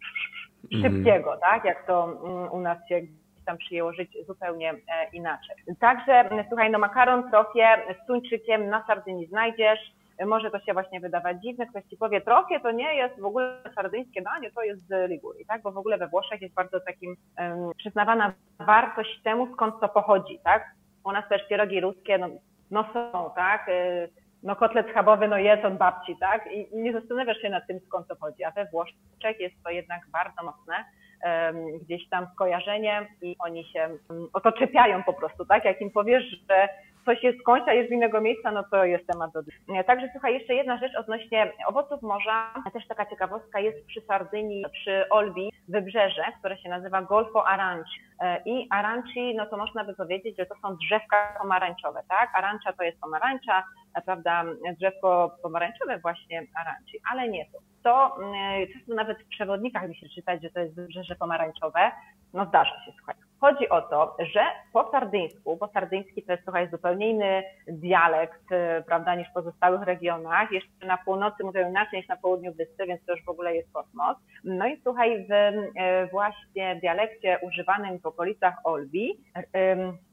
mhm. 0.73 0.93
szybkiego, 0.93 1.37
tak? 1.41 1.65
Jak 1.65 1.87
to 1.87 2.03
mm, 2.03 2.51
u 2.51 2.59
nas 2.59 2.77
się 2.89 3.01
tam 3.45 3.57
przyjęło 3.57 3.93
żyć 3.93 4.17
zupełnie 4.27 4.73
inaczej. 5.13 5.55
Także, 5.79 6.29
słuchaj, 6.47 6.71
no 6.71 6.79
makaron, 6.79 7.29
trofie 7.31 7.67
z 8.03 8.07
tuńczykiem 8.07 8.69
na 8.69 8.83
Sardynii 8.87 9.27
znajdziesz, 9.27 9.79
może 10.25 10.51
to 10.51 10.59
się 10.59 10.73
właśnie 10.73 10.99
wydawać 10.99 11.41
dziwne, 11.41 11.65
ktoś 11.67 11.83
ci 11.83 11.97
powie, 11.97 12.21
trofie 12.21 12.59
to 12.59 12.71
nie 12.71 12.95
jest 12.95 13.19
w 13.19 13.25
ogóle 13.25 13.61
sardyńskie 13.75 14.21
danie, 14.21 14.51
to 14.51 14.63
jest 14.63 14.87
z 14.87 15.09
Ligurii, 15.09 15.45
tak? 15.45 15.61
Bo 15.61 15.71
w 15.71 15.77
ogóle 15.77 15.97
we 15.97 16.07
Włoszech 16.07 16.41
jest 16.41 16.55
bardzo 16.55 16.79
takim 16.79 17.15
um, 17.37 17.71
przyznawana 17.77 18.33
wartość 18.59 19.21
temu, 19.23 19.53
skąd 19.53 19.79
to 19.79 19.89
pochodzi, 19.89 20.39
tak? 20.43 20.71
U 21.03 21.11
nas 21.11 21.29
też 21.29 21.47
pierogi 21.47 21.81
ruskie, 21.81 22.17
no, 22.17 22.27
no 22.71 22.85
są, 22.93 23.29
tak? 23.35 23.69
Y, 23.69 24.09
no 24.43 24.55
kotlet 24.55 24.89
schabowy, 24.89 25.27
no 25.27 25.37
jest 25.37 25.65
od 25.65 25.77
babci, 25.77 26.17
tak? 26.19 26.51
I 26.51 26.67
nie 26.73 26.93
zastanawiasz 26.93 27.41
się 27.41 27.49
nad 27.49 27.67
tym, 27.67 27.79
skąd 27.87 28.07
to 28.07 28.15
chodzi. 28.15 28.43
A 28.43 28.51
we 28.51 28.65
Włoszech 28.65 29.39
jest 29.39 29.63
to 29.63 29.69
jednak 29.69 30.01
bardzo 30.11 30.43
mocne, 30.43 30.75
um, 31.23 31.77
gdzieś 31.77 32.09
tam 32.09 32.27
skojarzenie 32.33 33.07
i 33.21 33.35
oni 33.39 33.65
się 33.65 33.89
um, 34.09 34.27
o 34.33 34.39
to 34.39 34.51
czepiają 34.51 35.03
po 35.03 35.13
prostu, 35.13 35.45
tak? 35.45 35.65
Jak 35.65 35.81
im 35.81 35.91
powiesz, 35.91 36.23
że 36.49 36.69
coś 37.05 37.23
jest 37.23 37.39
skądś, 37.39 37.67
a 37.67 37.73
jest 37.73 37.89
z 37.89 37.93
innego 37.93 38.21
miejsca, 38.21 38.51
no 38.51 38.63
to 38.71 38.85
jest 38.85 39.07
temat 39.07 39.31
do 39.31 39.43
dyskusji. 39.43 39.83
Także 39.87 40.07
słuchaj, 40.11 40.33
jeszcze 40.33 40.53
jedna 40.53 40.77
rzecz 40.77 40.95
odnośnie 40.95 41.51
owoców 41.67 42.01
morza. 42.01 42.53
Też 42.73 42.87
taka 42.87 43.05
ciekawostka 43.05 43.59
jest 43.59 43.85
przy 43.85 44.01
Sardynii, 44.01 44.65
przy 44.71 45.09
Olbi, 45.09 45.51
wybrzeże, 45.67 46.23
które 46.39 46.57
się 46.57 46.69
nazywa 46.69 47.01
Golfo 47.01 47.47
Aranci. 47.47 47.99
E, 48.21 48.41
I 48.45 48.67
aranci, 48.69 49.35
no 49.35 49.45
to 49.45 49.57
można 49.57 49.83
by 49.83 49.95
powiedzieć, 49.95 50.37
że 50.37 50.45
to 50.45 50.55
są 50.61 50.75
drzewka 50.75 51.35
pomarańczowe, 51.41 52.03
tak? 52.09 52.29
Arancza 52.35 52.73
to 52.73 52.83
jest 52.83 52.99
pomarańcza, 53.01 53.63
prawda, 54.05 54.43
drzewko 54.79 55.35
pomarańczowe 55.43 55.99
właśnie 55.99 56.43
aranci, 56.55 56.99
ale 57.11 57.29
nie 57.29 57.45
to. 57.45 57.59
To 57.83 58.17
mm, 58.21 58.67
często 58.73 58.95
nawet 58.95 59.23
w 59.23 59.27
przewodnikach 59.27 59.89
mi 59.89 59.95
się 59.95 60.09
czytać, 60.09 60.41
że 60.41 60.49
to 60.49 60.59
jest 60.59 60.75
wybrzeże 60.75 61.15
pomarańczowe. 61.15 61.91
No 62.33 62.45
zdarza 62.45 62.85
się, 62.85 62.91
słuchaj. 62.97 63.28
Chodzi 63.41 63.69
o 63.69 63.81
to, 63.81 64.15
że 64.33 64.41
po 64.73 64.91
sardyńsku, 64.91 65.57
bo 65.57 65.67
sardyński 65.67 66.23
to 66.23 66.31
jest 66.31 66.43
słuchaj 66.43 66.69
zupełnie 66.69 67.09
inny 67.09 67.43
dialekt, 67.67 68.51
y, 68.51 68.83
prawda, 68.85 69.15
niż 69.15 69.29
w 69.29 69.33
pozostałych 69.33 69.81
regionach. 69.81 70.51
Jeszcze 70.51 70.85
na 70.85 70.97
północy 70.97 71.43
mówią 71.43 71.69
inaczej 71.69 71.99
niż 71.99 72.07
na 72.07 72.17
południu 72.17 72.53
wyspy, 72.53 72.85
więc 72.85 73.05
to 73.05 73.11
już 73.11 73.25
w 73.25 73.29
ogóle 73.29 73.55
jest 73.55 73.73
kosmos. 73.73 74.17
No 74.43 74.67
i 74.67 74.81
słuchaj, 74.83 75.27
w 75.27 75.31
y, 75.31 76.07
właśnie 76.11 76.75
dialekcie 76.75 77.39
używanym 77.41 77.99
w 77.99 78.05
okolicach 78.05 78.55
Olbi, 78.63 79.17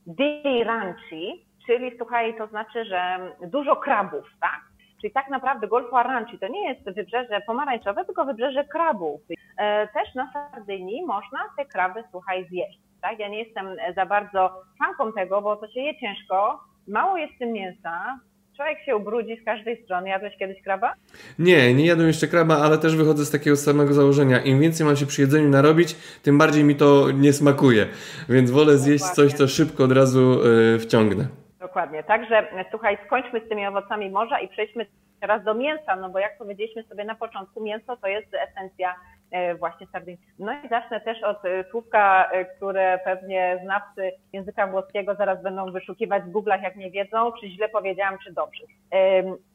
di 0.07 0.65
ranci, 0.65 1.47
czyli 1.67 1.97
słuchaj, 1.99 2.37
to 2.39 2.47
znaczy, 2.47 2.85
że 2.85 3.19
dużo 3.41 3.77
krabów, 3.77 4.25
tak? 4.41 4.61
Czyli 5.01 5.13
tak 5.13 5.29
naprawdę 5.31 5.69
Golfo 5.69 5.99
Aranci 5.99 6.39
to 6.39 6.49
nie 6.49 6.69
jest 6.69 6.85
wybrzeże 6.85 7.41
pomarańczowe, 7.47 8.05
tylko 8.05 8.25
wybrzeże 8.25 8.65
krabów. 8.65 9.21
E, 9.59 9.89
też 9.89 10.15
na 10.15 10.33
Sardynii 10.33 11.05
można 11.07 11.39
te 11.57 11.65
kraby, 11.65 12.05
słuchaj, 12.11 12.47
zjeść. 12.49 12.86
Tak? 13.03 13.19
Ja 13.19 13.29
nie 13.29 13.43
jestem 13.45 13.67
za 13.97 14.07
bardzo 14.07 14.63
fanką 14.79 15.13
tego, 15.13 15.43
bo 15.43 15.57
to 15.57 15.69
się 15.69 15.81
je 15.81 16.01
ciężko, 16.01 16.61
mało 16.89 17.17
jest 17.17 17.33
tym 17.39 17.53
mięsa, 17.53 18.21
człowiek 18.57 18.79
się 18.85 18.97
ubrudzi 18.97 19.37
z 19.43 19.45
każdej 19.45 19.85
strony. 19.85 20.09
Jadłeś 20.09 20.37
kiedyś 20.39 20.63
kraba? 20.63 20.95
Nie, 21.39 21.75
nie 21.75 21.87
jadłem 21.87 22.09
jeszcze 22.09 22.27
kraba, 22.27 22.57
ale 22.57 22.79
też 22.79 22.97
wychodzę 22.97 23.25
z 23.25 23.31
takiego 23.31 23.57
samego 23.57 23.95
założenia. 23.95 24.39
Im 24.41 24.61
więcej 24.61 24.87
mam 24.87 24.97
się 24.97 25.07
przy 25.07 25.21
jedzeniu 25.23 25.49
narobić, 25.49 25.95
tym 26.23 26.39
bardziej 26.39 26.65
mi 26.65 26.75
to 26.75 27.11
nie 27.11 27.33
smakuje. 27.33 27.87
Więc 28.29 28.51
wolę 28.51 28.77
zjeść 28.77 29.05
Dokładnie. 29.05 29.25
coś, 29.25 29.39
co 29.39 29.49
szybko 29.49 29.85
od 29.85 29.93
razu 29.93 30.39
yy, 30.45 30.79
wciągnę. 30.79 31.27
Dokładnie. 31.61 32.03
Także 32.03 32.47
słuchaj, 32.71 32.99
skończmy 33.07 33.41
z 33.47 33.49
tymi 33.49 33.67
owocami 33.67 34.11
morza 34.11 34.41
i 34.41 34.49
przejdźmy 34.49 34.87
teraz 35.27 35.45
do 35.45 35.55
mięsa, 35.55 35.97
no 35.97 36.09
bo 36.11 36.19
jak 36.19 36.39
powiedzieliśmy 36.39 36.83
sobie 36.83 37.05
na 37.05 37.15
początku, 37.15 37.63
mięso 37.63 37.97
to 37.97 38.09
jest 38.09 38.35
esencja 38.35 38.95
e, 39.31 39.55
właśnie 39.55 39.87
sardynii. 39.87 40.21
No 40.39 40.53
i 40.53 40.69
zacznę 40.69 41.01
też 41.01 41.23
od 41.23 41.45
e, 41.45 41.65
słówka, 41.71 42.31
e, 42.31 42.45
które 42.45 43.01
pewnie 43.05 43.61
znawcy 43.65 44.13
języka 44.33 44.67
włoskiego 44.67 45.15
zaraz 45.15 45.43
będą 45.43 45.73
wyszukiwać 45.73 46.23
w 46.23 46.33
Google'ach, 46.33 46.63
jak 46.63 46.77
nie 46.77 46.91
wiedzą, 46.91 47.33
czy 47.41 47.49
źle 47.49 47.69
powiedziałam, 47.69 48.19
czy 48.25 48.33
dobrze. 48.33 48.65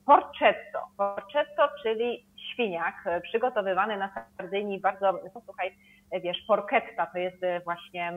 Porcetto. 0.05 0.80
Porcetto, 0.97 1.69
czyli 1.84 2.26
świniak 2.53 2.95
przygotowywany 3.24 3.97
na 3.97 4.09
Sardynii 4.38 4.80
bardzo, 4.80 5.19
posłuchaj, 5.34 5.76
wiesz, 6.24 6.38
porchetta 6.47 7.05
to 7.05 7.17
jest 7.17 7.41
właśnie 7.63 8.13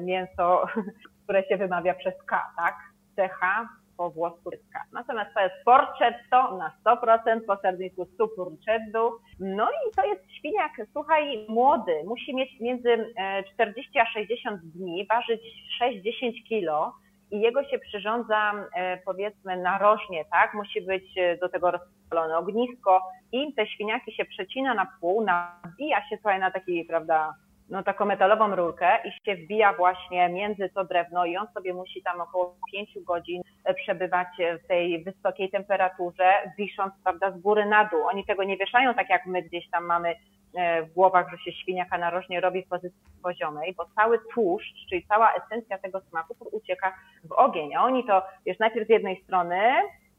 mięso, 0.00 0.66
które 1.24 1.42
się 1.44 1.56
wymawia 1.56 1.94
przez 1.94 2.14
K, 2.26 2.50
tak? 2.56 2.74
CH 3.16 3.68
po 3.98 4.10
włosku 4.10 4.50
ryska. 4.50 4.84
Natomiast 4.92 5.34
to 5.34 5.40
jest 5.40 5.54
porcetto 5.64 6.56
na 6.56 6.72
100% 6.84 7.40
po 7.46 7.56
serniku 7.56 8.06
supurceddu. 8.18 9.10
No 9.40 9.68
i 9.70 9.96
to 9.96 10.06
jest 10.06 10.32
świniak, 10.38 10.72
słuchaj, 10.92 11.46
młody. 11.48 12.04
Musi 12.04 12.34
mieć 12.34 12.60
między 12.60 13.14
40 13.54 13.98
e, 13.98 14.02
a 14.02 14.06
60 14.06 14.60
dni, 14.60 15.06
ważyć 15.06 15.40
6-10 15.82 16.48
kilo 16.48 16.92
i 17.30 17.40
jego 17.40 17.64
się 17.64 17.78
przyrządza 17.78 18.52
e, 18.74 18.96
powiedzmy 18.96 19.56
narożnie, 19.56 20.24
tak? 20.24 20.54
Musi 20.54 20.80
być 20.80 21.04
e, 21.18 21.36
do 21.36 21.48
tego 21.48 21.70
rozpalone 21.70 22.38
ognisko 22.38 23.02
i 23.32 23.54
te 23.54 23.66
świniaki 23.66 24.12
się 24.12 24.24
przecina 24.24 24.74
na 24.74 24.86
pół, 25.00 25.24
nabija 25.24 26.08
się 26.08 26.16
słuchaj 26.16 26.40
na 26.40 26.50
taki, 26.50 26.84
prawda, 26.84 27.34
no, 27.70 27.82
taką 27.82 28.04
metalową 28.04 28.56
rurkę 28.56 28.98
i 29.04 29.12
się 29.24 29.36
wbija 29.36 29.72
właśnie 29.72 30.28
między 30.28 30.68
to 30.74 30.84
drewno 30.84 31.24
i 31.24 31.36
on 31.36 31.46
sobie 31.54 31.74
musi 31.74 32.02
tam 32.02 32.20
około 32.20 32.56
5 32.72 32.90
godzin 33.06 33.42
e, 33.64 33.74
przebywać 33.74 34.28
w 34.64 34.66
tej 34.68 35.04
wysokiej 35.04 35.50
temperaturze, 35.50 36.32
wisząc 36.58 36.94
prawda, 37.04 37.30
z 37.30 37.40
góry 37.40 37.66
na 37.66 37.84
dół. 37.84 38.06
Oni 38.06 38.26
tego 38.26 38.44
nie 38.44 38.56
wieszają 38.56 38.94
tak 38.94 39.10
jak 39.10 39.26
my 39.26 39.42
gdzieś 39.42 39.70
tam 39.70 39.84
mamy 39.84 40.14
e, 40.54 40.82
w 40.82 40.92
głowach, 40.92 41.30
że 41.30 41.38
się 41.38 41.52
świniaka 41.52 41.98
narożnie 41.98 42.40
robi 42.40 42.62
w 42.62 42.68
pozycji 42.68 42.98
poziomej, 43.22 43.74
bo 43.74 43.86
cały 43.96 44.18
tłuszcz, 44.34 44.88
czyli 44.88 45.06
cała 45.06 45.32
esencja 45.32 45.78
tego 45.78 46.00
smaku 46.00 46.34
ucieka 46.52 46.94
w 47.24 47.32
ogień. 47.32 47.74
A 47.74 47.84
oni 47.84 48.04
to, 48.04 48.22
wiesz, 48.46 48.58
najpierw 48.58 48.86
z 48.86 48.90
jednej 48.90 49.22
strony 49.22 49.60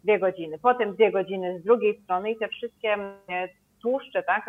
dwie 0.03 0.19
godziny, 0.19 0.59
potem 0.59 0.93
dwie 0.93 1.11
godziny 1.11 1.59
z 1.59 1.63
drugiej 1.63 2.01
strony 2.03 2.31
i 2.31 2.37
te 2.37 2.47
wszystkie 2.47 2.93
e, 2.93 3.49
tłuszcze, 3.81 4.23
tak, 4.23 4.45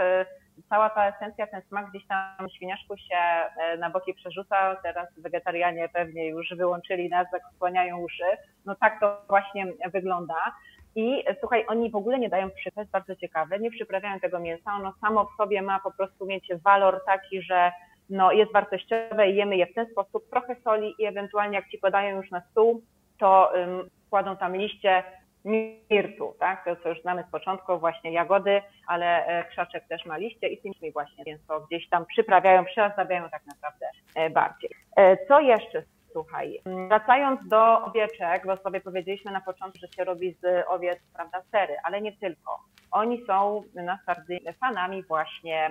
cała 0.69 0.91
ta 0.91 1.09
esencja, 1.09 1.47
ten 1.47 1.63
smak 1.63 1.91
gdzieś 1.91 2.07
tam 2.07 2.49
świniaszku 2.57 2.97
się 2.97 3.17
e, 3.17 3.77
na 3.77 3.91
boki 3.91 4.15
przerzuca. 4.15 4.77
Teraz 4.83 5.09
wegetarianie 5.17 5.89
pewnie 5.89 6.29
już 6.29 6.55
wyłączyli 6.57 7.09
nas, 7.09 7.27
zakłaniają 7.33 7.99
uszy. 7.99 8.25
No 8.67 8.75
tak 8.75 9.01
to 9.01 9.23
właśnie 9.29 9.67
wygląda. 9.93 10.55
I 10.95 11.25
e, 11.27 11.37
słuchaj, 11.41 11.65
oni 11.69 11.91
w 11.91 11.97
ogóle 11.97 12.19
nie 12.19 12.29
dają 12.29 12.51
przypraw, 12.51 12.83
jest 12.83 12.91
bardzo 12.91 13.17
ciekawe, 13.17 13.59
nie 13.59 13.71
przyprawiają 13.71 14.21
tego 14.21 14.41
mięsa, 14.41 14.73
ono 14.73 14.95
samo 15.01 15.25
w 15.25 15.37
sobie 15.37 15.63
ma 15.63 15.81
po 15.81 15.91
prostu 15.91 16.27
mieć 16.27 16.49
walor 16.65 17.01
taki, 17.07 17.43
że 17.43 17.73
no, 18.11 18.33
jest 18.33 18.53
wartościowe 18.53 19.31
i 19.31 19.37
jemy 19.37 19.57
je 19.57 19.67
w 19.67 19.75
ten 19.75 19.87
sposób, 19.87 20.31
trochę 20.31 20.57
soli 20.65 20.95
i 20.99 21.05
ewentualnie 21.05 21.57
jak 21.57 21.69
ci 21.69 21.79
podają 21.79 22.17
już 22.17 22.31
na 22.31 22.43
stół, 22.51 22.83
to 23.19 23.53
um, 23.55 23.89
kładą 24.11 24.37
tam 24.37 24.57
liście 24.57 25.03
mirtu, 25.45 26.35
tak? 26.39 26.65
To, 26.65 26.77
co 26.77 26.89
już 26.89 27.03
znamy 27.03 27.25
z 27.29 27.31
początku, 27.31 27.79
właśnie 27.79 28.13
jagody, 28.13 28.63
ale 28.87 29.27
e, 29.27 29.45
krzaczek 29.45 29.89
też 29.89 30.07
ma 30.07 30.17
liście 30.17 30.49
i 30.49 30.59
tym 30.59 30.73
właśnie, 30.93 31.25
więc 31.25 31.47
to 31.47 31.61
gdzieś 31.61 31.89
tam 31.89 32.07
przyprawiają, 32.07 32.65
przyozdabiają 32.65 33.31
tak 33.31 33.47
naprawdę 33.47 33.87
e, 34.15 34.31
bardziej. 34.31 34.71
E, 34.97 35.27
co 35.27 35.41
jeszcze? 35.41 35.83
Słuchaj, 36.13 36.61
wracając 36.89 37.49
do 37.49 37.85
owieczek, 37.85 38.47
bo 38.47 38.57
sobie 38.57 38.81
powiedzieliśmy 38.81 39.33
na 39.33 39.41
początku, 39.41 39.79
że 39.79 39.89
się 39.89 40.05
robi 40.05 40.37
z 40.43 40.69
owiec, 40.69 40.99
prawda, 41.15 41.43
sery, 41.53 41.77
ale 41.85 42.01
nie 42.01 42.13
tylko. 42.13 42.59
Oni 42.91 43.27
są 43.27 43.63
na 43.75 43.99
Sardynii 44.07 44.53
fanami 44.61 45.03
właśnie 45.03 45.71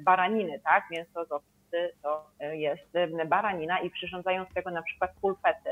baraniny, 0.00 0.60
tak? 0.64 0.84
Mięso 0.90 1.24
z 1.24 1.32
owcy 1.32 1.92
to 2.02 2.26
jest 2.52 2.92
baranina 3.26 3.78
i 3.78 3.90
przyrządzają 3.90 4.44
z 4.44 4.54
tego 4.54 4.70
na 4.70 4.82
przykład 4.82 5.10
pulpety 5.20 5.70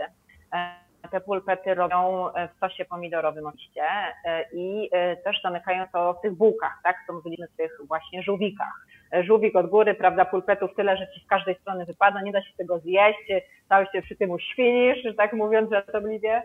te 1.11 1.21
pulpety 1.21 1.75
robią 1.75 2.33
e, 2.33 2.49
w 2.49 2.61
sosie 2.61 2.85
pomidorowym 2.85 3.47
oczywiście 3.47 3.83
e, 4.25 4.45
i 4.53 4.89
e, 4.93 5.17
też 5.17 5.43
zamykają 5.43 5.85
to 5.93 6.15
w 6.15 6.21
tych 6.23 6.33
bułkach, 6.33 6.81
tak, 6.85 6.97
co 7.07 7.13
mówiliśmy 7.13 7.47
w 7.49 7.57
tych 7.57 7.79
właśnie 7.89 8.23
żółwikach. 8.23 8.87
Żółwik 9.25 9.57
od 9.57 9.71
góry, 9.71 9.95
prawda, 9.95 10.25
pulpetów 10.25 10.71
tyle, 10.77 10.97
że 10.97 11.07
ci 11.15 11.25
z 11.25 11.29
każdej 11.29 11.55
strony 11.55 11.85
wypada, 11.85 12.23
nie 12.23 12.33
da 12.33 12.43
się 12.43 12.53
tego 12.59 12.79
zjeść, 12.79 13.33
cały 13.69 13.87
się 13.87 14.03
przy 14.03 14.17
tym 14.17 14.31
uświnisz, 14.31 14.99
tak 15.17 15.33
mówiąc 15.33 15.71
żartobliwie. 15.71 16.43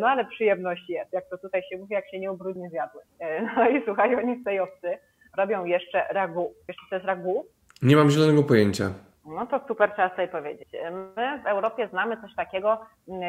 No 0.00 0.08
ale 0.08 0.24
przyjemność 0.24 0.88
jest, 0.88 1.12
jak 1.12 1.28
to 1.30 1.38
tutaj 1.38 1.62
się 1.70 1.78
mówi, 1.78 1.94
jak 1.94 2.10
się 2.10 2.18
nie 2.18 2.32
ubrudnie 2.32 2.70
zjadły. 2.70 3.00
No 3.56 3.68
i 3.68 3.82
słuchaj, 3.84 4.16
oni 4.16 4.40
z 4.40 4.44
tej 4.44 4.60
owcy 4.60 4.98
robią 5.36 5.64
jeszcze 5.64 6.06
ragu. 6.10 6.54
Co 6.66 6.72
to 6.90 6.94
jest 6.94 7.06
ragu? 7.06 7.46
Nie 7.82 7.96
mam 7.96 8.10
zielonego 8.10 8.42
pojęcia. 8.42 8.84
No 9.26 9.46
to 9.46 9.60
super, 9.68 9.92
trzeba 9.92 10.10
sobie 10.16 10.28
powiedzieć. 10.28 10.68
My 11.16 11.42
w 11.42 11.46
Europie 11.46 11.88
znamy 11.88 12.16
coś 12.20 12.34
takiego 12.34 12.80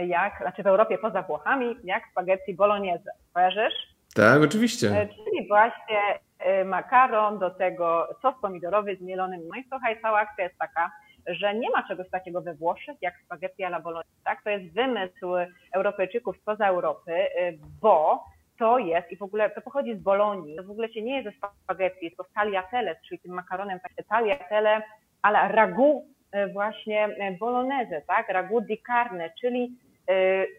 jak, 0.05 0.37
znaczy 0.41 0.63
w 0.63 0.67
Europie 0.67 0.97
poza 0.97 1.21
Włochami, 1.21 1.75
jak 1.83 2.03
spaghetti 2.11 2.55
bolognese. 2.55 3.11
Kojarzysz? 3.33 3.73
Tak, 4.15 4.41
oczywiście. 4.41 4.87
E, 4.87 5.07
czyli 5.07 5.47
właśnie 5.47 6.01
e, 6.39 6.65
makaron, 6.65 7.39
do 7.39 7.49
tego 7.49 8.07
sos 8.21 8.35
pomidorowy 8.41 8.95
z 8.95 9.01
mielonym. 9.01 9.41
No 9.47 9.59
i 9.59 9.65
słuchaj, 9.69 10.01
cała 10.01 10.19
akcja 10.19 10.43
jest 10.43 10.57
taka, 10.57 10.91
że 11.27 11.55
nie 11.55 11.69
ma 11.69 11.87
czegoś 11.87 12.09
takiego 12.09 12.41
we 12.41 12.53
Włoszech 12.53 12.97
jak 13.01 13.13
spaghetti 13.25 13.63
alla 13.63 13.79
bolognese. 13.79 14.23
Tak? 14.23 14.43
To 14.43 14.49
jest 14.49 14.73
wymysł 14.73 15.33
Europejczyków 15.73 16.37
spoza 16.37 16.67
Europy, 16.67 17.11
e, 17.13 17.53
bo 17.81 18.23
to 18.59 18.79
jest 18.79 19.11
i 19.11 19.17
w 19.17 19.21
ogóle 19.21 19.49
to 19.49 19.61
pochodzi 19.61 19.95
z 19.95 20.01
Bolonii. 20.01 20.55
To 20.55 20.63
w 20.63 20.71
ogóle 20.71 20.89
się 20.93 21.01
nie 21.01 21.21
jest 21.21 21.39
ze 21.41 21.47
spaghetti, 21.63 22.07
tylko 22.09 22.23
z 22.23 22.33
tagliatelle, 22.33 22.95
czyli 23.07 23.19
tym 23.19 23.33
makaronem 23.33 23.79
tagliatelle 24.09 24.81
ale 25.21 25.47
ragu 25.47 26.05
właśnie 26.53 27.09
bolognese, 27.39 28.01
tak, 28.01 28.29
ragu 28.29 28.61
di 28.61 28.81
carne, 28.87 29.29
czyli 29.41 29.71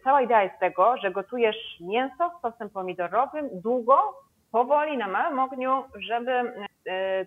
cała 0.05 0.23
idea 0.23 0.43
jest 0.43 0.59
tego, 0.61 0.97
że 0.97 1.11
gotujesz 1.11 1.81
mięso 1.81 2.31
z 2.39 2.43
sosem 2.43 2.71
pomidorowym 2.71 3.49
długo, 3.53 4.15
powoli 4.53 4.99
na 4.99 5.09
małym 5.09 5.39
ogniu, 5.39 5.85
żeby 5.95 6.53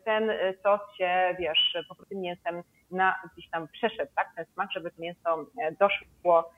ten 0.06 0.32
sos 0.64 0.82
się, 0.98 1.36
wiesz, 1.40 1.78
po 1.90 1.96
prostu 1.96 2.20
mięsem 2.20 2.64
na 2.92 3.16
gdzieś 3.34 3.50
tam 3.50 3.68
przeszedł, 3.68 4.12
tak, 4.16 4.28
ten 4.36 4.46
smak, 4.46 4.72
żeby 4.72 4.92
to 4.92 5.02
mięso 5.02 5.46
doszło 5.80 6.52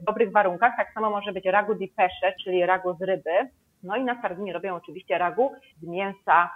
w 0.00 0.04
dobrych 0.04 0.32
warunkach. 0.32 0.72
Tak 0.76 0.92
samo 0.94 1.10
może 1.10 1.32
być 1.32 1.44
ragu 1.44 1.74
di 1.74 1.88
pesce, 1.88 2.32
czyli 2.44 2.66
ragu 2.66 2.94
z 2.94 3.02
ryby. 3.02 3.50
No 3.82 3.96
i 3.96 4.04
na 4.04 4.22
Sardynii 4.22 4.52
robią 4.52 4.74
oczywiście 4.74 5.18
ragu 5.18 5.52
z 5.82 5.86
mięsa 5.86 6.50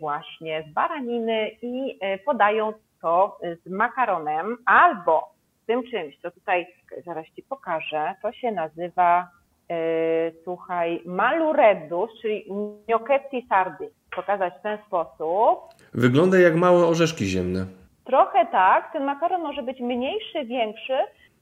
właśnie 0.00 0.64
z 0.70 0.72
baraniny 0.72 1.50
i 1.62 1.98
podają 2.24 2.72
to 3.02 3.38
z 3.64 3.70
makaronem 3.70 4.56
albo 4.66 5.36
tym 5.66 5.82
czymś, 5.90 6.18
co 6.22 6.30
tutaj 6.30 6.66
zaraz 7.06 7.26
Ci 7.26 7.42
pokażę, 7.42 8.14
to 8.22 8.32
się 8.32 8.52
nazywa, 8.52 9.28
e, 9.70 9.76
słuchaj, 10.44 11.02
malureddus, 11.06 12.10
czyli 12.22 12.44
gnocchetti 12.88 13.46
sardi. 13.48 13.84
Pokazać 14.16 14.54
w 14.58 14.62
ten 14.62 14.78
sposób. 14.86 15.58
Wygląda 15.94 16.38
jak 16.38 16.54
małe 16.54 16.86
orzeszki 16.86 17.24
ziemne. 17.24 17.66
Trochę 18.04 18.46
tak. 18.46 18.92
Ten 18.92 19.04
makaron 19.04 19.42
może 19.42 19.62
być 19.62 19.80
mniejszy, 19.80 20.44
większy. 20.44 20.98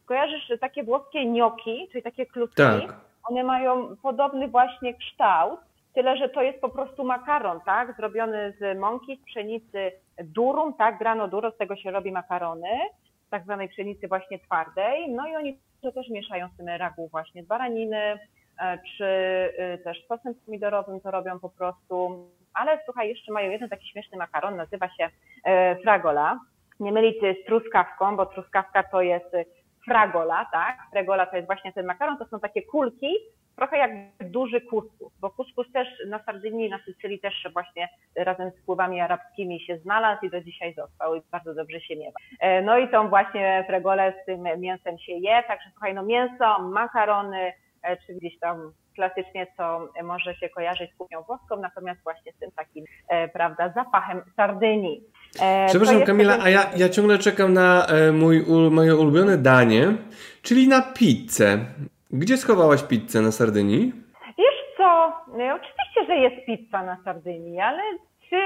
Kojarzysz 0.07 0.53
takie 0.61 0.85
włoskie 0.85 1.27
gnocchi, 1.27 1.89
czyli 1.93 2.03
takie 2.03 2.27
klutki? 2.27 2.57
Tak. 2.57 2.97
One 3.31 3.45
mają 3.45 3.97
podobny 4.03 4.49
właśnie 4.49 4.95
kształt, 4.95 5.61
tyle 5.95 6.17
że 6.17 6.29
to 6.29 6.43
jest 6.43 6.61
po 6.61 6.69
prostu 6.69 7.05
makaron, 7.05 7.61
tak? 7.61 7.97
Zrobiony 7.97 8.55
z 8.61 8.79
mąki, 8.79 9.17
z 9.17 9.25
pszenicy 9.25 9.93
durum, 10.25 10.75
tak? 10.75 10.99
Grano 10.99 11.29
duro, 11.29 11.51
z 11.51 11.57
tego 11.57 11.77
się 11.77 11.91
robi 11.91 12.13
makarony 12.13 12.69
tak 13.35 13.45
zwanej 13.45 13.69
pszenicy 13.69 14.09
właśnie 14.09 14.39
twardej. 14.39 15.11
No 15.11 15.29
i 15.29 15.37
oni 15.37 15.59
to 15.83 15.93
też 15.93 16.09
mieszają 16.09 16.49
z 16.49 16.57
tym 16.57 16.69
ragu 16.69 17.09
właśnie 17.09 17.43
z 17.43 17.47
baraniny, 17.47 18.19
e, 18.61 18.79
czy 18.97 19.05
e, 19.05 19.79
też 19.79 20.07
sosem 20.09 20.35
pomidorowym 20.47 21.01
to 21.01 21.11
robią 21.11 21.41
po 21.41 21.49
prostu. 21.49 22.27
Ale 22.55 22.79
słuchaj, 22.85 23.09
jeszcze 23.09 23.33
mają 23.33 23.51
jeden 23.51 23.69
taki 23.69 23.89
śmieszny 23.89 24.19
makaron, 24.19 24.57
nazywa 24.57 24.89
się 24.89 25.09
e, 25.45 25.77
fragola. 25.77 26.41
Nie 26.81 26.93
mylić 26.93 27.17
z 27.43 27.47
truskawką, 27.47 28.17
bo 28.17 28.27
truskawka 28.27 28.83
to 28.83 29.03
jest 29.03 29.37
fragola, 29.85 30.47
tak? 30.53 30.77
Fragola 30.91 31.27
to 31.27 31.37
jest 31.37 31.49
właśnie 31.49 31.73
ten 31.73 31.87
makaron, 31.87 32.19
to 32.19 32.27
są 32.27 32.41
takie 32.41 32.63
kulki, 32.63 33.09
trochę 33.57 33.79
jak 33.79 33.91
duży 34.21 34.61
kuskus, 34.61 35.13
bo 35.21 35.31
kuskus 35.31 35.73
też 35.73 35.89
na 36.09 36.25
Sardynii, 36.25 36.71
na 36.71 36.79
Sycylii 36.79 37.21
też 37.21 37.49
właśnie 37.53 37.89
razem 38.17 38.51
z 38.51 38.63
wpływami 38.63 39.01
arabskimi 39.01 39.61
się 39.61 39.79
znalazł 39.79 40.27
i 40.27 40.31
do 40.31 40.41
dzisiaj 40.41 40.75
został 40.75 41.15
i 41.15 41.23
bardzo 41.33 41.55
dobrze 41.55 41.81
się 41.81 41.97
miewa. 41.97 42.21
E, 42.41 42.63
no 42.63 42.79
i 42.79 42.89
tą 42.89 43.09
właśnie 43.09 43.65
fregolę 43.67 44.15
z 44.23 44.27
tym 44.27 44.43
mięsem 44.59 44.99
się 44.99 45.13
je, 45.13 45.43
także 45.49 45.71
słuchaj, 45.73 45.95
no 45.95 46.03
mięso, 46.03 46.63
makarony, 46.63 47.53
e, 47.83 47.97
czy 47.97 48.15
gdzieś 48.15 48.39
tam 48.39 48.73
klasycznie, 48.95 49.47
co 49.57 49.89
może 50.03 50.35
się 50.35 50.49
kojarzyć 50.49 50.91
z 50.95 50.97
kuchnią 50.97 51.23
włoską, 51.23 51.57
natomiast 51.61 52.03
właśnie 52.03 52.33
z 52.33 52.39
tym 52.39 52.51
takim, 52.57 52.85
e, 53.09 53.29
prawda, 53.29 53.73
zapachem 53.77 54.23
Sardynii. 54.37 55.03
Przepraszam 55.69 56.03
Kamila, 56.03 56.39
a 56.43 56.49
ja, 56.49 56.71
ja 56.77 56.89
ciągle 56.89 57.19
czekam 57.19 57.53
na 57.53 57.87
mój, 58.13 58.45
moje 58.71 58.97
ulubione 58.97 59.39
danie, 59.39 59.87
czyli 60.43 60.69
na 60.69 60.83
pizzę. 60.83 61.59
Gdzie 62.17 62.37
schowałaś 62.37 62.83
pizzę 62.83 63.21
na 63.21 63.33
Sardynii? 63.33 63.93
Wiesz 64.39 64.77
co, 64.77 65.13
no, 65.29 65.45
oczywiście, 65.55 66.07
że 66.07 66.17
jest 66.17 66.47
pizza 66.47 66.83
na 66.83 66.97
Sardynii, 67.05 67.61
ale 67.61 67.83
czy 68.31 68.37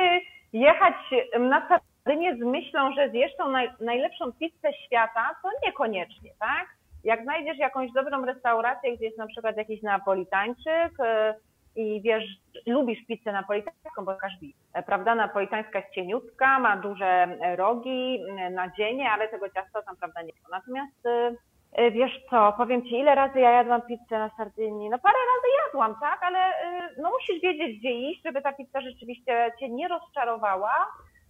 jechać 0.53 0.95
na 1.41 1.69
Sardynię 1.69 2.37
z 2.37 2.41
myślą, 2.41 2.93
że 2.93 3.11
zjesz 3.11 3.37
tą 3.37 3.51
naj, 3.51 3.71
najlepszą 3.81 4.33
pizzę 4.33 4.69
świata, 4.87 5.31
to 5.43 5.49
niekoniecznie, 5.67 6.31
tak? 6.39 6.67
Jak 7.05 7.23
znajdziesz 7.23 7.59
jakąś 7.59 7.93
dobrą 7.93 8.25
restaurację, 8.25 8.97
gdzie 8.97 9.05
jest 9.05 9.19
na 9.19 9.27
przykład 9.27 9.57
jakiś 9.57 9.83
napolitańczyk 9.83 10.93
yy, 10.99 11.85
i 11.85 12.03
wiesz, 12.03 12.25
lubisz 12.67 13.07
pizzę 13.07 13.33
napolitańską, 13.33 14.05
bo 14.05 14.15
każdy, 14.15 14.47
prawda, 14.87 15.15
napolitańska 15.15 15.79
jest 15.79 15.95
cieniutka, 15.95 16.59
ma 16.59 16.77
duże 16.77 17.39
rogi, 17.57 18.25
nadzienie, 18.51 19.11
ale 19.11 19.29
tego 19.29 19.49
ciasta 19.49 19.83
tam, 19.83 19.97
prawda, 19.97 20.23
nie 20.23 20.33
ma. 20.43 20.59
Natomiast 20.59 21.07
E, 21.07 21.48
wiesz 21.77 22.21
co, 22.31 22.53
powiem 22.57 22.83
Ci, 22.83 22.99
ile 22.99 23.15
razy 23.15 23.41
ja 23.41 23.51
jadłam 23.51 23.83
pizzę 23.83 24.19
na 24.19 24.31
Sardynii? 24.37 24.91
No 24.91 24.99
parę 24.99 25.19
razy 25.35 25.49
jadłam, 25.67 26.01
tak? 26.01 26.23
Ale 26.23 26.39
e, 26.39 26.91
no 27.03 27.11
musisz 27.11 27.43
wiedzieć, 27.43 27.79
gdzie 27.79 27.93
iść, 27.93 28.23
żeby 28.25 28.43
ta 28.43 28.53
pizza 28.53 28.81
rzeczywiście 28.81 29.53
Cię 29.61 29.69
nie 29.69 29.89
rozczarowała. 29.89 30.73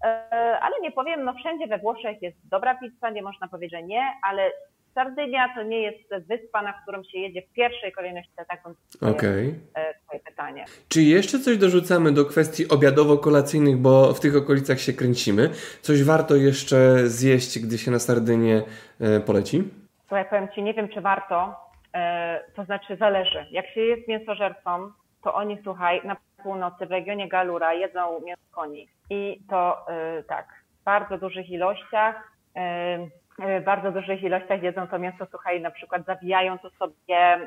E, 0.05 0.59
ale 0.61 0.81
nie 0.83 0.93
powiem, 0.93 1.25
no 1.25 1.35
wszędzie 1.35 1.67
we 1.67 1.79
Włoszech 1.79 2.23
jest 2.23 2.49
dobra 2.49 2.75
pizza, 2.75 3.11
nie 3.11 3.23
można 3.23 3.49
powiedzieć, 3.49 3.71
że 3.73 3.83
nie, 3.83 4.03
ale 4.23 4.51
Sardynia 4.95 5.55
to 5.55 5.63
nie 5.63 5.83
jest 5.83 6.29
wyspa, 6.29 6.63
na 6.63 6.73
którą 6.73 7.03
się 7.05 7.19
jedzie 7.19 7.43
w 7.43 7.53
pierwszej 7.53 7.93
kolejności, 7.93 8.33
tak 8.49 8.61
Okej. 9.01 9.55
Okay. 9.73 9.95
Twoje 10.07 10.21
pytanie. 10.21 10.65
Czy 10.89 11.03
jeszcze 11.03 11.39
coś 11.39 11.59
dorzucamy 11.59 12.13
do 12.13 12.25
kwestii 12.25 12.69
obiadowo-kolacyjnych, 12.69 13.77
bo 13.77 14.15
w 14.15 14.21
tych 14.21 14.37
okolicach 14.37 14.81
się 14.81 14.93
kręcimy? 14.93 15.51
Coś 15.83 16.05
warto 16.05 16.37
jeszcze 16.37 17.09
zjeść, 17.09 17.59
gdy 17.59 17.79
się 17.79 17.91
na 17.91 17.99
Sardynię 17.99 18.63
poleci? 19.27 19.65
To 20.09 20.17
ja 20.17 20.25
powiem 20.25 20.49
Ci, 20.49 20.63
nie 20.63 20.75
wiem, 20.75 20.89
czy 20.89 21.01
warto, 21.01 21.55
e, 21.95 22.41
to 22.57 22.65
znaczy 22.65 22.97
zależy. 22.97 23.47
Jak 23.51 23.67
się 23.67 23.81
jest 23.81 24.09
mięsożercą, 24.09 24.91
to 25.23 25.35
oni, 25.35 25.59
słuchaj, 25.63 26.01
na 26.05 26.17
północy 26.43 26.87
w 26.87 26.91
regionie 26.91 27.29
Galura 27.29 27.75
jedzą 27.75 28.21
mięso 28.21 28.43
koni 28.51 28.89
i 29.11 29.41
to 29.51 29.87
e, 29.89 30.23
tak, 30.23 30.47
w 30.81 30.85
bardzo 30.85 31.19
dużych 31.19 31.51
ilościach, 31.51 32.33
e, 32.57 32.99
w 33.61 33.65
bardzo 33.65 33.93
dużych 33.93 34.23
ilościach 34.23 34.63
jedzą 34.63 34.87
to 34.87 34.99
mięso, 34.99 35.27
słuchaj, 35.31 35.61
na 35.61 35.71
przykład 35.71 36.05
zawijają 36.05 36.59
to 36.59 36.71
sobie 36.71 37.39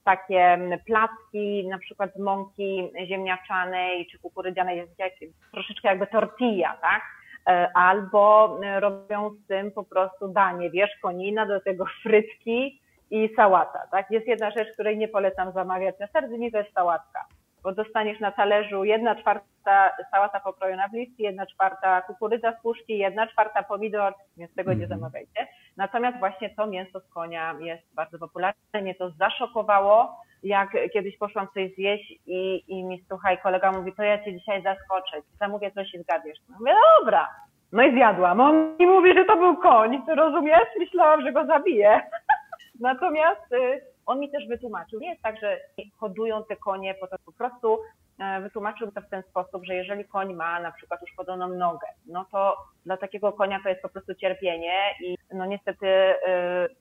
w 0.00 0.04
takie 0.04 0.58
placki, 0.86 1.66
na 1.68 1.78
przykład 1.78 2.14
z 2.14 2.18
mąki 2.18 2.90
ziemniaczanej 3.06 4.06
czy 4.06 4.18
kukurydzianej, 4.18 4.76
jest 4.78 4.98
jak, 4.98 5.12
troszeczkę 5.52 5.88
jakby 5.88 6.06
tortilla, 6.06 6.76
tak? 6.80 7.02
E, 7.48 7.68
albo 7.74 8.58
e, 8.64 8.80
robią 8.80 9.30
z 9.30 9.46
tym 9.46 9.72
po 9.72 9.84
prostu 9.84 10.28
danie, 10.28 10.70
wiesz, 10.70 10.90
konina, 11.02 11.46
do 11.46 11.60
tego 11.60 11.84
frytki 12.02 12.80
i 13.10 13.30
sałata, 13.36 13.86
tak? 13.90 14.10
Jest 14.10 14.26
jedna 14.26 14.50
rzecz, 14.50 14.72
której 14.72 14.98
nie 14.98 15.08
polecam 15.08 15.52
zamawiać 15.52 15.98
na 15.98 16.06
Sardynii, 16.06 16.52
to 16.52 16.58
jest 16.58 16.72
sałatka, 16.72 17.24
bo 17.62 17.72
dostaniesz 17.72 18.20
na 18.20 18.32
talerzu 18.32 18.84
jedna 18.84 19.14
czwarta 19.14 19.90
sałata 20.10 20.40
pokrojona 20.40 20.88
w 20.88 20.92
liście, 20.92 21.22
jedna 21.22 21.46
czwarta 21.46 22.02
kukurydza 22.02 22.52
z 22.52 22.62
puszki, 22.62 22.98
jedna 22.98 23.26
czwarta 23.26 23.62
pomidor, 23.62 24.14
więc 24.36 24.54
tego 24.54 24.72
nie 24.72 24.82
mhm. 24.82 25.00
zamawiajcie. 25.00 25.46
Natomiast 25.76 26.18
właśnie 26.18 26.50
to 26.50 26.66
mięso 26.66 27.00
z 27.00 27.08
konia 27.08 27.54
jest 27.60 27.94
bardzo 27.94 28.18
popularne, 28.18 28.82
mnie 28.82 28.94
to 28.94 29.10
zaszokowało, 29.10 30.16
jak 30.44 30.70
kiedyś 30.92 31.18
poszłam 31.18 31.46
coś 31.54 31.74
zjeść 31.74 32.14
i, 32.26 32.64
i 32.68 32.84
mi 32.84 33.04
słuchaj, 33.08 33.38
kolega 33.42 33.72
mówi, 33.72 33.92
to 33.92 34.02
ja 34.02 34.24
cię 34.24 34.38
dzisiaj 34.38 34.62
zaskoczę, 34.62 35.22
zamówię 35.40 35.70
coś 35.70 35.94
i 35.94 36.02
zgadniesz. 36.02 36.38
No 36.48 36.56
mówię, 36.58 36.74
dobra. 37.00 37.28
No 37.72 37.82
i 37.82 37.92
zjadłam. 37.92 38.40
On 38.40 38.76
mi 38.80 38.86
mówi, 38.86 39.14
że 39.14 39.24
to 39.24 39.36
był 39.36 39.56
koń, 39.56 40.02
rozumiesz? 40.16 40.68
Myślałam, 40.78 41.22
że 41.22 41.32
go 41.32 41.46
zabiję. 41.46 42.00
Natomiast 42.80 43.52
y, 43.52 43.80
on 44.06 44.20
mi 44.20 44.30
też 44.30 44.48
wytłumaczył, 44.48 45.00
nie 45.00 45.10
jest 45.10 45.22
tak, 45.22 45.40
że 45.40 45.60
hodują 45.96 46.44
te 46.44 46.56
konie, 46.56 46.94
po, 46.94 47.06
to, 47.06 47.16
po 47.26 47.32
prostu 47.32 47.78
wytłumaczył 48.42 48.92
to 48.92 49.00
w 49.00 49.08
ten 49.08 49.22
sposób, 49.22 49.64
że 49.64 49.74
jeżeli 49.74 50.04
koń 50.04 50.34
ma 50.34 50.60
na 50.60 50.72
przykład 50.72 51.02
uszkodzoną 51.02 51.48
nogę, 51.48 51.86
no 52.06 52.26
to 52.32 52.56
dla 52.86 52.96
takiego 52.96 53.32
konia 53.32 53.60
to 53.62 53.68
jest 53.68 53.82
po 53.82 53.88
prostu 53.88 54.14
cierpienie 54.14 54.94
i 55.00 55.16
no 55.32 55.46
niestety 55.46 55.86
y, 55.86 56.16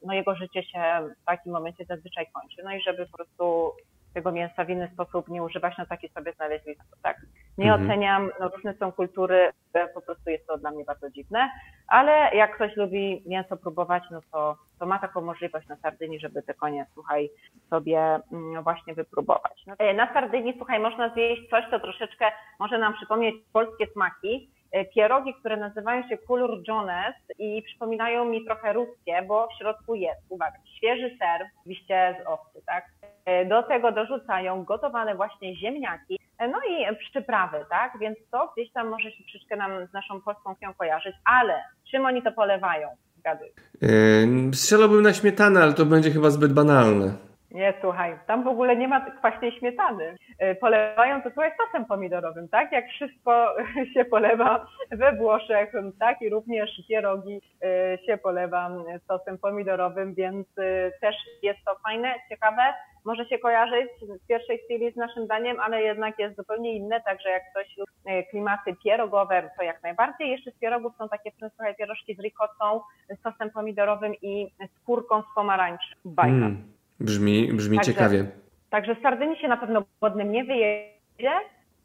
no 0.06 0.14
jego 0.14 0.36
życie 0.36 0.64
się 0.64 0.80
w 1.22 1.26
takim 1.26 1.54
momencie 1.54 1.86
zazwyczaj 1.86 2.28
kończy. 2.34 2.62
No 2.64 2.76
i 2.76 2.82
żeby 2.82 3.06
po 3.06 3.18
prostu 3.18 3.72
tego 4.14 4.32
mięsa 4.32 4.66
w 4.66 4.70
inny 4.70 4.90
sposób 4.94 5.28
nie 5.28 5.44
używać, 5.44 5.74
no 5.78 5.86
taki 5.86 6.10
sobie 6.10 6.34
znaleźli 6.34 6.76
tak. 7.04 7.18
Nie 7.58 7.74
mhm. 7.74 7.90
oceniam, 7.90 8.30
no 8.40 8.50
różne 8.50 8.74
są 8.74 8.92
kultury, 8.92 9.50
po 9.94 10.02
prostu 10.02 10.30
jest 10.30 10.48
to 10.48 10.58
dla 10.58 10.72
mnie 10.72 10.84
bardzo 10.84 11.10
dziwne, 11.10 11.50
ale 11.88 12.36
jak 12.36 12.56
ktoś 12.56 12.76
lubi 12.76 13.24
mięso 13.26 13.58
próbować, 13.58 14.04
no 14.12 14.20
to, 14.32 14.58
to 14.80 14.86
ma 14.86 15.00
taką 15.00 15.22
możliwość 15.22 15.68
na 15.68 15.76
Sardynii, 15.76 16.20
żeby 16.20 16.42
te 16.42 16.54
konie, 16.54 16.86
słuchaj, 16.94 17.30
sobie 17.70 18.20
mm, 18.32 18.64
właśnie 18.64 18.94
wypróbować. 18.94 19.64
No, 19.68 19.74
e, 19.78 19.94
na 19.94 20.14
Sardynii, 20.14 20.54
słuchaj, 20.58 20.80
można 20.80 21.14
zjeść 21.14 21.50
coś, 21.50 21.64
co 21.72 21.80
troszeczkę 21.80 22.32
może 22.60 22.78
nam 22.78 22.94
przypomnieć 22.94 23.36
polskie 23.54 23.88
smaki, 23.88 24.50
e, 24.72 24.86
pierogi, 24.86 25.34
które 25.34 25.58
nazywają 25.58 26.08
się 26.08 26.18
kulur 26.18 26.64
jones 26.68 27.16
i 27.40 27.62
przypominają 27.62 28.26
mi 28.26 28.46
trochę 28.46 28.74
ruskie, 28.74 29.22
bo 29.28 29.48
w 29.48 29.58
środku 29.58 29.96
jest, 29.96 30.22
uwaga, 30.30 30.58
świeży 30.78 31.18
ser, 31.20 31.48
oczywiście 31.60 32.16
z 32.24 32.28
owcy, 32.28 32.62
tak? 32.66 32.86
E, 33.26 33.46
do 33.46 33.64
tego 33.64 33.92
dorzucają 33.92 34.64
gotowane 34.64 35.16
właśnie 35.16 35.56
ziemniaki, 35.56 36.20
e, 36.38 36.48
no 36.48 36.58
i 36.70 36.96
przyprawy, 36.96 37.58
tak? 37.70 37.94
Więc 38.00 38.18
to 38.32 38.54
gdzieś 38.56 38.72
tam 38.72 38.88
może 38.88 39.12
się 39.12 39.24
troszeczkę 39.24 39.56
nam 39.56 39.88
z 39.88 39.94
naszą 39.94 40.22
polską 40.22 40.56
krwią 40.56 40.74
kojarzyć, 40.74 41.16
ale 41.26 41.64
czym 41.92 42.06
oni 42.06 42.24
to 42.24 42.32
polewają? 42.32 42.88
Zgaduj. 43.20 43.48
Yy, 43.82 44.54
strzelałbym 44.54 45.02
na 45.02 45.14
śmietanę, 45.14 45.64
ale 45.64 45.74
to 45.74 45.86
będzie 45.86 46.12
chyba 46.12 46.30
zbyt 46.30 46.54
banalne. 46.54 47.14
Nie, 47.54 47.74
słuchaj, 47.82 48.20
tam 48.28 48.44
w 48.44 48.48
ogóle 48.48 48.76
nie 48.76 48.88
ma 48.88 49.12
kwaśnej 49.12 49.52
śmietany. 49.52 50.16
Y, 50.44 50.56
polewają 50.56 51.22
to 51.22 51.30
słuchaj 51.30 51.52
sosem 51.66 51.86
pomidorowym, 51.86 52.50
tak? 52.50 52.72
Jak 52.72 52.88
wszystko 52.88 53.56
się 53.94 54.06
polewa 54.06 54.66
we 54.92 55.16
Włoszech, 55.16 55.74
tak? 56.00 56.22
I 56.22 56.30
również 56.30 56.70
pierogi 56.88 57.42
y, 57.64 58.06
się 58.06 58.18
polewa 58.18 58.72
sosem 59.08 59.38
pomidorowym, 59.38 60.14
więc 60.14 60.48
y, 60.58 60.92
też 61.02 61.16
jest 61.44 61.60
to 61.66 61.76
fajne, 61.76 62.14
ciekawe. 62.30 62.62
Może 63.06 63.26
się 63.26 63.40
kojarzyć 63.40 63.90
w 64.24 64.28
pierwszej 64.28 64.60
chwili 64.60 64.92
z 64.92 64.96
naszym 64.96 65.28
daniem, 65.28 65.60
ale 65.60 65.82
jednak 65.82 66.20
jest 66.20 66.36
zupełnie 66.36 66.74
inne, 66.74 67.02
także 67.02 67.30
jak 67.30 67.44
ktoś 67.52 67.78
lubi 67.78 68.26
klimaty 68.30 68.76
pierogowe, 68.84 69.50
to 69.58 69.64
jak 69.64 69.84
najbardziej. 69.84 70.30
Jeszcze 70.30 70.52
z 70.52 70.60
pierogów 70.60 70.94
są 70.98 71.10
takie, 71.10 71.32
słuchaj, 71.40 71.76
pierożki 71.76 72.16
z 72.16 72.20
ricottą, 72.20 72.82
z 73.10 73.22
sosem 73.22 73.50
pomidorowym 73.50 74.14
i 74.22 74.54
skórką 74.82 75.22
z 75.22 75.36
pomarańczy. 75.36 75.96
Bajka. 76.06 76.36
Mm. 76.36 76.73
Brzmi, 77.04 77.54
brzmi 77.54 77.78
także, 77.78 77.94
ciekawie. 77.94 78.26
Także 78.70 78.96
z 78.96 79.02
Sardynii 79.02 79.40
się 79.40 79.48
na 79.48 79.58
pewno 79.58 79.84
głodnym 80.00 80.32
nie 80.32 80.44
wyjedzie. 80.44 81.32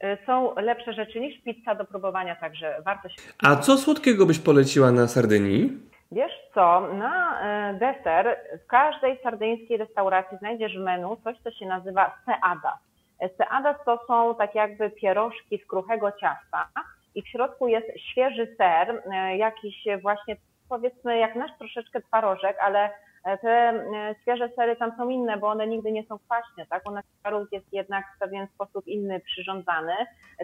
Y, 0.05 0.19
są 0.27 0.55
lepsze 0.55 0.93
rzeczy 0.93 1.21
niż 1.21 1.43
pizza 1.43 1.75
do 1.75 1.85
próbowania, 1.85 2.37
także 2.37 2.83
warto 2.85 3.09
się... 3.09 3.17
A 3.43 3.57
co 3.57 3.77
słodkiego 3.77 4.27
byś 4.27 4.39
poleciła 4.39 4.93
na 4.93 5.09
Sardynii? 5.09 5.73
Wiesz 6.13 6.33
co, 6.55 6.81
na 6.95 7.41
y, 7.71 7.79
deser 7.79 8.37
w 8.65 8.67
każdej 8.67 9.19
sardyńskiej 9.23 9.77
restauracji 9.77 10.39
znajdziesz 10.39 10.79
w 10.79 10.81
menu 10.81 11.17
coś, 11.25 11.37
co 11.45 11.51
się 11.51 11.67
nazywa 11.67 12.17
seada. 12.27 12.79
Seada 13.37 13.75
to 13.75 14.01
są 14.07 14.35
tak 14.35 14.55
jakby 14.55 14.91
pierożki 14.91 15.61
z 15.65 15.67
kruchego 15.67 16.13
ciasta 16.13 16.69
i 17.15 17.23
w 17.23 17.29
środku 17.29 17.69
jest 17.69 17.87
świeży 18.11 18.57
ser, 18.57 18.91
y, 18.91 19.37
jakiś 19.37 19.85
właśnie 20.03 20.37
powiedzmy 20.69 21.19
jak 21.19 21.35
nasz 21.35 21.59
troszeczkę 21.59 22.01
twarożek, 22.03 22.57
ale 22.61 22.91
te 23.37 23.51
e, 23.51 24.15
świeże 24.23 24.49
sery 24.57 24.77
tam 24.77 24.93
są 24.97 25.09
inne, 25.09 25.37
bo 25.37 25.49
one 25.49 25.67
nigdy 25.67 25.93
nie 25.93 26.05
są 26.07 26.19
kwaśne, 26.19 26.67
tak? 26.67 26.89
U 26.89 26.91
nas 26.91 27.05
jest 27.53 27.73
jednak 27.73 28.05
w 28.17 28.19
pewien 28.19 28.47
sposób 28.55 28.87
inny 28.87 29.21
przyrządzany. 29.21 29.93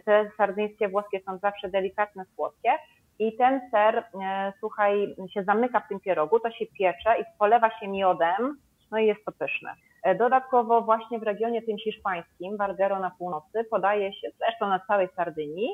Te 0.05 0.30
sardyńskie 0.37 0.89
włoskie 0.89 1.20
są 1.26 1.39
zawsze 1.39 1.68
delikatne, 1.68 2.24
słodkie. 2.35 2.70
I 3.18 3.37
ten 3.37 3.61
ser, 3.70 4.05
e, 4.22 4.53
słuchaj, 4.61 5.14
się 5.35 5.45
zamyka 5.45 5.80
w 5.80 5.89
tym 5.89 6.01
pierogu, 6.01 6.41
to 6.41 6.51
się 6.51 6.66
piecze 6.78 7.20
i 7.20 7.24
polewa 7.39 7.70
się 7.80 7.89
miodem, 7.89 8.59
no 8.91 8.99
i 8.99 9.07
jest 9.07 9.24
to 9.24 9.32
pyszne. 9.32 9.74
Dodatkowo 10.18 10.82
właśnie 10.82 11.18
w 11.18 11.22
regionie 11.22 11.62
tym 11.62 11.78
hiszpańskim, 11.78 12.57
Barbero 12.57 12.99
na 12.99 13.11
północy, 13.11 13.64
podaje 13.70 14.12
się, 14.12 14.28
zresztą 14.39 14.68
na 14.68 14.80
całej 14.89 15.09
Sardynii, 15.16 15.68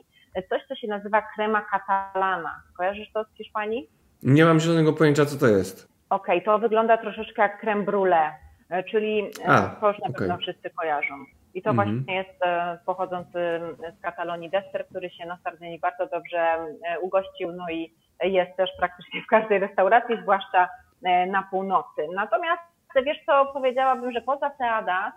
coś, 0.49 0.63
co 0.69 0.75
się 0.75 0.89
nazywa 0.89 1.23
crema 1.35 1.63
catalana. 1.63 2.63
Kojarzysz 2.77 3.13
to 3.13 3.25
z 3.25 3.37
Hiszpanii? 3.37 3.89
Nie 4.23 4.45
mam 4.45 4.61
zielonego 4.61 4.93
pojęcia, 4.93 5.27
co 5.27 5.39
to 5.39 5.47
jest. 5.47 5.91
Okej, 6.11 6.39
okay, 6.39 6.45
to 6.45 6.59
wygląda 6.59 6.97
troszeczkę 6.97 7.43
jak 7.43 7.61
creme 7.61 7.85
brulee, 7.85 8.31
e, 8.71 8.85
czyli 8.85 9.31
e, 9.45 9.49
A, 9.49 9.61
to 9.81 9.89
już 9.89 9.99
na 9.99 10.09
okay. 10.09 10.19
pewno 10.19 10.37
wszyscy 10.37 10.71
kojarzą. 10.71 11.15
I 11.55 11.63
to 11.63 11.71
mm 11.71 11.87
-hmm. 11.87 11.93
właśnie 11.93 12.17
jest 12.17 12.43
e, 12.43 12.79
pochodzący 12.87 13.61
z 13.99 14.03
Katalonii 14.03 14.51
deser, 14.51 14.87
który 14.87 15.11
się 15.11 15.27
na 15.27 15.39
Sardynii 15.45 15.79
bardzo 15.79 16.07
dobrze 16.07 16.57
ugościł, 17.01 17.53
no 17.53 17.65
i 17.71 17.95
jest 18.23 18.57
też 18.57 18.71
praktycznie 18.79 19.23
w 19.23 19.27
każdej 19.27 19.59
restauracji, 19.59 20.17
zwłaszcza 20.23 20.69
na 21.27 21.43
północy. 21.51 22.07
Natomiast 22.15 22.63
wiesz 23.05 23.19
co, 23.27 23.47
powiedziałabym, 23.47 24.13
że 24.13 24.21
poza 24.21 24.51
Seadas, 24.59 25.13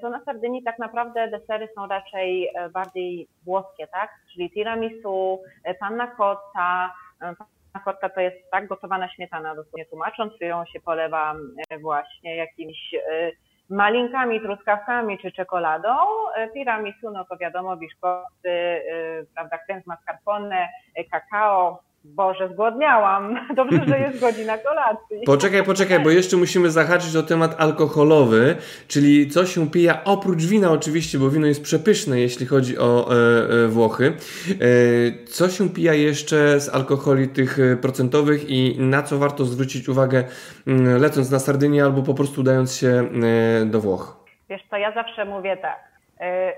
to 0.00 0.10
na 0.10 0.24
Sardynii 0.24 0.62
tak 0.62 0.78
naprawdę 0.78 1.28
desery 1.28 1.68
są 1.74 1.88
raczej 1.88 2.48
bardziej 2.72 3.28
włoskie, 3.44 3.86
tak? 3.86 4.10
Czyli 4.32 4.50
tiramisu, 4.50 5.42
panna 5.80 6.06
cotta, 6.16 6.94
Kotka 7.84 8.08
to 8.08 8.20
jest 8.20 8.50
tak 8.50 8.66
gotowana 8.66 9.08
śmietana, 9.08 9.54
dosłownie 9.54 9.86
tłumacząc, 9.86 10.34
którą 10.34 10.64
się 10.64 10.80
polewa 10.80 11.34
e, 11.70 11.78
właśnie 11.78 12.36
jakimiś 12.36 12.94
e, 12.94 13.32
malinkami, 13.70 14.40
truskawkami 14.40 15.18
czy 15.18 15.32
czekoladą. 15.32 15.94
E, 16.36 16.48
tiramisu, 16.48 17.10
no 17.10 17.24
to 17.24 17.36
wiadomo, 17.36 17.76
biszkopty, 17.76 18.82
prawda, 19.34 19.58
krem 19.58 19.82
z 19.82 19.86
mascarpone, 19.86 20.68
kakao, 21.10 21.82
Boże, 22.04 22.48
zgłodniałam. 22.52 23.36
Dobrze, 23.56 23.84
że 23.88 23.98
jest 23.98 24.20
godzina 24.20 24.58
kolacji. 24.58 25.16
Poczekaj, 25.26 25.64
poczekaj, 25.64 26.00
bo 26.00 26.10
jeszcze 26.10 26.36
musimy 26.36 26.70
zahaczyć 26.70 27.16
o 27.16 27.22
temat 27.22 27.60
alkoholowy, 27.60 28.56
czyli 28.88 29.28
co 29.28 29.46
się 29.46 29.70
pija 29.70 30.04
oprócz 30.04 30.42
wina 30.42 30.70
oczywiście, 30.70 31.18
bo 31.18 31.30
wino 31.30 31.46
jest 31.46 31.62
przepyszne, 31.62 32.20
jeśli 32.20 32.46
chodzi 32.46 32.78
o 32.78 33.10
e, 33.10 33.64
e, 33.64 33.68
Włochy. 33.68 34.12
E, 34.50 35.24
co 35.26 35.48
się 35.48 35.68
pija 35.68 35.94
jeszcze 35.94 36.60
z 36.60 36.74
alkoholi 36.74 37.28
tych 37.28 37.58
e, 37.58 37.76
procentowych 37.76 38.50
i 38.50 38.76
na 38.78 39.02
co 39.02 39.18
warto 39.18 39.44
zwrócić 39.44 39.88
uwagę 39.88 40.24
mm, 40.66 41.02
lecąc 41.02 41.30
na 41.30 41.38
Sardynię 41.38 41.84
albo 41.84 42.02
po 42.02 42.14
prostu 42.14 42.40
udając 42.40 42.76
się 42.76 42.88
e, 42.88 43.66
do 43.66 43.80
Włoch? 43.80 44.16
Wiesz 44.48 44.62
co, 44.70 44.76
ja 44.76 44.94
zawsze 44.94 45.24
mówię 45.24 45.56
tak 45.56 45.89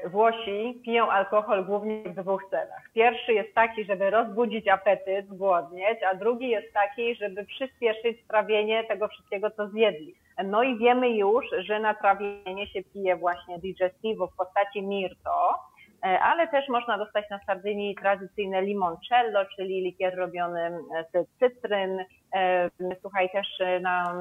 Włosi 0.04 0.80
piją 0.84 1.10
alkohol 1.10 1.64
głównie 1.64 2.02
w 2.02 2.14
dwóch 2.14 2.44
celach. 2.50 2.90
Pierwszy 2.94 3.32
jest 3.32 3.54
taki, 3.54 3.84
żeby 3.84 4.10
rozbudzić 4.10 4.68
apetyt, 4.68 5.28
zgłodnieć, 5.28 5.98
a 6.10 6.14
drugi 6.14 6.48
jest 6.48 6.72
taki, 6.72 7.14
żeby 7.14 7.44
przyspieszyć 7.44 8.26
trawienie 8.28 8.84
tego 8.84 9.08
wszystkiego, 9.08 9.50
co 9.50 9.68
zjedli. 9.68 10.14
No 10.44 10.62
i 10.62 10.78
wiemy 10.78 11.10
już, 11.10 11.44
że 11.58 11.80
na 11.80 11.94
trawienie 11.94 12.66
się 12.66 12.82
pije 12.82 13.16
właśnie 13.16 13.58
digestivo 13.58 14.26
w 14.26 14.36
postaci 14.36 14.82
mirto, 14.82 15.54
e, 16.04 16.20
ale 16.20 16.48
też 16.48 16.68
można 16.68 16.98
dostać 16.98 17.30
na 17.30 17.40
Sardynii 17.46 17.94
tradycyjne 17.94 18.62
limoncello, 18.62 19.44
czyli 19.56 19.80
likier 19.80 20.16
robiony 20.16 20.78
z 21.12 21.38
cytryn. 21.38 22.04
E, 22.34 22.70
słuchaj, 23.00 23.30
też 23.30 23.46
na, 23.80 24.14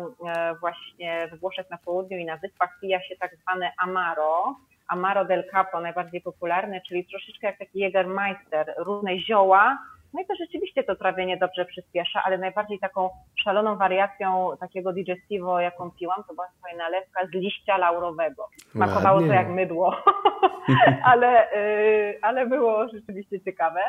właśnie 0.59 1.27
we 1.31 1.37
Włoszech 1.37 1.69
na 1.69 1.77
południu 1.77 2.17
i 2.17 2.25
na 2.25 2.37
wyspach 2.37 2.79
pija 2.81 3.03
się 3.03 3.15
tak 3.15 3.35
zwane 3.35 3.71
amaro, 3.77 4.55
Amaro 4.91 5.25
del 5.25 5.43
Capo, 5.51 5.81
najbardziej 5.81 6.21
popularny, 6.21 6.81
czyli 6.87 7.05
troszeczkę 7.05 7.47
jak 7.47 7.57
taki 7.57 7.79
Jägermeister, 7.79 8.73
różne 8.77 9.19
zioła. 9.19 9.77
No 10.13 10.21
i 10.21 10.25
to 10.25 10.35
rzeczywiście 10.35 10.83
to 10.83 10.95
trawienie 10.95 11.37
dobrze 11.37 11.65
przyspiesza, 11.65 12.21
ale 12.23 12.37
najbardziej 12.37 12.79
taką 12.79 13.09
szaloną 13.43 13.77
wariacją 13.77 14.49
takiego 14.59 14.93
digestivo, 14.93 15.59
jaką 15.59 15.91
piłam, 15.91 16.23
to 16.27 16.33
była 16.33 16.47
swoja 16.57 16.75
nalewka 16.75 17.27
z 17.27 17.31
liścia 17.31 17.77
laurowego. 17.77 18.47
Smakowało 18.71 19.19
to 19.19 19.25
jak 19.25 19.49
mydło, 19.49 19.95
ale, 21.11 21.53
y, 21.53 22.19
ale 22.21 22.45
było 22.45 22.87
rzeczywiście 22.87 23.41
ciekawe. 23.41 23.81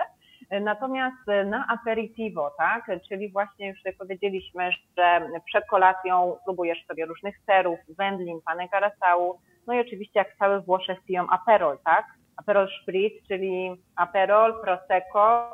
Natomiast 0.61 1.27
na 1.47 1.67
aperitivo, 1.69 2.51
tak, 2.59 2.91
czyli 3.09 3.33
właśnie 3.33 3.69
już 3.69 3.79
tutaj 3.79 3.93
powiedzieliśmy, 3.93 4.71
że 4.97 5.29
przed 5.47 5.67
kolacją 5.67 6.37
próbujesz 6.45 6.87
sobie 6.87 7.07
różnych 7.07 7.35
serów, 7.47 7.79
wędlin, 7.99 8.41
panek 8.47 8.71
carasau, 8.71 9.39
no 9.67 9.75
i 9.75 9.81
oczywiście 9.81 10.19
jak 10.19 10.37
całe 10.37 10.61
Włoszech 10.61 10.99
piją 11.05 11.27
aperol, 11.31 11.79
tak? 11.85 12.07
Aperol 12.37 12.69
spritz, 12.83 13.29
czyli 13.29 13.83
aperol, 13.97 14.61
prosecco, 14.61 15.51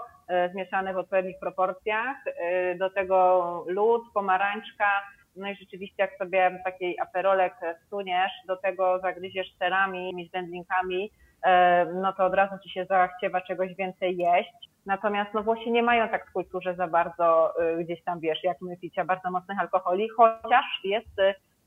y, 0.46 0.52
zmieszane 0.52 0.94
w 0.94 0.98
odpowiednich 0.98 1.38
proporcjach, 1.40 2.16
y, 2.26 2.78
do 2.78 2.90
tego 2.90 3.64
lód, 3.68 4.02
pomarańczka, 4.14 5.02
no 5.36 5.48
i 5.50 5.54
rzeczywiście 5.54 5.96
jak 5.98 6.18
sobie 6.18 6.60
taki 6.64 7.00
aperolek 7.00 7.54
stuniesz, 7.86 8.32
do 8.46 8.56
tego 8.56 8.98
zagryziesz 8.98 9.56
serami, 9.58 10.28
z 10.28 10.32
wędlinkami, 10.32 11.04
y, 11.04 11.48
no 11.94 12.12
to 12.12 12.24
od 12.24 12.34
razu 12.34 12.54
ci 12.62 12.70
się 12.70 12.84
zachciewa 12.84 13.40
czegoś 13.40 13.74
więcej 13.74 14.16
jeść. 14.16 14.70
Natomiast 14.86 15.34
no 15.34 15.42
Włosi 15.42 15.70
nie 15.70 15.82
mają 15.82 16.08
tak 16.08 16.26
w 16.26 16.32
kulturze 16.32 16.74
za 16.74 16.86
bardzo 16.88 17.54
gdzieś 17.80 18.04
tam, 18.04 18.20
wiesz, 18.20 18.44
jak 18.44 18.60
my 18.60 18.76
picia 18.76 19.04
bardzo 19.04 19.30
mocnych 19.30 19.60
alkoholi, 19.60 20.08
chociaż 20.08 20.64
jest 20.84 21.20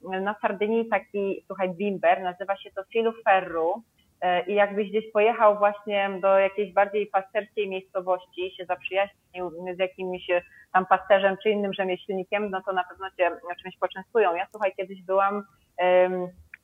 na 0.04 0.36
Sardynii 0.42 0.90
taki, 0.90 1.44
słuchaj, 1.48 1.70
bimber, 1.70 2.22
nazywa 2.22 2.58
się 2.58 2.72
to 2.72 2.84
filu 2.84 3.14
ferru 3.24 3.84
e, 4.22 4.46
i 4.46 4.54
jakbyś 4.54 4.90
gdzieś 4.90 5.12
pojechał 5.12 5.58
właśnie 5.58 6.10
do 6.22 6.40
jakiejś 6.40 6.74
bardziej 6.74 7.08
pasterskiej 7.08 7.70
miejscowości 7.70 8.52
się 8.58 8.66
zaprzyjaźnił 8.66 9.52
z 9.76 9.80
jakimś 9.80 10.28
tam 10.74 10.86
pasterzem 10.86 11.38
czy 11.44 11.50
innym 11.50 11.74
rzemieślnikiem, 11.74 12.50
no 12.50 12.62
to 12.66 12.74
na 12.74 12.84
pewno 12.84 13.12
cię 13.18 13.32
czymś 13.64 13.78
poczęstują. 13.78 14.36
Ja 14.36 14.48
słuchaj, 14.52 14.74
kiedyś 14.78 15.04
byłam 15.04 15.44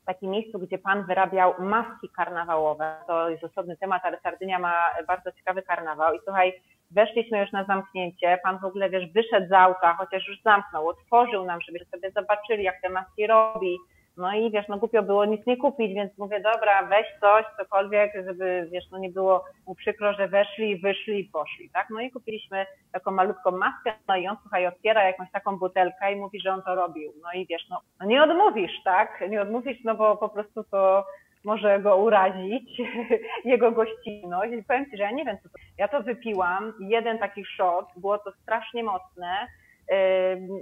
w 0.01 0.05
takim 0.05 0.31
miejscu, 0.31 0.59
gdzie 0.59 0.77
pan 0.77 1.05
wyrabiał 1.05 1.53
maski 1.59 2.09
karnawałowe. 2.09 2.95
To 3.07 3.29
jest 3.29 3.43
osobny 3.43 3.77
temat, 3.77 4.05
ale 4.05 4.19
Sardynia 4.23 4.59
ma 4.59 4.73
bardzo 5.07 5.31
ciekawy 5.31 5.61
karnawał 5.61 6.13
i 6.13 6.19
słuchaj, 6.23 6.53
Weszliśmy 6.91 7.39
już 7.39 7.51
na 7.51 7.63
zamknięcie, 7.63 8.39
pan 8.43 8.59
w 8.59 8.65
ogóle, 8.65 8.89
wiesz, 8.89 9.11
wyszedł 9.11 9.47
z 9.47 9.51
auta, 9.51 9.93
chociaż 9.93 10.27
już 10.27 10.41
zamknął, 10.41 10.87
otworzył 10.87 11.45
nam, 11.45 11.61
żeby 11.61 11.85
sobie 11.85 12.11
zobaczyli, 12.11 12.63
jak 12.63 12.81
te 12.81 12.89
maski 12.89 13.27
robi. 13.27 13.77
No 14.17 14.33
i 14.33 14.51
wiesz, 14.51 14.67
no 14.67 14.77
głupio 14.77 15.03
było 15.03 15.25
nic 15.25 15.45
nie 15.45 15.57
kupić, 15.57 15.93
więc 15.93 16.17
mówię, 16.17 16.39
dobra, 16.39 16.83
weź 16.83 17.07
coś, 17.21 17.45
cokolwiek, 17.57 18.13
żeby, 18.27 18.67
wiesz, 18.71 18.83
no 18.91 18.97
nie 18.97 19.09
było 19.09 19.45
mu 19.67 19.75
przykro, 19.75 20.13
że 20.13 20.27
weszli, 20.27 20.77
wyszli 20.77 21.19
i 21.19 21.29
poszli, 21.29 21.69
tak? 21.69 21.87
No 21.89 21.99
i 21.99 22.11
kupiliśmy 22.11 22.65
taką 22.91 23.11
malutką 23.11 23.51
maskę, 23.51 23.93
no 24.07 24.15
i 24.15 24.27
on, 24.27 24.37
słuchaj, 24.41 24.67
otwiera 24.67 25.03
jakąś 25.03 25.31
taką 25.31 25.57
butelkę 25.57 26.13
i 26.13 26.15
mówi, 26.15 26.39
że 26.39 26.53
on 26.53 26.61
to 26.61 26.75
robił. 26.75 27.13
No 27.23 27.29
i 27.33 27.45
wiesz, 27.45 27.69
no, 27.69 27.81
no 27.99 28.05
nie 28.05 28.23
odmówisz, 28.23 28.83
tak? 28.83 29.23
Nie 29.29 29.41
odmówisz, 29.41 29.77
no 29.83 29.95
bo 29.95 30.17
po 30.17 30.29
prostu 30.29 30.63
to 30.63 31.05
może 31.43 31.79
go 31.79 31.97
urazić, 31.97 32.81
jego 33.45 33.71
gościnność. 33.71 34.53
I 34.53 34.63
powiem 34.63 34.85
Ci, 34.85 34.97
że 34.97 35.03
ja 35.03 35.11
nie 35.11 35.25
wiem, 35.25 35.37
co 35.43 35.49
to. 35.49 35.55
Ja 35.77 35.87
to 35.87 36.03
wypiłam, 36.03 36.73
jeden 36.79 37.17
taki 37.17 37.45
shot, 37.45 37.85
było 37.95 38.17
to 38.17 38.31
strasznie 38.31 38.83
mocne. 38.83 39.47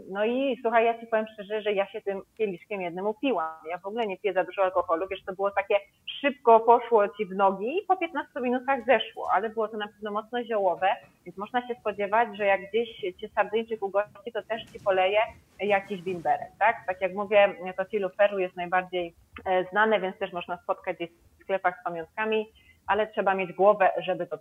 No 0.09 0.25
i 0.25 0.57
słuchaj, 0.61 0.85
ja 0.85 0.99
ci 0.99 1.07
powiem 1.07 1.25
szczerze, 1.33 1.61
że 1.61 1.73
ja 1.73 1.87
się 1.87 2.01
tym 2.01 2.21
kieliszkiem 2.37 2.81
jednym 2.81 3.07
upiłam. 3.07 3.53
Ja 3.69 3.77
w 3.77 3.85
ogóle 3.85 4.07
nie 4.07 4.17
piję 4.17 4.33
za 4.33 4.43
dużo 4.43 4.63
alkoholu, 4.63 5.07
wiesz, 5.07 5.23
to 5.25 5.33
było 5.33 5.51
takie 5.51 5.75
szybko 6.21 6.59
poszło 6.59 7.07
ci 7.09 7.25
w 7.25 7.35
nogi 7.35 7.77
i 7.77 7.85
po 7.87 7.97
15 7.97 8.39
minutach 8.41 8.85
zeszło, 8.85 9.29
ale 9.33 9.49
było 9.49 9.67
to 9.67 9.77
na 9.77 9.87
pewno 9.87 10.11
mocno 10.11 10.43
ziołowe, 10.43 10.87
więc 11.25 11.37
można 11.37 11.67
się 11.67 11.75
spodziewać, 11.79 12.37
że 12.37 12.45
jak 12.45 12.69
gdzieś 12.69 12.89
cię 13.21 13.29
Sardyńczyk 13.35 13.83
ugości, 13.83 14.31
to 14.33 14.43
też 14.43 14.63
ci 14.63 14.79
poleje 14.79 15.19
jakiś 15.59 16.01
bimberek, 16.01 16.51
tak? 16.59 16.75
Tak 16.87 17.01
jak 17.01 17.13
mówię, 17.13 17.55
to 17.77 17.85
Filuferu 17.85 18.39
jest 18.39 18.55
najbardziej 18.55 19.13
e, 19.45 19.65
znane, 19.71 19.99
więc 19.99 20.17
też 20.17 20.33
można 20.33 20.57
spotkać 20.57 20.95
gdzieś 20.95 21.09
w 21.39 21.43
sklepach 21.43 21.79
z 21.81 21.83
pamiątkami, 21.83 22.49
ale 22.87 23.07
trzeba 23.07 23.35
mieć 23.35 23.53
głowę, 23.53 23.89
żeby 23.97 24.27
to... 24.27 24.35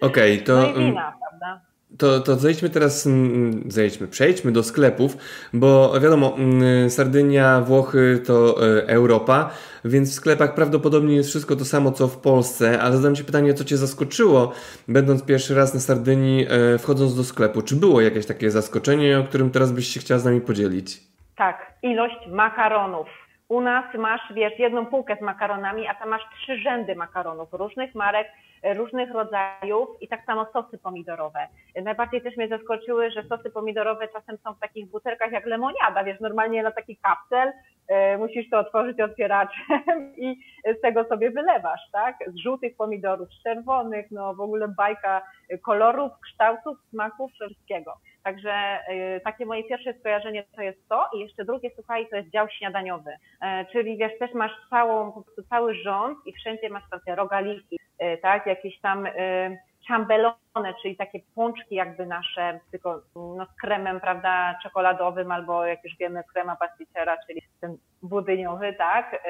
Okej, 0.00 0.34
okay, 0.34 0.38
to... 0.38 0.52
No 0.62 0.68
i 0.68 0.74
wina, 0.74 1.14
prawda? 1.20 1.60
To, 1.98 2.20
to 2.20 2.36
zejdźmy 2.36 2.70
teraz, 2.70 3.06
mm, 3.06 3.70
zejdźmy, 3.70 4.08
przejdźmy 4.08 4.52
do 4.52 4.62
sklepów, 4.62 5.16
bo 5.52 6.00
wiadomo, 6.00 6.36
mm, 6.36 6.90
Sardynia, 6.90 7.60
Włochy 7.60 8.22
to 8.26 8.66
e, 8.66 8.88
Europa, 8.88 9.50
więc 9.84 10.10
w 10.10 10.14
sklepach 10.14 10.54
prawdopodobnie 10.54 11.16
jest 11.16 11.28
wszystko 11.28 11.56
to 11.56 11.64
samo 11.64 11.92
co 11.92 12.08
w 12.08 12.16
Polsce, 12.16 12.80
ale 12.80 12.96
zadam 12.96 13.14
Ci 13.14 13.24
pytanie, 13.24 13.54
co 13.54 13.64
Cię 13.64 13.76
zaskoczyło, 13.76 14.52
będąc 14.88 15.24
pierwszy 15.24 15.54
raz 15.54 15.74
na 15.74 15.80
Sardynii, 15.80 16.46
e, 16.48 16.78
wchodząc 16.78 17.16
do 17.16 17.24
sklepu. 17.24 17.62
Czy 17.62 17.76
było 17.76 18.00
jakieś 18.00 18.26
takie 18.26 18.50
zaskoczenie, 18.50 19.18
o 19.18 19.24
którym 19.24 19.50
teraz 19.50 19.72
byś 19.72 19.86
się 19.88 20.00
chciała 20.00 20.20
z 20.20 20.24
nami 20.24 20.40
podzielić? 20.40 21.00
Tak, 21.36 21.72
ilość 21.82 22.16
makaronów. 22.30 23.27
U 23.48 23.60
nas 23.60 23.94
masz, 23.94 24.32
wiesz, 24.34 24.58
jedną 24.58 24.86
półkę 24.86 25.16
z 25.16 25.20
makaronami, 25.20 25.86
a 25.86 25.94
tam 25.94 26.08
masz 26.08 26.22
trzy 26.34 26.56
rzędy 26.58 26.94
makaronów 26.94 27.48
różnych 27.52 27.94
marek, 27.94 28.28
różnych 28.74 29.10
rodzajów 29.10 29.88
i 30.00 30.08
tak 30.08 30.24
samo 30.24 30.46
sosy 30.52 30.78
pomidorowe. 30.78 31.48
Najbardziej 31.82 32.22
też 32.22 32.36
mnie 32.36 32.48
zaskoczyły, 32.48 33.10
że 33.10 33.22
sosy 33.22 33.50
pomidorowe 33.50 34.08
czasem 34.08 34.38
są 34.44 34.54
w 34.54 34.60
takich 34.60 34.90
butelkach 34.90 35.32
jak 35.32 35.46
lemoniada, 35.46 36.04
wiesz, 36.04 36.20
normalnie 36.20 36.62
na 36.62 36.70
taki 36.70 36.96
kapsel 36.96 37.52
e, 37.88 38.18
musisz 38.18 38.50
to 38.50 38.58
otworzyć 38.58 39.00
otwieraczem 39.00 39.82
i 40.16 40.40
z 40.78 40.80
tego 40.80 41.04
sobie 41.04 41.30
wylewasz, 41.30 41.90
tak? 41.92 42.16
Z 42.26 42.36
żółtych 42.36 42.76
pomidorów, 42.76 43.28
z 43.28 43.42
czerwonych, 43.42 44.06
no 44.10 44.34
w 44.34 44.40
ogóle 44.40 44.68
bajka 44.68 45.22
kolorów, 45.62 46.12
kształtów, 46.20 46.78
smaków, 46.90 47.32
wszystkiego. 47.32 47.94
Także 48.28 48.78
y, 49.16 49.20
takie 49.24 49.46
moje 49.46 49.64
pierwsze 49.64 49.94
skojarzenie 49.94 50.44
to 50.56 50.62
jest 50.62 50.88
to 50.88 51.06
i 51.14 51.18
jeszcze 51.18 51.44
drugie, 51.44 51.70
słuchaj, 51.74 52.08
to 52.10 52.16
jest 52.16 52.30
dział 52.30 52.48
śniadaniowy, 52.48 53.10
e, 53.42 53.64
czyli 53.64 53.96
wiesz, 53.96 54.18
też 54.18 54.34
masz 54.34 54.52
całą, 54.70 55.12
po 55.12 55.22
prostu 55.22 55.42
cały 55.42 55.74
rząd 55.74 56.18
i 56.26 56.32
wszędzie 56.32 56.68
masz 56.70 56.90
takie 56.90 57.14
rogaliki, 57.14 57.78
e, 57.98 58.16
tak, 58.16 58.46
jakieś 58.46 58.80
tam 58.80 59.06
y, 59.06 59.58
chambelone, 59.88 60.74
czyli 60.82 60.96
takie 60.96 61.20
pączki 61.34 61.74
jakby 61.74 62.06
nasze, 62.06 62.60
tylko 62.70 63.00
no, 63.16 63.46
z 63.46 63.60
kremem, 63.60 64.00
prawda, 64.00 64.58
czekoladowym 64.62 65.32
albo 65.32 65.66
jak 65.66 65.84
już 65.84 65.96
wiemy 65.96 66.22
krema 66.32 66.56
pasticera, 66.56 67.16
czyli 67.26 67.42
ten 67.60 67.76
budyniowy, 68.02 68.72
tak, 68.72 69.22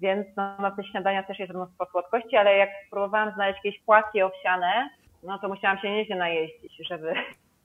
więc 0.00 0.26
no, 0.36 0.56
na 0.58 0.70
te 0.70 0.84
śniadania 0.84 1.22
też 1.22 1.38
jest 1.38 1.52
mnóstwo 1.52 1.86
słodkości, 1.86 2.36
ale 2.36 2.56
jak 2.56 2.70
próbowałam 2.90 3.34
znaleźć 3.34 3.60
jakieś 3.64 3.82
płatki 3.82 4.22
owsiane, 4.22 4.90
no 5.22 5.38
to 5.38 5.48
musiałam 5.48 5.78
się 5.78 5.90
nieźle 5.90 6.16
najeździć, 6.16 6.88
żeby 6.88 7.14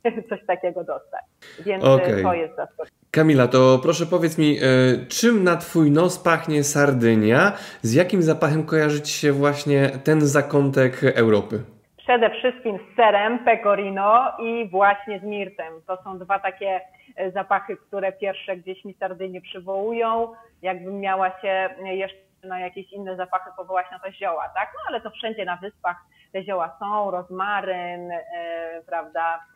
coś 0.29 0.45
takiego 0.47 0.83
dostać. 0.83 1.21
Więc 1.65 1.83
okay. 1.83 2.23
to 2.23 2.33
jest 2.33 2.55
zaskoczenie. 2.55 2.97
Kamila, 3.11 3.47
to 3.47 3.79
proszę 3.83 4.05
powiedz 4.05 4.37
mi, 4.37 4.57
e, 4.57 4.61
czym 5.07 5.43
na 5.43 5.55
Twój 5.57 5.91
nos 5.91 6.23
pachnie 6.23 6.63
Sardynia? 6.63 7.51
Z 7.81 7.93
jakim 7.93 8.21
zapachem 8.21 8.65
kojarzy 8.65 9.01
Ci 9.01 9.13
się 9.13 9.31
właśnie 9.31 9.89
ten 10.03 10.21
zakątek 10.21 11.03
Europy? 11.03 11.63
Przede 11.97 12.29
wszystkim 12.29 12.77
z 12.77 12.95
serem 12.95 13.39
pecorino 13.39 14.31
i 14.39 14.69
właśnie 14.69 15.19
z 15.19 15.23
mirtem. 15.23 15.73
To 15.87 16.03
są 16.03 16.19
dwa 16.19 16.39
takie 16.39 16.81
e, 17.15 17.31
zapachy, 17.31 17.77
które 17.77 18.11
pierwsze 18.11 18.57
gdzieś 18.57 18.85
mi 18.85 18.93
Sardynię 18.93 19.41
przywołują. 19.41 20.31
Jakbym 20.61 20.99
miała 20.99 21.29
się 21.41 21.69
jeszcze 21.83 22.25
na 22.43 22.59
jakieś 22.59 22.91
inne 22.93 23.15
zapachy 23.15 23.49
powołać, 23.57 23.85
no 23.91 23.99
to 23.99 24.11
zioła, 24.11 24.49
tak? 24.55 24.71
No 24.73 24.79
ale 24.87 25.01
to 25.01 25.09
wszędzie 25.09 25.45
na 25.45 25.57
wyspach 25.57 25.97
te 26.31 26.43
zioła 26.43 26.77
są, 26.79 27.11
rozmaryn, 27.11 28.09
yy, 28.09 28.83
prawda, 28.87 29.39
E, 29.39 29.54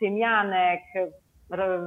tymianek, 0.00 0.80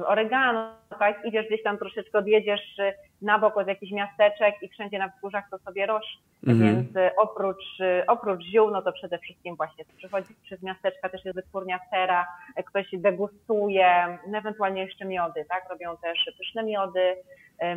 oregano, 0.06 0.70
tak? 0.98 1.24
Idziesz 1.24 1.46
gdzieś 1.46 1.62
tam 1.62 1.78
troszeczkę 1.78 2.18
odjedziesz 2.18 2.78
y, 2.78 2.92
na 3.22 3.38
bok 3.38 3.56
od 3.56 3.68
jakichś 3.68 3.92
miasteczek 3.92 4.54
i 4.62 4.68
wszędzie 4.68 4.98
na 4.98 5.08
wzgórzach 5.08 5.44
to 5.50 5.58
sobie 5.58 5.86
rośnie. 5.86 6.22
Mhm. 6.46 6.76
Więc 6.76 6.96
y, 6.96 7.16
oprócz, 7.16 7.80
y, 7.80 8.06
oprócz 8.06 8.44
ziół, 8.44 8.70
no 8.70 8.82
to 8.82 8.92
przede 8.92 9.18
wszystkim 9.18 9.56
właśnie 9.56 9.84
przychodzi 9.96 10.34
przez 10.42 10.62
miasteczka, 10.62 11.08
też 11.08 11.24
jest 11.24 11.36
wytwórnia 11.36 11.80
sera, 11.90 12.26
ktoś 12.64 12.86
degustuje, 12.92 14.18
ewentualnie 14.34 14.82
jeszcze 14.82 15.04
miody, 15.04 15.44
tak? 15.48 15.70
Robią 15.70 15.96
też 15.96 16.30
pyszne 16.38 16.64
miody, 16.64 17.16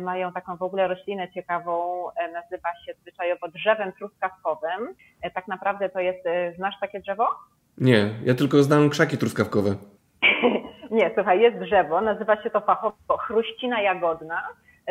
mają 0.00 0.32
taką 0.32 0.56
w 0.56 0.62
ogóle 0.62 0.88
roślinę 0.88 1.32
ciekawą, 1.32 2.06
nazywa 2.32 2.68
się 2.86 2.94
zwyczajowo 2.94 3.48
drzewem 3.48 3.92
truskawkowym. 3.92 4.94
Tak 5.34 5.48
naprawdę 5.48 5.88
to 5.88 6.00
jest, 6.00 6.24
znasz 6.56 6.74
takie 6.80 7.00
drzewo? 7.00 7.28
Nie, 7.78 8.10
ja 8.24 8.34
tylko 8.34 8.62
znam 8.62 8.90
krzaki 8.90 9.18
truskawkowe. 9.18 9.70
Nie, 10.90 11.10
słuchaj, 11.14 11.40
jest 11.40 11.58
drzewo, 11.58 12.00
nazywa 12.00 12.42
się 12.42 12.50
to 12.50 12.60
fachowo 12.60 13.16
chruścina 13.18 13.80
jagodna, 13.80 14.42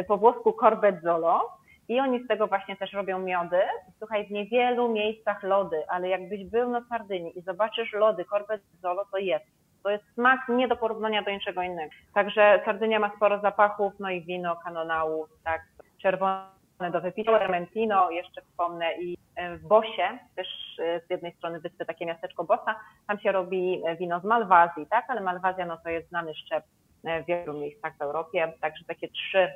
po 0.08 0.18
włosku 0.18 0.54
corbezzolo 0.54 1.50
i 1.88 2.00
oni 2.00 2.24
z 2.24 2.28
tego 2.28 2.48
właśnie 2.48 2.76
też 2.76 2.94
robią 2.94 3.20
miody. 3.20 3.60
Słuchaj, 3.98 4.28
w 4.28 4.32
niewielu 4.32 4.92
miejscach 4.92 5.44
lody, 5.44 5.84
ale 5.88 6.10
jakbyś 6.10 6.46
był 6.46 6.70
na 6.70 6.82
Sardynii 6.90 7.40
i 7.40 7.42
zobaczysz 7.42 7.94
lody 7.94 8.26
corbezzolo, 8.26 9.06
to 9.12 9.18
jest. 9.18 9.46
To 9.84 9.90
jest 9.90 10.04
smak 10.14 10.40
nie 10.50 10.68
do 10.68 10.76
porównania 10.76 11.24
do 11.24 11.32
niczego 11.32 11.62
innego. 11.62 11.92
Także 12.14 12.62
Sardynia 12.66 13.00
ma 13.00 13.12
sporo 13.16 13.40
zapachów, 13.42 13.94
no 14.00 14.10
i 14.10 14.22
wino, 14.22 14.56
kanonału, 14.56 15.28
tak, 15.44 15.62
czerwone 16.02 16.55
do 16.92 17.02
wypicia, 17.02 17.38
Rementino, 17.38 18.12
jeszcze 18.12 18.42
wspomnę 18.42 18.98
i 19.02 19.18
e, 19.36 19.58
w 19.58 19.68
Bosie, 19.68 20.20
też 20.36 20.48
e, 20.80 21.02
z 21.08 21.10
jednej 21.10 21.34
strony 21.34 21.60
wyspy 21.60 21.86
takie 21.86 22.06
miasteczko 22.06 22.44
Bosa, 22.44 22.76
tam 23.08 23.20
się 23.20 23.32
robi 23.32 23.82
e, 23.86 23.96
wino 23.96 24.20
z 24.20 24.24
Malwazji, 24.24 24.88
tak, 24.90 25.06
ale 25.08 25.22
Malwazja 25.22 25.66
no 25.66 25.78
to 25.78 25.90
jest 25.90 26.10
znany 26.10 26.34
szczep 26.36 26.64
w 27.24 27.26
wielu 27.28 27.54
miejscach 27.54 27.98
w 27.98 28.02
Europie, 28.02 28.54
także 28.62 28.86
takie 28.86 29.08
trzy, 29.08 29.48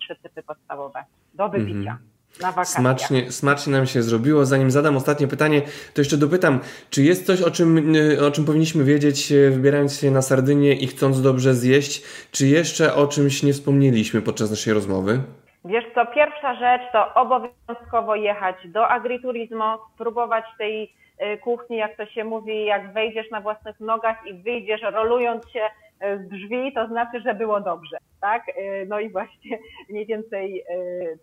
trzy 0.00 0.16
typy 0.16 0.42
podstawowe 0.42 1.04
do 1.34 1.48
wypicia. 1.48 1.98
Mm 2.40 2.52
-hmm. 2.52 2.64
Smacznie, 2.64 3.32
smacznie 3.32 3.72
nam 3.72 3.86
się 3.86 4.02
zrobiło. 4.02 4.46
Zanim 4.46 4.70
zadam 4.70 4.96
ostatnie 4.96 5.28
pytanie, 5.28 5.62
to 5.94 6.00
jeszcze 6.00 6.16
dopytam, 6.16 6.60
czy 6.90 7.02
jest 7.02 7.26
coś, 7.26 7.42
o 7.42 7.50
czym, 7.50 7.92
o 8.26 8.30
czym 8.30 8.44
powinniśmy 8.44 8.84
wiedzieć, 8.84 9.32
wybierając 9.50 10.00
się 10.00 10.10
na 10.10 10.22
Sardynię 10.22 10.74
i 10.74 10.86
chcąc 10.86 11.22
dobrze 11.22 11.54
zjeść? 11.54 12.02
Czy 12.30 12.46
jeszcze 12.46 12.94
o 12.94 13.06
czymś 13.06 13.42
nie 13.42 13.52
wspomnieliśmy 13.52 14.22
podczas 14.22 14.50
naszej 14.50 14.74
rozmowy? 14.74 15.20
Wiesz 15.66 15.84
co, 15.94 16.06
pierwsza 16.06 16.54
rzecz 16.54 16.82
to 16.92 17.14
obowiązkowo 17.14 18.14
jechać 18.14 18.56
do 18.64 18.88
agriturismo, 18.88 19.78
spróbować 19.94 20.44
tej 20.58 20.92
y, 21.22 21.38
kuchni, 21.38 21.76
jak 21.76 21.96
to 21.96 22.06
się 22.06 22.24
mówi, 22.24 22.64
jak 22.64 22.92
wejdziesz 22.92 23.30
na 23.30 23.40
własnych 23.40 23.80
nogach 23.80 24.26
i 24.26 24.34
wyjdziesz 24.34 24.82
rolując 24.82 25.50
się 25.50 25.60
z 26.00 26.28
drzwi, 26.28 26.72
to 26.72 26.86
znaczy, 26.86 27.20
że 27.20 27.34
było 27.34 27.60
dobrze, 27.60 27.96
tak? 28.20 28.48
Y, 28.48 28.86
no 28.88 29.00
i 29.00 29.10
właśnie 29.10 29.58
mniej 29.90 30.06
więcej 30.06 30.64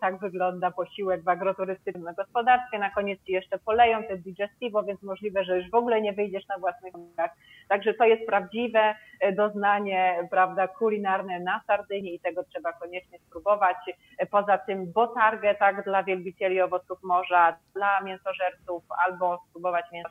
tak 0.01 0.19
wygląda 0.19 0.71
posiłek 0.71 1.24
w 1.24 1.30
agroturystycznym 1.30 2.13
gospodarstwie. 2.17 2.80
Na 2.80 2.89
koniec 2.89 3.24
ci 3.24 3.32
jeszcze 3.32 3.59
poleją 3.59 4.03
te 4.03 4.17
digestivo, 4.17 4.84
więc 4.84 5.03
możliwe, 5.03 5.43
że 5.43 5.57
już 5.57 5.69
w 5.69 5.76
ogóle 5.76 6.01
nie 6.01 6.13
wyjdziesz 6.13 6.47
na 6.47 6.57
własnych 6.57 6.93
nogach. 6.93 7.32
Także 7.67 7.93
to 7.93 8.05
jest 8.05 8.26
prawdziwe 8.26 8.95
e, 9.19 9.32
doznanie, 9.32 10.28
prawda, 10.32 10.67
kulinarne 10.67 11.39
na 11.39 11.61
Sardynii 11.67 12.15
i 12.15 12.19
tego 12.19 12.43
trzeba 12.43 12.74
koniecznie 12.74 13.19
spróbować. 13.19 13.78
E, 14.17 14.26
poza 14.26 14.57
tym 14.57 14.91
botargę, 14.91 15.55
tak, 15.55 15.84
dla 15.84 16.03
wielbicieli 16.03 16.61
owoców 16.61 17.03
morza, 17.03 17.57
dla 17.76 18.01
mięsożerców, 18.01 18.84
albo 19.05 19.43
spróbować 19.49 19.86
mięso 19.91 20.09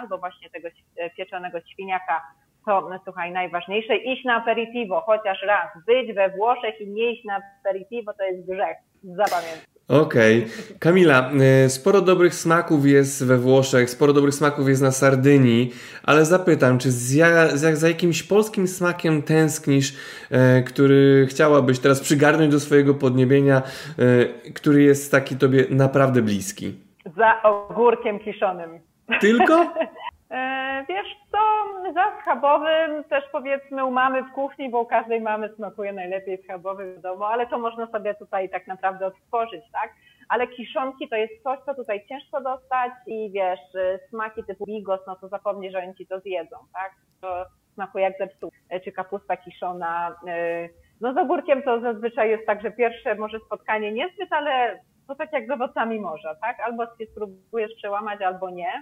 albo 0.00 0.18
właśnie 0.18 0.50
tego 0.50 0.68
e, 0.96 1.10
pieczonego 1.10 1.60
świniaka 1.60 2.22
to, 2.66 2.88
no, 2.90 3.00
słuchaj, 3.04 3.32
najważniejsze, 3.32 3.96
iść 3.96 4.24
na 4.24 4.36
aperitivo, 4.36 5.00
chociaż 5.00 5.42
raz, 5.42 5.84
być 5.86 6.14
we 6.14 6.30
Włoszech 6.30 6.80
i 6.80 6.88
nie 6.88 7.12
iść 7.12 7.24
na 7.24 7.40
aperitivo 7.60 8.12
to 8.12 8.24
jest 8.24 8.46
grzech, 8.46 8.76
zapamiętaj. 9.04 9.70
Okej. 9.90 10.38
Okay. 10.38 10.78
Kamila, 10.78 11.30
y, 11.66 11.70
sporo 11.70 12.00
dobrych 12.00 12.34
smaków 12.34 12.86
jest 12.86 13.26
we 13.26 13.38
Włoszech, 13.38 13.90
sporo 13.90 14.12
dobrych 14.12 14.34
smaków 14.34 14.68
jest 14.68 14.82
na 14.82 14.90
Sardynii, 14.90 15.70
ale 16.04 16.24
zapytam, 16.24 16.78
czy 16.78 16.90
za, 16.90 17.56
za, 17.56 17.76
za 17.76 17.88
jakimś 17.88 18.22
polskim 18.22 18.68
smakiem 18.68 19.22
tęsknisz, 19.22 19.96
e, 20.30 20.62
który 20.62 21.26
chciałabyś 21.30 21.78
teraz 21.78 22.00
przygarnąć 22.00 22.52
do 22.52 22.60
swojego 22.60 22.94
podniebienia, 22.94 23.56
e, 23.56 24.52
który 24.52 24.82
jest 24.82 25.12
taki 25.12 25.36
tobie 25.36 25.64
naprawdę 25.70 26.22
bliski? 26.22 26.74
Za 27.16 27.42
ogórkiem 27.42 28.18
kiszonym. 28.18 28.80
Tylko? 29.20 29.54
E, 30.30 30.84
wiesz 30.88 31.16
co, 31.30 31.38
za 31.92 32.20
schabowym 32.20 33.04
też 33.04 33.24
powiedzmy 33.32 33.84
u 33.84 33.90
mamy 33.90 34.22
w 34.22 34.32
kuchni, 34.32 34.70
bo 34.70 34.80
u 34.80 34.86
każdej 34.86 35.20
mamy 35.20 35.48
smakuje 35.56 35.92
najlepiej 35.92 36.42
schabowy 36.42 36.94
w 36.94 37.00
domu, 37.00 37.24
ale 37.24 37.46
to 37.46 37.58
można 37.58 37.86
sobie 37.86 38.14
tutaj 38.14 38.50
tak 38.50 38.66
naprawdę 38.66 39.06
odtworzyć, 39.06 39.64
tak? 39.72 39.90
Ale 40.28 40.46
kiszonki 40.46 41.08
to 41.08 41.16
jest 41.16 41.42
coś, 41.42 41.58
co 41.66 41.74
tutaj 41.74 42.06
ciężko 42.08 42.40
dostać 42.40 42.92
i 43.06 43.30
wiesz, 43.30 43.60
smaki 44.08 44.44
typu 44.44 44.66
bigos, 44.66 45.00
no 45.06 45.16
to 45.16 45.28
zapomnij, 45.28 45.70
że 45.70 45.78
oni 45.78 45.94
ci 45.94 46.06
to 46.06 46.20
zjedzą, 46.20 46.56
tak? 46.72 46.92
To 47.20 47.46
smakuje 47.74 48.04
jak 48.04 48.18
zepsuł. 48.18 48.50
czy 48.84 48.92
kapusta 48.92 49.36
kiszona. 49.36 50.16
No 51.00 51.14
z 51.14 51.16
ogórkiem 51.16 51.62
to 51.62 51.80
zazwyczaj 51.80 52.30
jest 52.30 52.46
tak, 52.46 52.62
że 52.62 52.70
pierwsze 52.70 53.14
może 53.14 53.38
spotkanie 53.38 53.92
niezbyt, 53.92 54.32
ale 54.32 54.80
to 55.08 55.14
tak 55.14 55.32
jak 55.32 55.46
z 55.46 55.50
owocami 55.50 56.00
morza, 56.00 56.34
tak? 56.34 56.60
Albo 56.60 56.84
się 56.86 57.06
spróbujesz 57.12 57.74
przełamać, 57.76 58.22
albo 58.22 58.50
nie. 58.50 58.72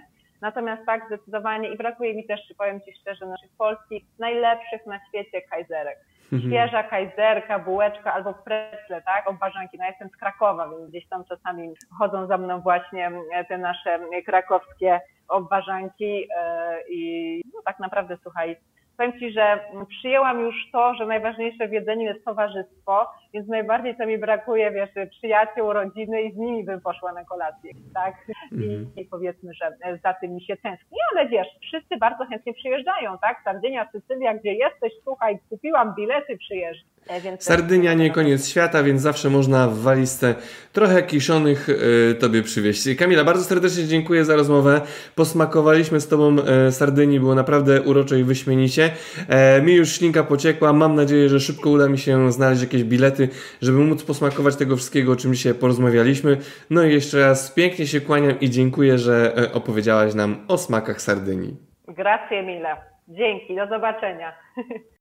Natomiast 0.41 0.85
tak, 0.85 1.05
zdecydowanie 1.07 1.69
i 1.69 1.77
brakuje 1.77 2.13
mi 2.13 2.27
też, 2.27 2.53
powiem 2.57 2.81
Ci 2.81 2.93
szczerze, 2.93 3.25
naszych 3.25 3.51
polskich, 3.57 4.03
najlepszych 4.19 4.85
na 4.85 4.99
świecie 5.07 5.41
kajzerek. 5.41 5.97
Mhm. 6.33 6.51
Świeża 6.51 6.83
kajzerka, 6.83 7.59
bułeczka 7.59 8.13
albo 8.13 8.33
precle, 8.33 9.01
tak, 9.01 9.29
obwarzanki. 9.29 9.77
No 9.77 9.83
ja 9.83 9.89
jestem 9.89 10.09
z 10.09 10.15
Krakowa, 10.15 10.69
więc 10.69 10.89
gdzieś 10.89 11.07
tam 11.07 11.23
czasami 11.25 11.73
chodzą 11.99 12.27
za 12.27 12.37
mną 12.37 12.61
właśnie 12.61 13.11
te 13.47 13.57
nasze 13.57 13.99
krakowskie 14.25 14.99
obwarzanki 15.27 16.27
e, 16.37 16.77
i 16.89 17.41
no 17.53 17.61
tak 17.65 17.79
naprawdę, 17.79 18.17
słuchaj, 18.23 18.55
powiem 18.97 19.19
Ci, 19.19 19.31
że 19.31 19.59
przyjęłam 19.89 20.39
już 20.39 20.55
to, 20.71 20.95
że 20.95 21.05
najważniejsze 21.05 21.67
w 21.67 21.71
jedzeniu 21.71 22.01
jest 22.01 22.25
towarzystwo, 22.25 23.07
więc 23.33 23.47
najbardziej 23.47 23.97
co 23.97 24.05
mi 24.05 24.17
brakuje, 24.17 24.71
wiesz, 24.71 25.09
przyjaciół, 25.09 25.73
rodziny 25.73 26.21
i 26.21 26.33
z 26.33 26.37
nimi 26.37 26.63
bym 26.63 26.81
poszła 26.81 27.13
na 27.13 27.25
kolację, 27.25 27.71
tak? 27.93 28.15
Mhm. 28.51 28.87
I, 28.95 29.01
I, 29.01 29.05
powiedzmy, 29.05 29.53
że 29.53 29.97
za 30.03 30.13
tym 30.13 30.35
mi 30.35 30.41
się 30.41 30.57
tęskni, 30.57 30.97
ale 31.11 31.29
wiesz, 31.29 31.47
wszyscy 31.61 31.97
bardzo 31.97 32.25
chętnie 32.25 32.53
przyjeżdżają, 32.53 33.17
tak? 33.21 33.41
Sardynia, 33.43 33.89
Sycylia, 33.91 34.33
gdzie 34.33 34.53
jesteś, 34.53 34.93
słuchaj, 35.03 35.39
kupiłam 35.49 35.95
bilety, 35.95 36.37
przyjeżdżam. 36.37 36.89
E, 37.09 37.21
więc 37.21 37.43
Sardynia 37.43 37.93
nie 37.93 38.11
koniec 38.11 38.49
świata, 38.49 38.83
więc 38.83 39.01
zawsze 39.01 39.29
można 39.29 39.67
w 39.67 39.77
walizce 39.77 40.35
trochę 40.73 41.03
kiszonych 41.03 41.69
y, 41.69 42.15
tobie 42.19 42.43
przywieźć. 42.43 42.95
Kamila, 42.97 43.23
bardzo 43.23 43.43
serdecznie 43.43 43.85
dziękuję 43.85 44.25
za 44.25 44.35
rozmowę. 44.35 44.81
Posmakowaliśmy 45.15 46.01
z 46.01 46.07
tobą 46.07 46.35
y, 46.67 46.71
Sardynii, 46.71 47.19
było 47.19 47.35
naprawdę 47.35 47.81
urocze 47.81 48.19
i 48.19 48.23
wyśmienicie. 48.23 48.91
E, 49.27 49.61
mi 49.61 49.73
już 49.73 49.91
ślinka 49.91 50.23
pociekła, 50.23 50.73
mam 50.73 50.95
nadzieję, 50.95 51.29
że 51.29 51.39
szybko 51.39 51.69
uda 51.69 51.89
mi 51.89 51.97
się 51.97 52.31
znaleźć 52.31 52.61
jakieś 52.61 52.83
bilety, 52.83 53.18
żeby 53.61 53.77
móc 53.77 54.03
posmakować 54.03 54.55
tego 54.55 54.75
wszystkiego, 54.75 55.11
o 55.11 55.15
czym 55.15 55.33
dzisiaj 55.33 55.53
porozmawialiśmy. 55.53 56.37
No 56.69 56.83
i 56.83 56.93
jeszcze 56.93 57.19
raz 57.19 57.51
pięknie 57.51 57.87
się 57.87 58.01
kłaniam 58.01 58.39
i 58.39 58.49
dziękuję, 58.49 58.97
że 58.97 59.33
opowiedziałaś 59.53 60.13
nam 60.13 60.45
o 60.47 60.57
smakach 60.57 61.01
Sardynii. 61.01 61.57
Grazie 61.87 62.43
mille. 62.43 62.75
Dzięki, 63.07 63.55
do 63.55 63.67
zobaczenia. 63.67 64.33